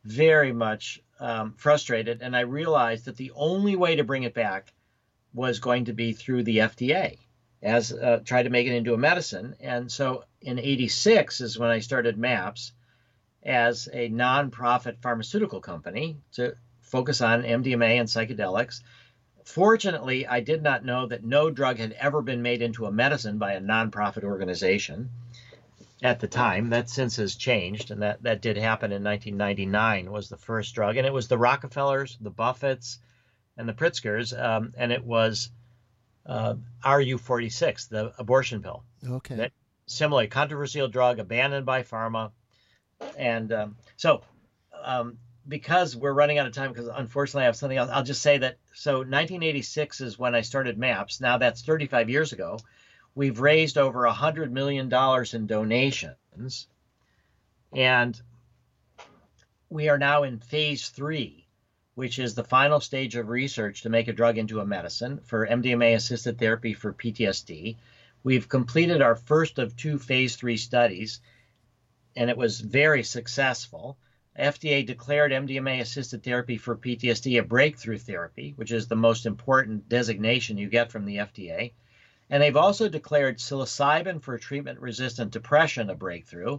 very 0.04 0.52
much 0.52 1.00
um, 1.18 1.54
frustrated, 1.56 2.22
and 2.22 2.36
I 2.36 2.40
realized 2.40 3.06
that 3.06 3.16
the 3.16 3.32
only 3.34 3.76
way 3.76 3.96
to 3.96 4.04
bring 4.04 4.22
it 4.22 4.34
back 4.34 4.72
was 5.34 5.58
going 5.58 5.84
to 5.86 5.92
be 5.92 6.12
through 6.12 6.44
the 6.44 6.58
FDA, 6.58 7.18
as 7.66 7.92
uh, 7.92 8.20
try 8.24 8.42
to 8.42 8.50
make 8.50 8.66
it 8.66 8.74
into 8.74 8.94
a 8.94 8.98
medicine. 8.98 9.56
And 9.60 9.90
so 9.90 10.24
in 10.40 10.58
'86 10.58 11.40
is 11.40 11.58
when 11.58 11.70
I 11.70 11.80
started 11.80 12.16
MAPS 12.16 12.72
as 13.42 13.88
a 13.92 14.08
nonprofit 14.08 15.02
pharmaceutical 15.02 15.60
company 15.60 16.16
to 16.32 16.54
focus 16.80 17.20
on 17.20 17.42
MDMA 17.42 17.98
and 18.00 18.08
psychedelics. 18.08 18.82
Fortunately, 19.44 20.26
I 20.26 20.40
did 20.40 20.62
not 20.62 20.84
know 20.84 21.06
that 21.06 21.24
no 21.24 21.50
drug 21.50 21.78
had 21.78 21.92
ever 21.92 22.22
been 22.22 22.42
made 22.42 22.62
into 22.62 22.86
a 22.86 22.92
medicine 22.92 23.38
by 23.38 23.52
a 23.52 23.60
nonprofit 23.60 24.24
organization 24.24 25.10
at 26.02 26.20
the 26.20 26.28
time. 26.28 26.70
That 26.70 26.88
since 26.88 27.16
has 27.16 27.36
changed, 27.36 27.90
and 27.90 28.02
that, 28.02 28.22
that 28.22 28.42
did 28.42 28.56
happen 28.56 28.92
in 28.92 29.04
1999 29.04 30.10
was 30.10 30.28
the 30.28 30.36
first 30.36 30.74
drug, 30.74 30.96
and 30.96 31.06
it 31.06 31.12
was 31.12 31.28
the 31.28 31.38
Rockefellers, 31.38 32.18
the 32.20 32.30
Buffetts, 32.30 32.98
and 33.56 33.68
the 33.68 33.72
Pritzkers, 33.72 34.38
um, 34.38 34.72
and 34.76 34.92
it 34.92 35.04
was 35.04 35.50
uh, 36.26 36.54
RU46, 36.84 37.88
the 37.88 38.12
abortion 38.18 38.62
pill. 38.62 38.82
Okay. 39.08 39.36
That- 39.36 39.52
Similarly, 39.88 40.26
controversial 40.26 40.88
drug 40.88 41.20
abandoned 41.20 41.64
by 41.64 41.84
pharma, 41.84 42.32
and 43.16 43.52
um, 43.52 43.76
so 43.96 44.22
um, 44.82 45.18
because 45.46 45.94
we're 45.94 46.12
running 46.12 46.38
out 46.38 46.46
of 46.48 46.54
time, 46.54 46.72
because 46.72 46.88
unfortunately 46.88 47.42
I 47.42 47.46
have 47.46 47.54
something 47.54 47.78
else, 47.78 47.88
I'll 47.92 48.02
just 48.02 48.20
say 48.20 48.38
that. 48.38 48.58
So 48.74 48.94
1986 48.96 50.00
is 50.00 50.18
when 50.18 50.34
I 50.34 50.40
started 50.40 50.76
MAPS. 50.76 51.20
Now 51.20 51.38
that's 51.38 51.62
35 51.62 52.10
years 52.10 52.32
ago. 52.32 52.58
We've 53.14 53.38
raised 53.38 53.78
over 53.78 54.06
a 54.06 54.12
hundred 54.12 54.52
million 54.52 54.88
dollars 54.88 55.34
in 55.34 55.46
donations, 55.46 56.66
and 57.72 58.20
we 59.70 59.88
are 59.88 59.98
now 59.98 60.24
in 60.24 60.40
phase 60.40 60.88
three, 60.88 61.45
which 61.96 62.18
is 62.18 62.34
the 62.34 62.44
final 62.44 62.78
stage 62.78 63.16
of 63.16 63.30
research 63.30 63.80
to 63.80 63.88
make 63.88 64.06
a 64.06 64.12
drug 64.12 64.36
into 64.36 64.60
a 64.60 64.66
medicine 64.66 65.18
for 65.24 65.46
MDMA 65.46 65.94
assisted 65.94 66.38
therapy 66.38 66.74
for 66.74 66.92
PTSD. 66.92 67.76
We've 68.22 68.48
completed 68.48 69.00
our 69.00 69.16
first 69.16 69.58
of 69.58 69.74
two 69.76 69.98
phase 69.98 70.36
three 70.36 70.58
studies, 70.58 71.20
and 72.14 72.28
it 72.28 72.36
was 72.36 72.60
very 72.60 73.02
successful. 73.02 73.96
FDA 74.38 74.84
declared 74.84 75.32
MDMA 75.32 75.80
assisted 75.80 76.22
therapy 76.22 76.58
for 76.58 76.76
PTSD 76.76 77.40
a 77.40 77.42
breakthrough 77.42 77.98
therapy, 77.98 78.52
which 78.56 78.72
is 78.72 78.88
the 78.88 78.94
most 78.94 79.24
important 79.24 79.88
designation 79.88 80.58
you 80.58 80.68
get 80.68 80.92
from 80.92 81.06
the 81.06 81.16
FDA. 81.16 81.72
And 82.28 82.42
they've 82.42 82.56
also 82.56 82.90
declared 82.90 83.38
psilocybin 83.38 84.20
for 84.20 84.36
treatment 84.36 84.80
resistant 84.80 85.30
depression 85.30 85.88
a 85.88 85.94
breakthrough. 85.94 86.58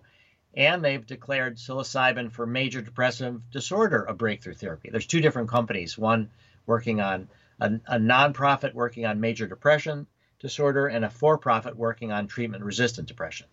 And 0.54 0.84
they've 0.84 1.06
declared 1.06 1.58
psilocybin 1.58 2.32
for 2.32 2.45
major 2.45 2.82
depressive 2.82 3.52
disorder 3.52 4.06
a 4.06 4.14
breakthrough 4.14 4.56
therapy. 4.56 4.89
There's 4.89 5.06
two 5.06 5.22
different 5.22 5.50
companies, 5.50 5.98
one 5.98 6.30
working 6.66 7.00
on 7.02 7.30
a, 7.60 7.74
a 7.88 7.98
nonprofit 7.98 8.74
working 8.74 9.06
on 9.06 9.20
major 9.20 9.48
depression 9.48 10.08
disorder 10.39 10.88
and 10.88 11.04
a 11.06 11.10
for 11.10 11.38
profit 11.38 11.76
working 11.76 12.12
on 12.12 12.28
treatment 12.28 12.64
resistant 12.64 13.08
depression. 13.08 13.48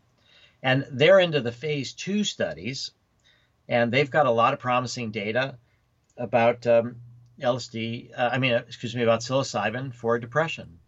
And 0.62 0.86
they're 0.90 1.20
into 1.20 1.40
the 1.40 1.52
phase 1.52 1.92
two 1.92 2.24
studies, 2.24 2.90
and 3.68 3.92
they've 3.92 4.10
got 4.10 4.26
a 4.26 4.30
lot 4.30 4.54
of 4.54 4.60
promising 4.60 5.10
data 5.10 5.58
about 6.16 6.66
um, 6.66 6.96
LSD, 7.40 8.10
uh, 8.16 8.30
I 8.32 8.38
mean, 8.38 8.52
excuse 8.52 8.94
me, 8.94 9.02
about 9.02 9.20
psilocybin 9.20 9.94
for 9.94 10.18
depression. 10.18 10.78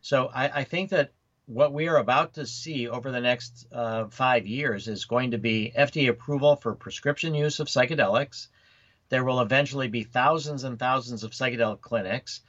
So 0.00 0.26
I, 0.26 0.60
I 0.60 0.64
think 0.64 0.90
that 0.90 1.12
what 1.46 1.72
we 1.72 1.88
are 1.88 1.98
about 1.98 2.34
to 2.34 2.46
see 2.46 2.88
over 2.88 3.10
the 3.10 3.20
next 3.20 3.66
uh, 3.70 4.06
five 4.06 4.46
years 4.46 4.88
is 4.88 5.04
going 5.04 5.32
to 5.32 5.38
be 5.38 5.72
FDA 5.76 6.08
approval 6.08 6.56
for 6.56 6.74
prescription 6.74 7.34
use 7.34 7.60
of 7.60 7.66
psychedelics. 7.66 8.48
There 9.10 9.24
will 9.24 9.40
eventually 9.40 9.88
be 9.88 10.04
thousands 10.04 10.64
and 10.64 10.78
thousands 10.78 11.22
of 11.22 11.32
psychedelic 11.32 11.82
clinics. 11.82 12.40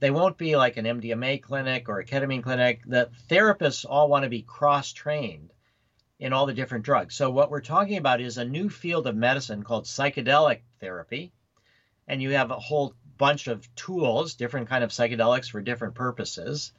They 0.00 0.10
won't 0.10 0.36
be 0.36 0.56
like 0.56 0.76
an 0.76 0.84
MDMA 0.84 1.42
clinic 1.42 1.88
or 1.88 2.00
a 2.00 2.04
ketamine 2.04 2.42
clinic. 2.42 2.82
The 2.84 3.10
therapists 3.28 3.86
all 3.88 4.08
want 4.08 4.24
to 4.24 4.28
be 4.28 4.42
cross 4.42 4.92
trained 4.92 5.52
in 6.18 6.32
all 6.32 6.46
the 6.46 6.54
different 6.54 6.84
drugs. 6.84 7.14
So, 7.14 7.30
what 7.30 7.50
we're 7.50 7.60
talking 7.60 7.98
about 7.98 8.20
is 8.20 8.36
a 8.36 8.44
new 8.44 8.68
field 8.68 9.06
of 9.06 9.14
medicine 9.14 9.62
called 9.62 9.84
psychedelic 9.84 10.62
therapy. 10.80 11.32
And 12.08 12.20
you 12.20 12.30
have 12.30 12.50
a 12.50 12.58
whole 12.58 12.94
bunch 13.16 13.46
of 13.46 13.72
tools, 13.76 14.34
different 14.34 14.68
kind 14.68 14.82
of 14.82 14.90
psychedelics 14.90 15.50
for 15.50 15.60
different 15.60 15.94
purposes 15.94 16.72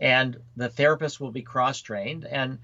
and 0.00 0.40
the 0.56 0.68
therapist 0.68 1.20
will 1.20 1.30
be 1.30 1.42
cross 1.42 1.80
trained 1.80 2.24
and 2.24 2.58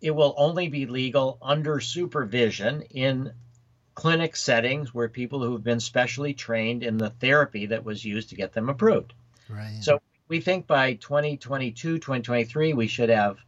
it 0.00 0.12
will 0.12 0.34
only 0.38 0.68
be 0.68 0.86
legal 0.86 1.36
under 1.42 1.80
supervision 1.80 2.82
in 2.90 3.32
clinic 3.94 4.34
settings 4.34 4.94
where 4.94 5.08
people 5.08 5.42
who've 5.42 5.62
been 5.62 5.80
specially 5.80 6.32
trained 6.32 6.82
in 6.82 6.96
the 6.96 7.10
therapy 7.10 7.66
that 7.66 7.84
was 7.84 8.02
used 8.02 8.30
to 8.30 8.36
get 8.36 8.52
them 8.52 8.70
approved. 8.70 9.12
Right. 9.48 9.78
So 9.82 10.00
we 10.28 10.40
think 10.40 10.66
by 10.66 10.94
2022, 10.94 11.98
2023, 11.98 12.72
we 12.72 12.86
should 12.86 13.10
have 13.10 13.38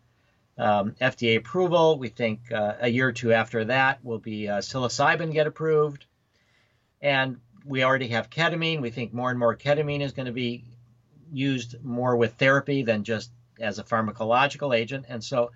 um, 0.59 0.95
FDA 1.01 1.39
approval. 1.39 1.99
We 1.99 2.09
think 2.09 2.53
uh, 2.53 2.75
a 2.81 2.89
year 2.89 3.09
or 3.09 3.13
two 3.13 3.33
after 3.33 3.65
that 3.67 4.05
will 4.05 4.19
be 4.19 4.49
uh, 4.49 4.59
psilocybin 4.59 5.33
get 5.33 5.47
approved. 5.47 6.05
And 7.01 7.39
we 7.65 7.85
already 7.85 8.09
have 8.09 8.29
ketamine. 8.29 8.83
We 8.83 8.91
think 8.91 9.15
more 9.15 9.31
and 9.31 9.39
more 9.39 9.57
ketamine 9.57 10.03
is 10.03 10.13
going 10.13 10.27
to 10.27 10.33
be 10.33 10.65
used 11.33 11.83
more 11.83 12.17
with 12.17 12.35
therapy 12.35 12.83
than 12.83 13.05
just 13.05 13.31
as 13.61 13.79
a 13.79 13.85
pharmacological 13.85 14.77
agent. 14.77 15.07
And 15.09 15.23
so 15.23 15.51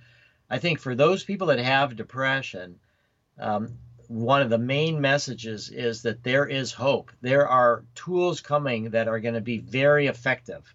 I 0.49 0.59
think 0.59 0.81
for 0.81 0.95
those 0.95 1.25
people 1.25 1.49
that 1.49 1.59
have 1.59 1.97
depression, 1.97 2.79
um, 3.39 3.79
one 4.09 4.43
of 4.43 4.51
the 4.51 4.59
main 4.59 5.01
messages 5.01 5.69
is 5.71 6.03
that 6.03 6.23
there 6.23 6.47
is 6.47 6.73
hope. 6.73 7.11
There 7.21 7.49
are 7.49 7.85
tools 7.95 8.41
coming 8.41 8.91
that 8.91 9.09
are 9.09 9.21
going 9.21 9.35
to 9.35 9.41
be 9.41 9.59
very 9.59 10.07
effective. 10.07 10.73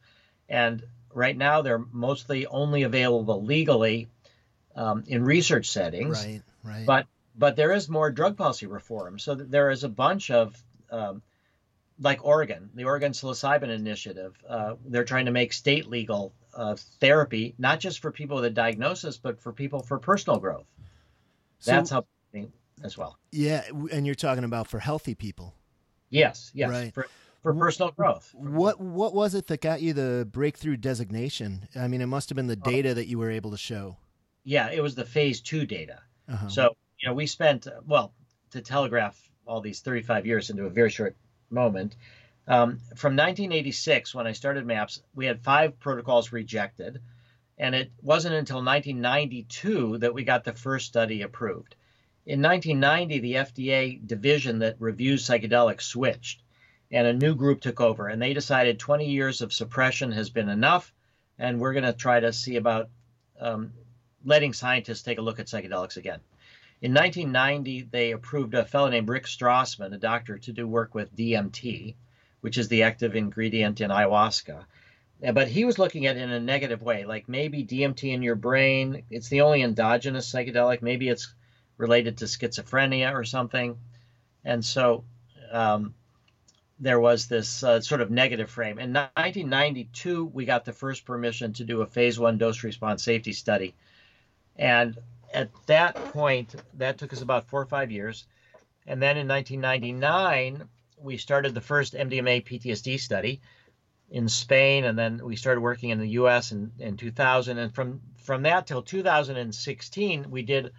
And 0.50 0.84
right 1.14 1.38
now, 1.38 1.62
they're 1.62 1.86
mostly 1.92 2.46
only 2.48 2.84
available 2.84 3.44
legally 3.44 4.10
um, 4.76 5.04
in 5.08 5.24
research 5.24 5.70
settings. 5.70 6.26
Right, 6.26 6.42
right. 6.64 6.86
But 6.86 7.08
but 7.38 7.56
there 7.56 7.72
is 7.72 7.88
more 7.88 8.12
drug 8.12 8.36
policy 8.36 8.66
reform. 8.66 9.18
So 9.18 9.36
there 9.36 9.72
is 9.72 9.86
a 9.86 9.90
bunch 9.90 10.30
of 10.30 10.62
um, 10.92 11.22
like 12.02 12.26
Oregon, 12.26 12.70
the 12.74 12.84
Oregon 12.86 13.12
Psilocybin 13.14 13.70
Initiative. 13.70 14.36
Uh, 14.48 14.76
they're 14.86 15.06
trying 15.06 15.26
to 15.26 15.32
make 15.32 15.54
state 15.54 15.88
legal 15.88 16.34
uh, 16.54 16.76
therapy, 17.00 17.54
not 17.58 17.80
just 17.80 18.00
for 18.00 18.12
people 18.12 18.36
with 18.38 18.46
a 18.46 18.50
diagnosis, 18.50 19.18
but 19.18 19.40
for 19.40 19.54
people 19.54 19.82
for 19.84 20.00
personal 20.00 20.40
growth. 20.40 20.66
So- 21.60 21.72
That's 21.72 21.90
helping 21.92 22.52
as 22.84 22.98
well. 22.98 23.18
Yeah, 23.32 23.64
and 23.92 24.06
you're 24.06 24.16
talking 24.16 24.44
about 24.44 24.68
for 24.68 24.80
healthy 24.80 25.14
people. 25.16 25.54
Yes, 26.10 26.52
yes, 26.54 26.70
Right. 26.70 26.94
for 26.94 27.08
for 27.42 27.54
personal 27.54 27.92
growth. 27.92 28.30
What 28.36 28.82
what 28.82 29.14
was 29.14 29.34
it 29.34 29.48
that 29.48 29.62
got 29.62 29.82
you 29.82 29.94
the 29.94 30.28
breakthrough 30.30 30.78
designation? 30.78 31.68
I 31.76 31.88
mean, 31.88 32.02
it 32.02 32.08
must 32.08 32.30
have 32.30 32.36
been 32.36 32.48
the 32.48 32.56
data 32.56 32.94
that 32.96 33.08
you 33.08 33.18
were 33.18 33.30
able 33.32 33.52
to 33.52 33.58
show. 33.58 33.98
Yeah, 34.44 34.70
it 34.72 34.82
was 34.82 34.96
the 34.96 35.06
phase 35.06 35.40
two 35.40 35.66
data. 35.66 36.00
Uh-huh. 36.28 36.50
So 36.50 36.76
you 37.00 37.08
know, 37.08 37.14
we 37.14 37.28
spent 37.28 37.68
well 37.88 38.14
to 38.52 38.62
telegraph 38.62 39.18
all 39.46 39.62
these 39.62 39.80
35 39.80 40.26
years 40.26 40.50
into 40.50 40.66
a 40.66 40.70
very 40.70 40.90
short 40.90 41.16
moment. 41.52 41.96
Um, 42.48 42.80
from 42.96 43.16
1986, 43.16 44.16
when 44.16 44.28
I 44.28 44.32
started 44.32 44.66
MAPS, 44.66 45.02
we 45.14 45.26
had 45.26 45.42
five 45.42 45.80
protocols 45.80 46.32
rejected, 46.32 47.02
and 47.58 47.76
it 47.76 47.92
wasn't 48.02 48.36
until 48.36 48.58
1992 48.58 50.00
that 50.00 50.14
we 50.14 50.24
got 50.24 50.44
the 50.44 50.54
first 50.54 50.88
study 50.88 51.22
approved. 51.22 51.76
In 52.26 52.42
1990, 52.42 53.20
the 53.20 53.34
FDA 53.34 54.06
division 54.06 54.60
that 54.60 54.76
reviews 54.80 55.26
psychedelics 55.26 55.84
switched, 55.84 56.42
and 56.92 57.08
a 57.08 57.14
new 57.14 57.36
group 57.36 57.62
took 57.62 57.80
over, 57.80 58.08
and 58.08 58.22
they 58.22 58.34
decided 58.34 58.80
20 58.80 59.10
years 59.10 59.42
of 59.42 59.54
suppression 59.54 60.12
has 60.12 60.30
been 60.30 60.50
enough, 60.50 60.94
and 61.40 61.60
we're 61.60 61.74
going 61.74 61.86
to 61.86 61.94
try 61.94 62.20
to 62.20 62.34
see 62.34 62.58
about 62.58 62.90
um, 63.40 63.72
letting 64.26 64.54
scientists 64.54 65.04
take 65.04 65.18
a 65.18 65.22
look 65.22 65.40
at 65.40 65.48
psychedelics 65.48 65.98
again. 65.98 66.20
In 66.82 66.96
1990, 66.96 67.90
they 67.92 68.12
approved 68.12 68.56
a 68.56 68.66
fellow 68.66 68.90
named 68.90 69.08
Rick 69.08 69.26
Strassman, 69.26 69.94
a 69.94 70.00
doctor, 70.00 70.40
to 70.40 70.52
do 70.52 70.68
work 70.68 70.96
with 70.96 71.16
DMT, 71.16 71.94
which 72.42 72.58
is 72.58 72.70
the 72.70 72.84
active 72.84 73.16
ingredient 73.16 73.82
in 73.82 73.92
ayahuasca. 73.92 74.66
But 75.34 75.48
he 75.48 75.64
was 75.64 75.78
looking 75.78 76.08
at 76.08 76.18
it 76.18 76.24
in 76.24 76.32
a 76.32 76.40
negative 76.40 76.82
way, 76.82 77.06
like 77.06 77.30
maybe 77.30 77.64
DMT 77.64 78.12
in 78.12 78.24
your 78.24 78.36
brain, 78.36 79.04
it's 79.12 79.30
the 79.30 79.42
only 79.42 79.62
endogenous 79.62 80.32
psychedelic, 80.32 80.82
maybe 80.82 81.08
it's 81.10 81.32
related 81.78 82.18
to 82.18 82.26
schizophrenia 82.26 83.14
or 83.14 83.24
something. 83.24 83.78
And 84.44 84.66
so 84.66 85.04
um, 85.52 85.94
there 86.80 87.00
was 87.00 87.28
this 87.28 87.64
uh, 87.64 87.82
sort 87.82 88.02
of 88.02 88.10
negative 88.10 88.50
frame. 88.50 88.80
In 88.80 88.94
1992, 88.94 90.26
we 90.26 90.46
got 90.46 90.66
the 90.66 90.74
first 90.74 91.06
permission 91.06 91.54
to 91.54 91.64
do 91.64 91.82
a 91.82 91.86
phase 91.86 92.18
one 92.18 92.40
dose 92.40 92.64
response 92.64 93.04
safety 93.04 93.34
study. 93.34 93.76
And 94.56 94.98
at 95.34 95.50
that 95.68 95.96
point, 95.96 96.56
that 96.76 96.98
took 96.98 97.14
us 97.14 97.22
about 97.22 97.48
four 97.48 97.62
or 97.62 97.66
five 97.66 97.92
years. 97.92 98.26
And 98.88 99.02
then 99.02 99.18
in 99.18 99.28
1999, 99.28 100.68
we 100.98 101.18
started 101.18 101.54
the 101.54 101.62
first 101.62 101.94
MDMA 101.94 102.46
PTSD 102.46 103.00
study 103.00 103.42
in 104.10 104.28
Spain, 104.28 104.84
and 104.84 104.98
then 104.98 105.24
we 105.24 105.36
started 105.36 105.62
working 105.62 105.90
in 105.90 106.00
the 106.00 106.10
U.S. 106.10 106.52
in, 106.52 106.72
in 106.80 106.98
2000. 106.98 107.58
And 107.58 107.74
from 107.74 108.02
from 108.18 108.44
that 108.44 108.68
till 108.68 108.82
2016, 108.82 110.30
we 110.30 110.42
did 110.44 110.72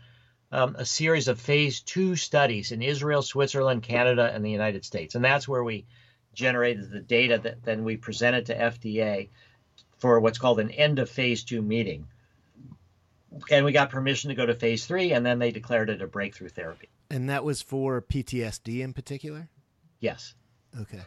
um, 0.53 0.77
a 0.79 0.85
series 0.85 1.29
of 1.29 1.41
phase 1.41 1.81
two 1.81 2.15
studies 2.15 2.73
in 2.73 2.83
Israel, 2.83 3.23
Switzerland, 3.23 3.83
Canada, 3.83 4.31
and 4.33 4.45
the 4.45 4.51
United 4.51 4.85
States. 4.85 5.15
And 5.15 5.25
that's 5.25 5.49
where 5.49 5.65
we 5.65 5.87
generated 6.35 6.91
the 6.91 7.01
data 7.01 7.39
that 7.39 7.65
then 7.65 7.85
we 7.85 7.97
presented 7.97 8.47
to 8.47 8.59
FDA 8.59 9.31
for 9.99 10.21
what's 10.21 10.39
called 10.39 10.61
an 10.61 10.71
end 10.71 10.99
of 10.99 11.09
phase 11.09 11.45
two 11.45 11.63
meeting 11.63 12.07
and 13.51 13.65
we 13.65 13.73
got 13.73 13.91
permission 13.91 14.29
to 14.29 14.35
go 14.35 14.47
to 14.47 14.55
phase 14.55 14.87
three, 14.87 15.13
and 15.13 15.25
then 15.25 15.39
they 15.39 15.51
declared 15.51 15.91
it 15.91 16.03
a 16.03 16.07
breakthrough 16.07 16.49
therapy. 16.49 16.89
and 17.11 17.29
that 17.29 17.45
was 17.45 17.61
for 17.61 18.01
PTSD 18.01 18.81
in 18.81 18.93
particular. 18.95 19.49
Yes. 20.01 20.35
Okay. 20.81 21.03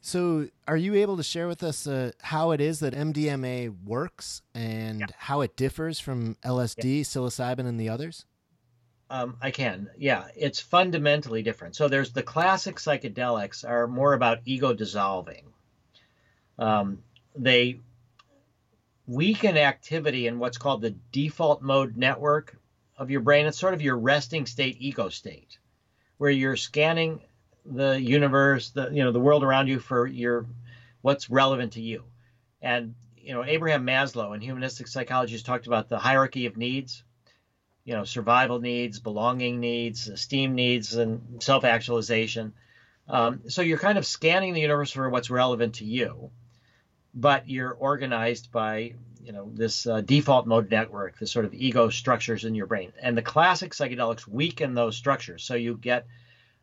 So, 0.00 0.48
are 0.68 0.76
you 0.76 0.94
able 0.94 1.16
to 1.16 1.22
share 1.22 1.48
with 1.48 1.62
us 1.62 1.86
uh, 1.86 2.12
how 2.22 2.52
it 2.52 2.60
is 2.60 2.78
that 2.80 2.94
MDMA 2.94 3.74
works 3.84 4.40
and 4.54 5.00
Yeah. 5.00 5.06
how 5.16 5.40
it 5.40 5.56
differs 5.56 5.98
from 5.98 6.36
LSD, 6.44 7.00
psilocybin, 7.02 7.66
and 7.66 7.78
the 7.80 7.88
others? 7.88 8.24
Um, 9.10 9.36
I 9.40 9.50
can. 9.50 9.90
Yeah, 9.98 10.26
it's 10.36 10.58
fundamentally 10.60 11.42
different. 11.42 11.76
So 11.76 11.88
there's 11.88 12.12
the 12.12 12.22
classic 12.22 12.76
psychedelics 12.76 13.68
are 13.68 13.86
more 13.86 14.12
about 14.14 14.38
ego 14.44 14.72
dissolving. 14.72 15.44
Um, 16.58 17.02
they 17.36 17.80
weaken 19.06 19.56
activity 19.56 20.26
in 20.26 20.38
what's 20.38 20.58
called 20.58 20.82
the 20.82 20.94
default 21.12 21.62
mode 21.62 21.96
network 21.96 22.56
of 22.96 23.10
your 23.10 23.20
brain. 23.20 23.46
It's 23.46 23.58
sort 23.58 23.74
of 23.74 23.82
your 23.82 23.96
resting 23.96 24.46
state 24.46 24.76
ego 24.78 25.08
state, 25.08 25.58
where 26.18 26.30
you're 26.30 26.56
scanning 26.56 27.20
the 27.64 28.00
universe, 28.00 28.70
the 28.70 28.90
you 28.90 29.04
know 29.04 29.12
the 29.12 29.20
world 29.20 29.44
around 29.44 29.68
you 29.68 29.78
for 29.78 30.06
your 30.06 30.46
what's 31.02 31.30
relevant 31.30 31.72
to 31.72 31.80
you. 31.80 32.04
And 32.60 32.94
you 33.16 33.32
know 33.32 33.44
Abraham 33.44 33.86
Maslow 33.86 34.34
in 34.34 34.40
humanistic 34.40 34.86
psychology 34.86 35.32
has 35.32 35.42
talked 35.42 35.66
about 35.66 35.88
the 35.88 35.98
hierarchy 35.98 36.46
of 36.46 36.56
needs 36.56 37.02
you 37.86 37.94
know 37.94 38.04
survival 38.04 38.58
needs 38.58 38.98
belonging 38.98 39.60
needs 39.60 40.08
esteem 40.08 40.54
needs 40.54 40.94
and 40.94 41.42
self-actualization 41.42 42.52
um, 43.08 43.42
so 43.48 43.62
you're 43.62 43.78
kind 43.78 43.96
of 43.96 44.04
scanning 44.04 44.52
the 44.52 44.60
universe 44.60 44.90
for 44.90 45.08
what's 45.08 45.30
relevant 45.30 45.76
to 45.76 45.84
you 45.84 46.30
but 47.16 47.48
you're 47.48 47.72
organized 47.72 48.52
by 48.52 48.92
you 49.24 49.32
know 49.32 49.50
this 49.54 49.86
uh, 49.86 50.02
default 50.02 50.46
mode 50.46 50.70
network 50.70 51.18
this 51.18 51.32
sort 51.32 51.46
of 51.46 51.54
ego 51.54 51.88
structures 51.88 52.44
in 52.44 52.54
your 52.54 52.66
brain. 52.66 52.92
And 53.02 53.16
the 53.16 53.22
classic 53.22 53.72
psychedelics 53.72 54.28
weaken 54.28 54.74
those 54.74 54.96
structures. 54.96 55.42
So 55.42 55.54
you 55.54 55.76
get 55.76 56.06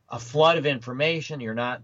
a 0.07 0.19
flood 0.19 0.57
of 0.57 0.65
information. 0.65 1.41
You're 1.41 1.55
not 1.55 1.81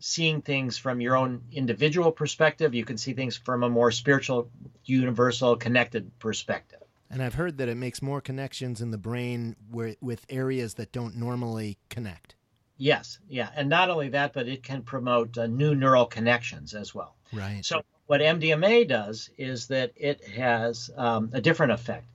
seeing 0.00 0.42
things 0.42 0.78
from 0.78 1.00
your 1.00 1.16
own 1.16 1.42
individual 1.50 2.12
perspective. 2.12 2.74
You 2.74 2.84
can 2.84 2.98
see 2.98 3.14
things 3.14 3.36
from 3.36 3.64
a 3.64 3.68
more 3.68 3.90
spiritual 3.90 4.50
universal 4.84 5.56
connected 5.56 6.16
perspective. 6.20 6.78
And 7.10 7.22
I've 7.22 7.34
heard 7.34 7.56
that 7.58 7.68
it 7.68 7.76
makes 7.76 8.02
more 8.02 8.20
connections 8.20 8.80
in 8.80 8.90
the 8.90 8.98
brain 8.98 9.56
where, 9.70 9.96
with 10.00 10.26
areas 10.28 10.74
that 10.74 10.92
don't 10.92 11.16
normally 11.16 11.78
connect. 11.88 12.36
Yes, 12.76 13.18
yeah, 13.28 13.48
and 13.56 13.68
not 13.68 13.90
only 13.90 14.10
that, 14.10 14.32
but 14.34 14.46
it 14.46 14.62
can 14.62 14.82
promote 14.82 15.36
uh, 15.36 15.48
new 15.48 15.74
neural 15.74 16.06
connections 16.06 16.74
as 16.74 16.94
well. 16.94 17.16
Right. 17.32 17.64
So 17.64 17.80
what 18.06 18.20
MDMA 18.20 18.84
does 18.84 19.30
is 19.38 19.66
that 19.68 19.92
it 19.96 20.26
has 20.28 20.90
um, 20.96 21.30
a 21.32 21.40
different 21.40 21.72
effect. 21.72 22.06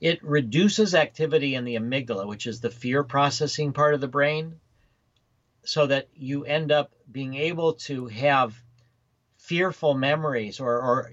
It 0.00 0.22
reduces 0.22 0.94
activity 0.94 1.54
in 1.54 1.64
the 1.64 1.76
amygdala, 1.76 2.26
which 2.26 2.46
is 2.46 2.60
the 2.60 2.70
fear 2.70 3.02
processing 3.04 3.72
part 3.72 3.94
of 3.94 4.00
the 4.00 4.08
brain, 4.08 4.60
so 5.64 5.86
that 5.86 6.08
you 6.14 6.44
end 6.44 6.72
up 6.72 6.92
being 7.10 7.34
able 7.34 7.74
to 7.74 8.06
have 8.06 8.62
fearful 9.36 9.94
memories 9.94 10.60
or, 10.60 10.80
or 10.80 11.12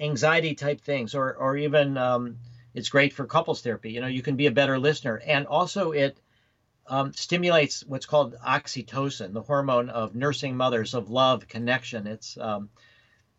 anxiety 0.00 0.54
type 0.54 0.80
things, 0.80 1.14
or 1.14 1.34
or 1.34 1.56
even 1.56 1.96
um, 1.98 2.38
it's 2.74 2.88
great 2.88 3.12
for 3.12 3.26
couples 3.26 3.62
therapy. 3.62 3.92
You 3.92 4.00
know, 4.00 4.06
you 4.08 4.22
can 4.22 4.36
be 4.36 4.46
a 4.46 4.50
better 4.52 4.78
listener, 4.78 5.20
and 5.26 5.46
also 5.46 5.92
it 5.92 6.18
um, 6.92 7.14
stimulates 7.14 7.82
what's 7.86 8.04
called 8.04 8.36
oxytocin, 8.46 9.32
the 9.32 9.40
hormone 9.40 9.88
of 9.88 10.14
nursing 10.14 10.58
mothers, 10.58 10.92
of 10.92 11.08
love, 11.08 11.48
connection. 11.48 12.06
It's 12.06 12.36
um, 12.36 12.68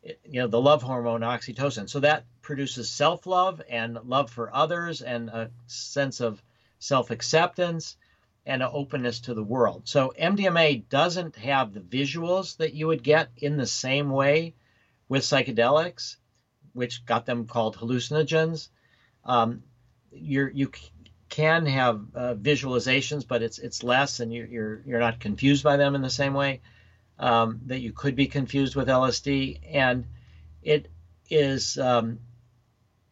it- 0.02 0.20
you 0.26 0.42
know 0.42 0.48
the 0.48 0.60
love 0.60 0.82
hormone 0.82 1.22
oxytocin. 1.22 1.88
So 1.88 2.00
that 2.00 2.26
produces 2.42 2.90
self-love 2.90 3.62
and 3.70 4.00
love 4.06 4.32
for 4.32 4.54
others, 4.56 5.02
and 5.02 5.30
a 5.30 5.52
sense 5.68 6.20
of 6.20 6.42
self-acceptance 6.80 7.96
and 8.48 8.64
an 8.64 8.70
openness 8.74 9.20
to 9.22 9.36
the 9.36 9.44
world. 9.44 9.84
So 9.88 10.14
MDMA 10.20 10.90
doesn't 10.90 11.36
have 11.38 11.74
the 11.74 11.82
visuals 11.82 12.58
that 12.58 12.74
you 12.74 12.88
would 12.88 13.04
get 13.04 13.30
in 13.38 13.58
the 13.58 13.68
same 13.68 14.10
way 14.10 14.56
with 15.10 15.24
psychedelics, 15.24 16.18
which 16.74 17.06
got 17.06 17.26
them 17.26 17.46
called 17.46 17.78
hallucinogens. 17.78 18.70
Um, 19.26 19.64
you're, 20.12 20.50
you 20.50 20.70
c- 20.74 20.90
can 21.34 21.66
have 21.66 22.00
uh, 22.14 22.36
visualizations, 22.36 23.28
but 23.28 23.42
it's 23.42 23.58
it's 23.58 23.82
less, 23.82 24.20
and 24.20 24.32
you're 24.32 24.46
you're 24.46 24.82
you're 24.86 25.00
not 25.00 25.20
confused 25.20 25.64
by 25.64 25.78
them 25.78 25.96
in 25.96 26.04
the 26.04 26.10
same 26.12 26.36
way 26.36 26.62
um, 27.18 27.60
that 27.66 27.80
you 27.80 27.92
could 27.92 28.16
be 28.16 28.28
confused 28.28 28.76
with 28.76 28.88
LSD, 28.88 29.58
and 29.68 30.06
it 30.62 30.90
is 31.32 31.80
um, 31.80 32.20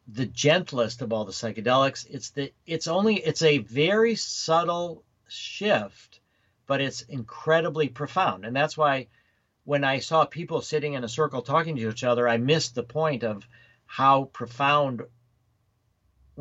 the 0.07 0.25
gentlest 0.25 1.01
of 1.01 1.11
all 1.11 1.25
the 1.25 1.31
psychedelics. 1.31 2.05
It's 2.07 2.29
the 2.29 2.51
it's 2.67 2.87
only 2.87 3.15
it's 3.15 3.41
a 3.41 3.57
very 3.57 4.13
subtle 4.13 5.03
shift, 5.27 6.19
but 6.67 6.79
it's 6.79 7.01
incredibly 7.01 7.89
profound, 7.89 8.45
and 8.45 8.55
that's 8.55 8.77
why 8.77 9.07
when 9.63 9.83
I 9.83 9.97
saw 9.97 10.25
people 10.25 10.61
sitting 10.61 10.93
in 10.93 11.03
a 11.03 11.09
circle 11.09 11.41
talking 11.41 11.75
to 11.75 11.89
each 11.89 12.03
other, 12.03 12.27
I 12.27 12.37
missed 12.37 12.75
the 12.75 12.83
point 12.83 13.23
of 13.23 13.47
how 13.87 14.25
profound 14.25 15.01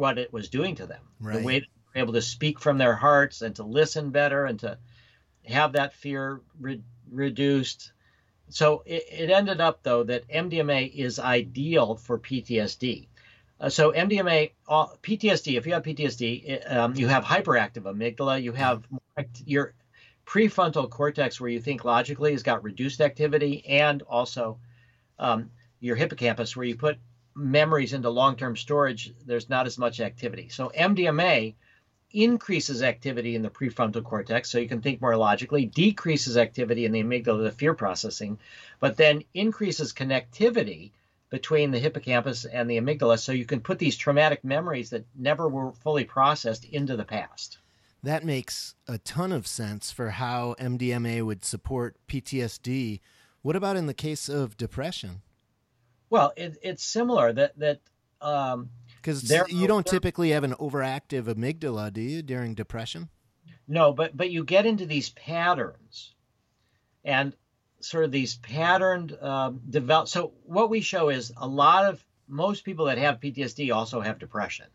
what 0.01 0.19
it 0.19 0.33
was 0.33 0.49
doing 0.49 0.75
to 0.77 0.87
them. 0.87 1.03
Right. 1.21 1.39
The 1.39 1.45
way 1.45 1.57
it 1.59 1.65
able 1.95 2.13
to 2.13 2.23
speak 2.23 2.61
from 2.61 2.79
their 2.79 2.95
hearts 2.95 3.43
and 3.43 3.55
to 3.57 3.65
listen 3.65 4.11
better 4.11 4.45
and 4.45 4.59
to 4.61 4.79
have 5.45 5.73
that 5.73 5.93
fear 5.93 6.41
re- 6.59 6.83
reduced. 7.11 7.93
So 8.49 8.83
it, 8.87 9.05
it, 9.11 9.31
ended 9.31 9.61
up 9.61 9.83
though 9.83 10.05
that 10.05 10.29
MDMA 10.29 10.93
is 10.93 11.19
ideal 11.19 11.97
for 11.97 12.19
PTSD. 12.19 13.09
Uh, 13.61 13.69
so 13.69 13.93
MDMA, 13.93 14.53
uh, 14.69 14.87
PTSD. 15.03 15.57
If 15.57 15.67
you 15.67 15.75
have 15.75 15.83
PTSD, 15.83 16.45
it, 16.49 16.73
um, 16.73 16.95
you 16.95 17.09
have 17.09 17.25
hyperactive 17.25 17.83
amygdala. 17.83 18.43
You 18.43 18.53
have 18.53 18.87
your 19.45 19.75
prefrontal 20.27 20.89
cortex, 20.89 21.41
where 21.41 21.51
you 21.51 21.61
think 21.61 21.85
logically, 21.85 22.33
has 22.33 22.43
got 22.43 22.63
reduced 22.63 23.01
activity, 23.01 23.65
and 23.67 24.03
also 24.03 24.59
um, 25.19 25.51
your 25.79 25.97
hippocampus, 25.97 26.57
where 26.57 26.67
you 26.67 26.77
put 26.77 26.99
memories 27.35 27.93
into 27.93 28.11
long-term 28.11 28.57
storage. 28.57 29.13
There's 29.27 29.49
not 29.49 29.67
as 29.67 29.79
much 29.79 30.01
activity. 30.01 30.49
So 30.49 30.71
MDMA 30.77 31.55
increases 32.13 32.83
activity 32.83 33.37
in 33.37 33.43
the 33.43 33.51
prefrontal 33.51 34.03
cortex, 34.03 34.51
so 34.51 34.59
you 34.59 34.69
can 34.69 34.81
think 34.81 35.01
more 35.01 35.17
logically, 35.17 35.67
decreases 35.67 36.37
activity 36.37 36.85
in 36.85 36.93
the 36.93 37.03
amygdala, 37.03 37.45
the 37.45 37.53
fear 37.53 37.75
processing, 37.75 38.39
but 38.81 38.97
then 38.97 39.23
increases 39.35 39.93
connectivity 39.93 40.91
between 41.31 41.71
the 41.71 41.79
hippocampus 41.79 42.45
and 42.45 42.69
the 42.69 42.79
amygdala, 42.79 43.19
so 43.19 43.31
you 43.31 43.45
can 43.45 43.61
put 43.61 43.79
these 43.79 43.97
traumatic 43.97 44.43
memories 44.43 44.91
that 44.91 45.05
never 45.15 45.49
were 45.49 45.73
fully 45.73 46.05
processed 46.05 46.65
into 46.65 46.97
the 46.97 47.05
past. 47.05 47.59
That 48.03 48.25
makes 48.25 48.75
a 48.89 48.99
ton 48.99 49.31
of 49.31 49.47
sense 49.47 49.93
for 49.93 50.11
how 50.11 50.57
MDMA 50.59 51.25
would 51.25 51.45
support 51.45 51.97
PTSD. 52.09 53.01
What 53.43 53.57
about 53.57 53.77
in 53.77 53.87
the 53.87 53.95
case 53.95 54.29
of 54.29 54.57
depression? 54.57 55.23
Well, 56.11 56.33
it, 56.37 56.59
it's 56.63 56.85
similar 56.85 57.33
that 57.33 57.59
that 57.59 57.81
um, 58.21 58.71
because 58.97 59.31
you 59.49 59.67
don't 59.67 59.87
typically 59.87 60.31
have 60.31 60.45
an 60.45 60.55
overactive 60.55 61.23
amygdala, 61.23 61.93
do 61.93 62.03
you, 62.03 62.23
during 62.23 62.55
depression? 62.55 63.09
No, 63.67 63.93
but 63.93 64.17
but 64.17 64.31
you 64.31 64.45
get 64.45 64.67
into 64.67 64.85
these 64.85 65.11
patterns, 65.11 66.13
and 67.05 67.35
sort 67.79 68.05
of 68.05 68.11
these 68.11 68.37
patterned 68.37 69.17
um, 69.23 69.63
develop. 69.71 70.09
So 70.09 70.33
what 70.45 70.69
we 70.69 70.81
show 70.81 71.09
is 71.09 71.33
a 71.37 71.47
lot 71.47 71.87
of 71.87 72.05
most 72.27 72.65
people 72.65 72.87
that 72.87 72.99
have 72.99 73.21
PTSD 73.21 73.73
also 73.75 74.01
have 74.01 74.19
depression, 74.19 74.67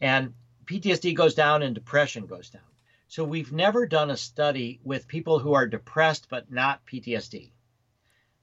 and 0.00 0.34
PTSD 0.66 1.14
goes 1.14 1.34
down 1.34 1.62
and 1.62 1.74
depression 1.74 2.26
goes 2.26 2.50
down. 2.50 2.62
So 3.08 3.24
we've 3.24 3.52
never 3.52 3.86
done 3.86 4.10
a 4.10 4.16
study 4.16 4.80
with 4.84 5.08
people 5.08 5.38
who 5.38 5.54
are 5.54 5.66
depressed 5.66 6.28
but 6.30 6.50
not 6.50 6.86
PTSD. 6.86 7.50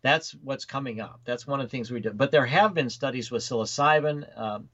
That's 0.01 0.31
what's 0.31 0.65
coming 0.65 1.01
up. 1.01 1.21
That's 1.25 1.45
one 1.45 1.59
of 1.59 1.65
the 1.65 1.69
things 1.69 1.91
we 1.91 1.99
do. 1.99 2.11
But 2.11 2.31
there 2.31 2.45
have 2.45 2.73
been 2.73 2.89
studies 2.89 3.31
with 3.31 3.43
psilocybin 3.43 4.39
um, 4.39 4.69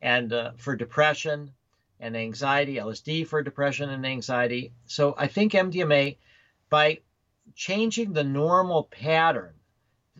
and 0.00 0.32
uh, 0.32 0.52
for 0.56 0.76
depression 0.76 1.50
and 1.98 2.16
anxiety, 2.16 2.76
LSD 2.76 3.26
for 3.26 3.42
depression 3.42 3.90
and 3.90 4.06
anxiety. 4.06 4.72
So 4.86 5.14
I 5.18 5.26
think 5.26 5.52
MDMA, 5.52 6.16
by 6.68 7.00
changing 7.54 8.12
the 8.12 8.24
normal 8.24 8.84
pattern 8.84 9.54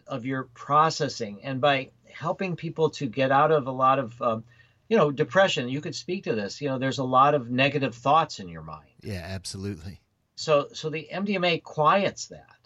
of 0.07 0.27
your 0.27 0.45
processing 0.55 1.41
and 1.45 1.61
by 1.61 1.91
helping 2.13 2.57
people 2.57 2.91
to 2.91 3.07
get 3.07 3.31
out 3.31 3.53
of 3.53 3.67
a 3.67 3.73
lot 3.73 3.99
of, 3.99 4.21
um, 4.21 4.45
you 4.89 4.97
know, 4.97 5.11
depression, 5.11 5.69
you 5.69 5.81
could 5.81 5.95
speak 5.95 6.25
to 6.25 6.35
this. 6.35 6.61
You 6.61 6.69
know, 6.69 6.79
there's 6.79 6.99
a 6.99 7.05
lot 7.05 7.35
of 7.35 7.51
negative 7.51 7.95
thoughts 7.95 8.41
in 8.41 8.49
your 8.49 8.63
mind. 8.63 8.91
Yeah, 9.03 9.25
absolutely. 9.25 10.01
So, 10.35 10.69
so 10.73 10.91
the 10.91 11.09
MDMA 11.13 11.63
quiets 11.63 12.27
that 12.27 12.60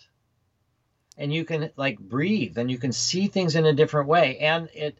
and 1.16 1.32
you 1.32 1.44
can 1.44 1.70
like 1.76 1.98
breathe 1.98 2.58
and 2.58 2.70
you 2.70 2.78
can 2.78 2.92
see 2.92 3.28
things 3.28 3.56
in 3.56 3.66
a 3.66 3.72
different 3.72 4.08
way. 4.08 4.38
And 4.38 4.68
it 4.74 4.98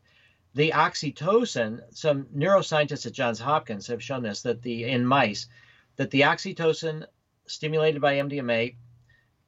the 0.55 0.71
oxytocin 0.71 1.81
some 1.91 2.27
neuroscientists 2.27 3.07
at 3.07 3.13
johns 3.13 3.41
hopkins 3.41 3.89
have 3.89 4.03
shown 4.03 4.23
this 4.23 4.43
that 4.43 4.63
the 4.63 4.85
in 4.85 5.05
mice 5.05 5.49
that 5.97 6.13
the 6.13 6.21
oxytocin 6.21 7.05
stimulated 7.47 8.01
by 8.01 8.15
mdma 8.15 8.73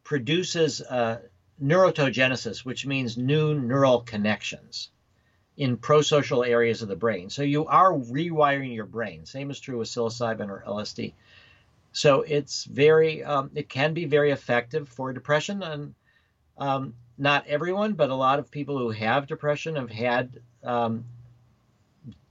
produces 0.03 0.81
uh, 0.81 1.21
neurotogenesis 1.63 2.65
which 2.65 2.87
means 2.87 3.17
new 3.17 3.55
neural 3.55 4.01
connections 4.01 4.91
in 5.57 5.77
prosocial 5.77 6.47
areas 6.47 6.83
of 6.83 6.89
the 6.89 6.95
brain. 6.95 7.31
So 7.31 7.41
you 7.41 7.65
are 7.65 7.91
rewiring 7.91 8.75
your 8.75 8.85
brain. 8.85 9.25
Same 9.25 9.51
is 9.51 9.59
true 9.59 9.79
with 9.79 9.89
psilocybin 9.89 10.51
or 10.51 10.65
lsd 10.67 11.15
so 11.97 12.21
it's 12.21 12.65
very 12.65 13.25
um, 13.25 13.51
it 13.55 13.71
can 13.71 13.95
be 13.95 14.05
very 14.05 14.31
effective 14.31 14.87
for 14.87 15.15
depression 15.15 15.63
and 15.63 15.95
um, 16.59 16.95
not 17.19 17.47
everyone, 17.47 17.95
but 17.95 18.11
a 18.11 18.15
lot 18.15 18.39
of 18.39 18.51
people 18.51 18.79
who 18.79 18.91
have 18.91 19.27
depression 19.27 19.77
have 19.77 19.91
had 19.91 20.41
um, 20.63 21.05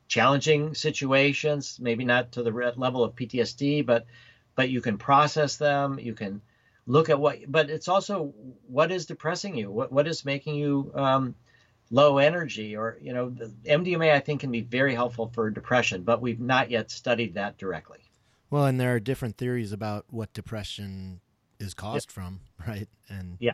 challenging 0.07 0.76
situations, 0.76 1.80
maybe 1.82 2.05
not 2.05 2.34
to 2.34 2.43
the 2.43 2.73
level 2.76 3.03
of 3.03 3.15
PTSD, 3.15 3.86
but 3.86 4.05
but 4.55 4.69
you 4.69 4.82
can 4.82 4.97
process 4.97 5.57
them. 5.57 5.99
You 5.99 6.13
can 6.13 6.41
look 6.88 7.09
at 7.09 7.19
what, 7.19 7.39
but 7.47 7.69
it's 7.69 7.88
also 7.88 8.34
what 8.67 8.91
is 8.91 9.05
depressing 9.05 9.55
you, 9.55 9.71
what 9.71 9.91
what 9.91 10.07
is 10.07 10.23
making 10.23 10.55
you 10.55 10.91
um, 10.95 11.36
low 11.89 12.19
energy, 12.19 12.76
or 12.76 12.97
you 13.01 13.13
know, 13.13 13.30
MDMA 13.65 14.13
I 14.13 14.19
think 14.19 14.41
can 14.41 14.51
be 14.51 14.61
very 14.61 14.93
helpful 14.93 15.32
for 15.34 15.49
depression, 15.49 16.03
but 16.03 16.21
we've 16.21 16.39
not 16.39 16.69
yet 16.69 16.91
studied 16.91 17.34
that 17.36 17.57
directly. 17.57 17.99
Well, 18.51 18.65
and 18.65 18.80
there 18.80 18.93
are 18.93 18.99
different 18.99 19.38
theories 19.38 19.71
about 19.71 20.05
what 20.11 20.32
depression 20.34 21.19
is 21.59 21.73
caused 21.73 22.11
yeah. 22.11 22.13
from, 22.13 22.39
right? 22.67 22.88
And 23.09 23.38
yeah 23.39 23.53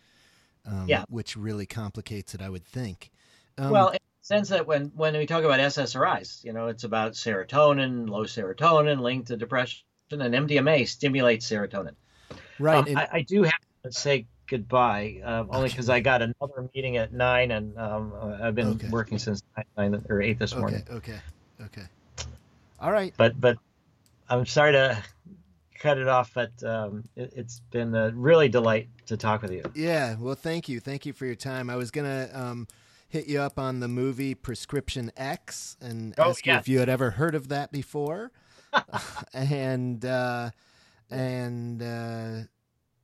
um, 0.65 0.85
yeah. 0.87 1.03
which 1.09 1.35
really 1.35 1.65
complicates 1.65 2.33
it, 2.33 2.41
I 2.41 2.49
would 2.49 2.65
think. 2.65 3.11
Um, 3.57 3.71
well, 3.71 3.89
in 3.89 3.93
the 3.93 4.25
sense 4.25 4.49
that 4.49 4.67
when, 4.67 4.91
when 4.95 5.15
we 5.15 5.25
talk 5.25 5.43
about 5.43 5.59
SSRIs, 5.59 6.43
you 6.43 6.53
know, 6.53 6.67
it's 6.67 6.83
about 6.83 7.13
serotonin, 7.13 8.09
low 8.09 8.23
serotonin 8.23 9.01
linked 9.01 9.27
to 9.27 9.37
depression, 9.37 9.83
and 10.11 10.21
MDMA 10.21 10.87
stimulates 10.87 11.49
serotonin. 11.49 11.95
Right. 12.59 12.77
Um, 12.77 12.87
and, 12.87 12.99
I, 12.99 13.09
I, 13.13 13.21
do 13.21 13.43
have 13.43 13.53
to 13.83 13.91
say 13.91 14.27
goodbye, 14.47 15.21
uh, 15.23 15.45
only 15.49 15.69
because 15.69 15.89
I 15.89 16.01
got 16.01 16.21
another 16.21 16.69
meeting 16.75 16.97
at 16.97 17.13
nine, 17.13 17.51
and 17.51 17.77
um, 17.77 18.13
I've 18.41 18.55
been 18.55 18.67
okay. 18.67 18.89
working 18.89 19.17
since 19.17 19.41
nine 19.77 20.03
or 20.09 20.21
eight 20.21 20.37
this 20.37 20.55
morning. 20.55 20.83
Okay. 20.89 21.13
Okay. 21.13 21.19
Okay. 21.65 21.87
All 22.79 22.91
right. 22.91 23.13
But 23.17 23.39
but 23.39 23.57
I'm 24.29 24.45
sorry 24.45 24.73
to 24.73 25.01
cut 25.81 25.97
it 25.97 26.07
off, 26.07 26.33
but 26.33 26.51
um, 26.63 27.03
it, 27.15 27.33
has 27.35 27.59
been 27.71 27.95
a 27.95 28.11
really 28.11 28.47
delight 28.47 28.89
to 29.07 29.17
talk 29.17 29.41
with 29.41 29.51
you. 29.51 29.63
Yeah, 29.73 30.15
well, 30.19 30.35
thank 30.35 30.69
you, 30.69 30.79
thank 30.79 31.05
you 31.05 31.13
for 31.13 31.25
your 31.25 31.35
time. 31.35 31.69
I 31.69 31.75
was 31.75 31.89
gonna 31.89 32.29
um, 32.33 32.67
hit 33.09 33.27
you 33.27 33.41
up 33.41 33.57
on 33.57 33.79
the 33.79 33.87
movie 33.87 34.35
Prescription 34.35 35.11
X 35.17 35.77
and 35.81 36.13
oh, 36.17 36.29
ask 36.29 36.45
you 36.45 36.53
if 36.53 36.67
you 36.67 36.79
had 36.79 36.89
ever 36.89 37.11
heard 37.11 37.33
of 37.33 37.47
that 37.47 37.71
before, 37.71 38.31
and 39.33 40.05
uh, 40.05 40.51
and 41.09 41.81
uh, 41.81 42.47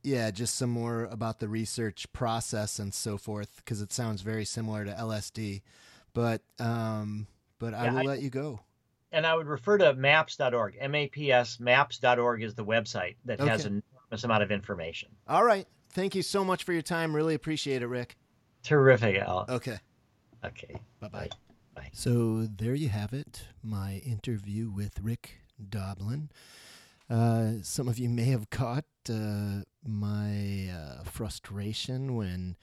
yeah, 0.04 0.30
just 0.30 0.54
some 0.54 0.70
more 0.70 1.04
about 1.04 1.40
the 1.40 1.48
research 1.48 2.10
process 2.12 2.78
and 2.78 2.94
so 2.94 3.18
forth 3.18 3.56
because 3.56 3.82
it 3.82 3.92
sounds 3.92 4.22
very 4.22 4.44
similar 4.44 4.84
to 4.84 4.92
LSD. 4.92 5.62
But 6.14 6.42
um, 6.60 7.26
but 7.58 7.74
I 7.74 7.90
will 7.90 7.98
I, 7.98 8.02
let 8.02 8.22
you 8.22 8.30
go 8.30 8.60
and 9.12 9.26
I 9.26 9.34
would 9.34 9.46
refer 9.46 9.78
to 9.78 9.94
maps.org. 9.94 10.76
M 10.78 10.94
A 10.94 11.06
P 11.08 11.32
S 11.32 11.60
maps.org 11.60 12.42
is 12.42 12.54
the 12.54 12.64
website 12.64 13.16
that 13.24 13.40
okay. 13.40 13.50
has 13.50 13.64
an 13.64 13.82
enormous 13.92 14.24
amount 14.24 14.42
of 14.42 14.50
information. 14.50 15.08
All 15.26 15.44
right. 15.44 15.66
Thank 15.90 16.14
you 16.14 16.22
so 16.22 16.44
much 16.44 16.64
for 16.64 16.72
your 16.72 16.82
time. 16.82 17.14
Really 17.14 17.34
appreciate 17.34 17.82
it, 17.82 17.86
Rick. 17.86 18.16
Terrific, 18.62 19.16
Al. 19.16 19.46
Okay. 19.48 19.78
Okay. 20.44 20.74
Bye-bye. 21.00 21.28
Bye. 21.74 21.88
So 21.92 22.46
there 22.56 22.74
you 22.74 22.88
have 22.88 23.12
it, 23.12 23.44
my 23.62 24.02
interview 24.04 24.70
with 24.70 25.00
Rick 25.00 25.40
Doblin. 25.68 26.30
Uh, 27.08 27.52
some 27.62 27.88
of 27.88 27.98
you 27.98 28.08
may 28.08 28.24
have 28.24 28.50
caught 28.50 28.84
uh, 29.08 29.62
my 29.86 30.68
uh, 30.70 31.04
frustration 31.04 32.14
when 32.14 32.56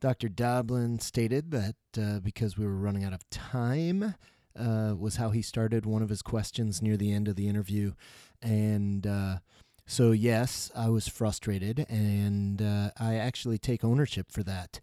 Dr. 0.00 0.28
Doblin 0.28 0.98
stated 0.98 1.50
that 1.50 1.76
uh, 1.98 2.20
because 2.20 2.56
we 2.56 2.64
were 2.64 2.76
running 2.76 3.04
out 3.04 3.12
of 3.12 3.28
time, 3.30 4.14
uh, 4.58 4.94
was 4.98 5.16
how 5.16 5.30
he 5.30 5.42
started 5.42 5.86
one 5.86 6.02
of 6.02 6.08
his 6.08 6.22
questions 6.22 6.82
near 6.82 6.96
the 6.96 7.12
end 7.12 7.28
of 7.28 7.36
the 7.36 7.48
interview. 7.48 7.92
And 8.42 9.06
uh, 9.06 9.38
so, 9.86 10.12
yes, 10.12 10.70
I 10.74 10.88
was 10.88 11.08
frustrated, 11.08 11.86
and 11.88 12.62
uh, 12.62 12.90
I 12.98 13.16
actually 13.16 13.58
take 13.58 13.84
ownership 13.84 14.30
for 14.30 14.42
that. 14.42 14.80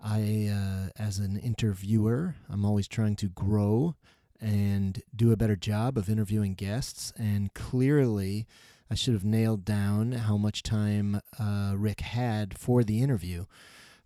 I, 0.00 0.50
uh, 0.52 1.02
as 1.02 1.18
an 1.18 1.36
interviewer, 1.38 2.36
I'm 2.48 2.64
always 2.64 2.86
trying 2.86 3.16
to 3.16 3.28
grow 3.28 3.96
and 4.40 5.02
do 5.14 5.32
a 5.32 5.36
better 5.36 5.56
job 5.56 5.96
of 5.96 6.10
interviewing 6.10 6.54
guests. 6.54 7.12
And 7.16 7.52
clearly, 7.54 8.46
I 8.90 8.94
should 8.94 9.14
have 9.14 9.24
nailed 9.24 9.64
down 9.64 10.12
how 10.12 10.36
much 10.36 10.62
time 10.62 11.20
uh, 11.38 11.72
Rick 11.76 12.00
had 12.00 12.58
for 12.58 12.84
the 12.84 13.02
interview. 13.02 13.46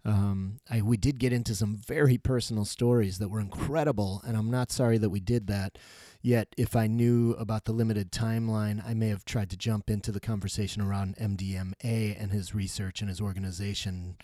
Um, 0.08 0.60
I, 0.70 0.80
we 0.80 0.96
did 0.96 1.18
get 1.18 1.34
into 1.34 1.54
some 1.54 1.76
very 1.76 2.16
personal 2.16 2.64
stories 2.64 3.18
that 3.18 3.28
were 3.28 3.40
incredible, 3.40 4.22
and 4.26 4.38
I'm 4.38 4.50
not 4.50 4.72
sorry 4.72 4.96
that 4.98 5.10
we 5.10 5.20
did 5.20 5.48
that. 5.48 5.76
Yet, 6.22 6.48
if 6.56 6.74
I 6.74 6.86
knew 6.86 7.32
about 7.32 7.66
the 7.66 7.72
limited 7.72 8.10
timeline, 8.10 8.82
I 8.88 8.94
may 8.94 9.08
have 9.08 9.24
tried 9.26 9.50
to 9.50 9.56
jump 9.56 9.90
into 9.90 10.10
the 10.10 10.18
conversation 10.20 10.80
around 10.80 11.16
MDMA 11.16 12.16
and 12.18 12.32
his 12.32 12.54
research 12.54 13.02
and 13.02 13.10
his 13.10 13.20
organization 13.20 14.16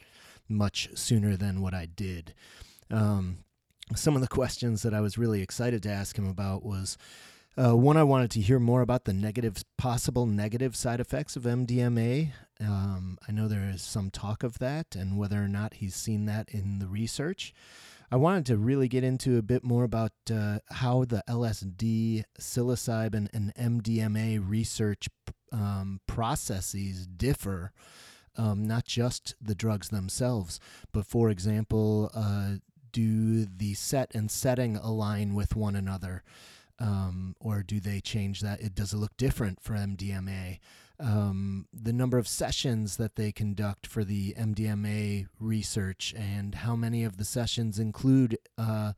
much 0.49 0.89
sooner 0.95 1.37
than 1.37 1.61
what 1.61 1.75
I 1.75 1.87
did. 1.87 2.33
Um, 2.91 3.45
some 3.95 4.15
of 4.17 4.23
the 4.23 4.29
questions 4.29 4.83
that 4.83 4.95
I 4.95 5.01
was 5.01 5.19
really 5.19 5.43
excited 5.43 5.83
to 5.83 5.91
ask 5.91 6.19
him 6.19 6.29
about 6.29 6.65
was 6.65 6.97
Uh, 7.57 7.77
one, 7.77 7.97
I 7.97 8.03
wanted 8.03 8.33
to 8.33 8.41
hear 8.41 8.59
more 8.59 8.83
about 8.83 9.05
the 9.05 9.13
negative, 9.13 9.63
possible 9.77 10.27
negative 10.27 10.75
side 10.75 10.99
effects 10.99 11.37
of 11.37 11.45
MDMA. 11.45 12.33
Um, 12.61 13.19
I 13.29 13.33
know 13.33 13.49
there 13.49 13.69
is 13.69 13.83
some 13.83 14.11
talk 14.11 14.43
of 14.43 14.59
that, 14.59 14.95
and 14.95 15.19
whether 15.19 15.43
or 15.43 15.49
not 15.49 15.75
he's 15.75 15.95
seen 15.95 16.27
that 16.27 16.49
in 16.51 16.79
the 16.79 16.87
research. 16.87 17.53
I 18.11 18.17
wanted 18.17 18.47
to 18.47 18.57
really 18.57 18.87
get 18.87 19.03
into 19.03 19.39
a 19.39 19.43
bit 19.43 19.65
more 19.65 19.83
about 19.83 20.13
uh, 20.33 20.59
how 20.71 21.05
the 21.05 21.25
LSD, 21.29 22.25
psilocybin, 22.39 23.29
and 23.33 23.55
MDMA 23.55 24.43
research 24.47 25.09
um, 25.53 26.01
processes 26.07 27.07
differ. 27.07 27.73
Um, 28.37 28.67
not 28.67 28.85
just 28.85 29.37
the 29.41 29.55
drugs 29.55 29.91
themselves, 29.91 30.59
but 30.93 31.07
for 31.07 31.31
example, 31.31 32.11
uh, 32.15 32.55
do 32.91 33.45
the 33.45 33.75
set 33.75 34.13
and 34.13 34.29
setting 34.29 34.77
align 34.77 35.35
with 35.35 35.55
one 35.55 35.77
another? 35.77 36.25
um, 36.79 37.37
or 37.41 37.63
do 37.63 37.81
they 37.81 38.01
change 38.01 38.41
that? 38.41 38.61
It 38.61 38.75
does 38.75 38.93
it 38.93 38.99
look 38.99 39.17
different 39.17 39.61
for 39.61 39.75
MDMA? 39.75 40.59
Um, 41.01 41.67
the 41.73 41.93
number 41.93 42.19
of 42.19 42.29
sessions 42.29 42.97
that 42.99 43.17
they 43.17 43.33
conduct 43.33 43.87
for 43.87 44.05
the 44.05 44.35
MDMA 44.35 45.27
research, 45.41 46.15
and 46.17 46.55
how 46.55 46.77
many 46.77 47.03
of 47.05 47.17
the 47.17 47.25
sessions 47.25 47.79
include 47.79 48.39
uh, 48.57 48.93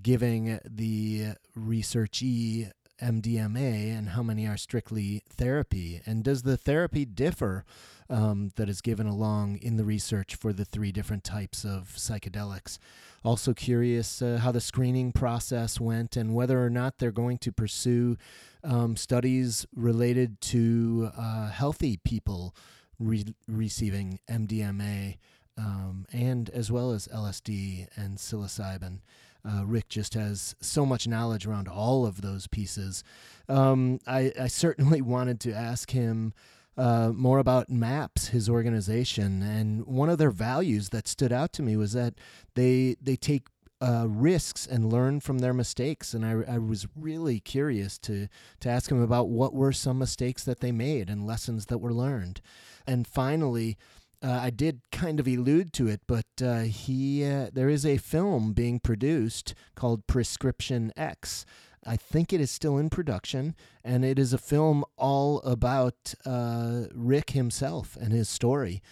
giving 0.00 0.58
the 0.64 1.34
researchee 1.56 2.70
MDMA, 3.02 3.96
and 3.96 4.10
how 4.10 4.22
many 4.22 4.46
are 4.46 4.56
strictly 4.56 5.22
therapy? 5.28 6.00
And 6.06 6.24
does 6.24 6.42
the 6.42 6.56
therapy 6.56 7.04
differ 7.04 7.64
um, 8.12 8.50
that 8.56 8.68
is 8.68 8.80
given 8.80 9.06
along 9.06 9.58
in 9.62 9.76
the 9.76 9.84
research 9.84 10.36
for 10.36 10.52
the 10.52 10.64
three 10.64 10.92
different 10.92 11.24
types 11.24 11.64
of 11.64 11.94
psychedelics? 11.96 12.78
Also 13.24 13.54
curious 13.54 14.20
uh, 14.20 14.38
how 14.42 14.52
the 14.52 14.60
screening 14.60 15.12
process 15.12 15.80
went 15.80 16.16
and 16.16 16.34
whether 16.34 16.64
or 16.64 16.70
not 16.70 16.98
they're 16.98 17.10
going 17.10 17.38
to 17.38 17.52
pursue 17.52 18.16
um, 18.62 18.96
studies 18.96 19.66
related 19.74 20.40
to 20.40 21.10
uh, 21.16 21.48
healthy 21.48 21.96
people 22.04 22.54
re- 22.98 23.34
receiving 23.48 24.20
MDMA 24.28 25.16
um, 25.56 26.06
and 26.12 26.50
as 26.50 26.70
well 26.70 26.92
as 26.92 27.08
LSD 27.08 27.88
and 27.96 28.18
psilocybin. 28.18 29.00
Uh, 29.44 29.64
Rick 29.64 29.88
just 29.88 30.14
has 30.14 30.54
so 30.60 30.86
much 30.86 31.08
knowledge 31.08 31.46
around 31.46 31.66
all 31.66 32.06
of 32.06 32.22
those 32.22 32.46
pieces. 32.46 33.02
Um, 33.48 33.98
I, 34.06 34.32
I, 34.40 34.46
certainly 34.46 35.02
wanted 35.02 35.40
to 35.40 35.52
ask 35.52 35.90
him 35.90 36.32
uh, 36.76 37.12
more 37.14 37.38
about 37.38 37.68
MAPS, 37.68 38.28
his 38.28 38.48
organization, 38.48 39.42
and 39.42 39.86
one 39.86 40.08
of 40.08 40.18
their 40.18 40.30
values 40.30 40.88
that 40.88 41.06
stood 41.06 41.32
out 41.32 41.52
to 41.54 41.62
me 41.62 41.76
was 41.76 41.92
that 41.92 42.14
they 42.54 42.96
they 43.00 43.16
take 43.16 43.48
uh, 43.82 44.06
risks 44.08 44.66
and 44.66 44.92
learn 44.92 45.20
from 45.20 45.40
their 45.40 45.52
mistakes. 45.52 46.14
And 46.14 46.24
I, 46.24 46.54
I 46.54 46.58
was 46.58 46.86
really 46.96 47.40
curious 47.40 47.98
to 48.00 48.28
to 48.60 48.68
ask 48.68 48.90
him 48.90 49.02
about 49.02 49.28
what 49.28 49.52
were 49.52 49.72
some 49.72 49.98
mistakes 49.98 50.44
that 50.44 50.60
they 50.60 50.72
made 50.72 51.10
and 51.10 51.26
lessons 51.26 51.66
that 51.66 51.78
were 51.78 51.92
learned. 51.94 52.40
And 52.86 53.06
finally. 53.06 53.76
Uh, 54.24 54.38
I 54.40 54.50
did 54.50 54.82
kind 54.92 55.18
of 55.18 55.26
allude 55.26 55.72
to 55.72 55.88
it, 55.88 56.02
but 56.06 56.26
uh, 56.40 56.60
he 56.60 57.24
uh, 57.24 57.50
there 57.52 57.68
is 57.68 57.84
a 57.84 57.96
film 57.96 58.52
being 58.52 58.78
produced 58.78 59.52
called 59.74 60.06
Prescription 60.06 60.92
X 60.96 61.44
I 61.84 61.96
think 61.96 62.32
it 62.32 62.40
is 62.40 62.50
still 62.50 62.78
in 62.78 62.90
production, 62.90 63.54
and 63.84 64.04
it 64.04 64.18
is 64.18 64.32
a 64.32 64.38
film 64.38 64.84
all 64.96 65.40
about 65.40 66.14
uh, 66.24 66.84
Rick 66.94 67.30
himself 67.30 67.96
and 68.00 68.12
his 68.12 68.28
story. 68.28 68.82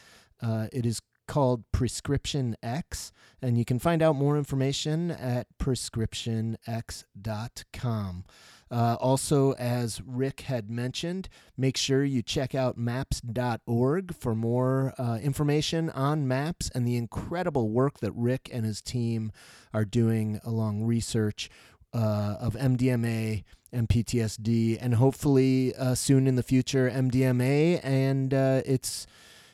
Uh, 0.43 0.69
it 0.73 0.87
is 0.87 1.01
called 1.31 1.65
Prescription 1.71 2.57
X, 2.61 3.13
and 3.41 3.57
you 3.57 3.65
can 3.65 3.79
find 3.79 4.03
out 4.03 4.17
more 4.17 4.37
information 4.37 5.13
at 5.13 5.47
prescriptionx.com. 5.59 8.25
Uh, 8.73 8.97
also, 9.01 9.53
as 9.53 10.01
Rick 10.05 10.43
had 10.43 10.71
mentioned, 10.71 11.29
make 11.57 11.77
sure 11.77 12.05
you 12.05 12.23
check 12.23 12.55
out 12.55 12.77
maps.org 12.77 14.15
for 14.15 14.35
more 14.35 14.95
uh, 14.97 15.19
information 15.23 15.91
on 15.91 16.29
maps 16.29 16.71
and 16.75 16.87
the 16.87 16.97
incredible 16.97 17.71
work 17.71 17.99
that 17.99 18.13
Rick 18.13 18.49
and 18.53 18.65
his 18.65 18.81
team 18.81 19.33
are 19.75 19.85
doing 19.85 20.41
along 20.45 20.85
research 20.85 21.51
uh, 21.93 22.37
of 22.41 22.55
MDMA 22.55 23.45
and 23.73 23.89
PTSD, 23.89 24.79
and 24.81 24.95
hopefully 24.95 25.75
uh, 25.77 25.95
soon 25.95 26.27
in 26.27 26.35
the 26.37 26.43
future, 26.43 26.91
MDMA 26.91 27.81
and 27.85 28.35
uh, 28.35 28.63
its 28.65 29.07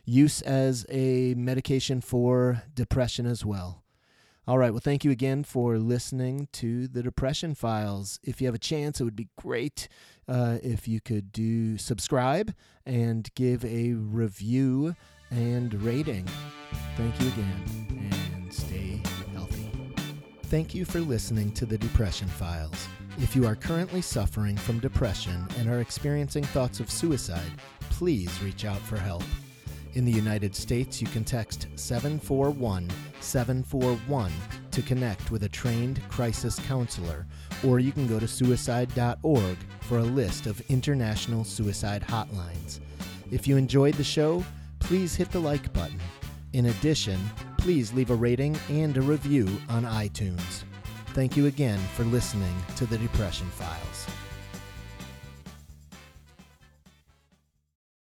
use 0.04 0.40
as 0.42 0.86
a 0.88 1.34
medication 1.34 2.00
for 2.00 2.62
depression 2.74 3.26
as 3.26 3.44
well. 3.44 3.82
All 4.48 4.58
right. 4.58 4.70
Well, 4.70 4.80
thank 4.80 5.04
you 5.04 5.10
again 5.10 5.42
for 5.42 5.76
listening 5.76 6.46
to 6.52 6.86
the 6.86 7.02
Depression 7.02 7.56
Files. 7.56 8.20
If 8.22 8.40
you 8.40 8.46
have 8.46 8.54
a 8.54 8.60
chance, 8.60 9.00
it 9.00 9.04
would 9.04 9.16
be 9.16 9.28
great 9.36 9.88
uh, 10.28 10.58
if 10.62 10.86
you 10.86 11.00
could 11.00 11.32
do 11.32 11.76
subscribe 11.78 12.54
and 12.84 13.28
give 13.34 13.64
a 13.64 13.94
review 13.94 14.94
and 15.32 15.74
rating. 15.82 16.28
Thank 16.96 17.20
you 17.20 17.26
again, 17.26 17.95
Thank 20.48 20.76
you 20.76 20.84
for 20.84 21.00
listening 21.00 21.50
to 21.54 21.66
the 21.66 21.76
Depression 21.76 22.28
Files. 22.28 22.86
If 23.18 23.34
you 23.34 23.48
are 23.48 23.56
currently 23.56 24.00
suffering 24.00 24.56
from 24.56 24.78
depression 24.78 25.44
and 25.58 25.68
are 25.68 25.80
experiencing 25.80 26.44
thoughts 26.44 26.78
of 26.78 26.88
suicide, 26.88 27.50
please 27.90 28.30
reach 28.40 28.64
out 28.64 28.78
for 28.78 28.96
help. 28.96 29.24
In 29.94 30.04
the 30.04 30.12
United 30.12 30.54
States, 30.54 31.02
you 31.02 31.08
can 31.08 31.24
text 31.24 31.66
741 31.74 32.88
741 33.18 34.30
to 34.70 34.82
connect 34.82 35.32
with 35.32 35.42
a 35.42 35.48
trained 35.48 36.00
crisis 36.08 36.60
counselor, 36.60 37.26
or 37.66 37.80
you 37.80 37.90
can 37.90 38.06
go 38.06 38.20
to 38.20 38.28
suicide.org 38.28 39.56
for 39.80 39.98
a 39.98 40.04
list 40.04 40.46
of 40.46 40.62
international 40.70 41.42
suicide 41.42 42.04
hotlines. 42.06 42.78
If 43.32 43.48
you 43.48 43.56
enjoyed 43.56 43.94
the 43.94 44.04
show, 44.04 44.44
please 44.78 45.16
hit 45.16 45.32
the 45.32 45.40
like 45.40 45.72
button. 45.72 45.98
In 46.56 46.64
addition, 46.64 47.20
please 47.58 47.92
leave 47.92 48.08
a 48.08 48.14
rating 48.14 48.58
and 48.70 48.96
a 48.96 49.02
review 49.02 49.46
on 49.68 49.82
iTunes. 49.82 50.62
Thank 51.08 51.36
you 51.36 51.48
again 51.48 51.78
for 51.94 52.04
listening 52.04 52.54
to 52.76 52.86
the 52.86 52.96
Depression 52.96 53.46
Files. 53.50 54.25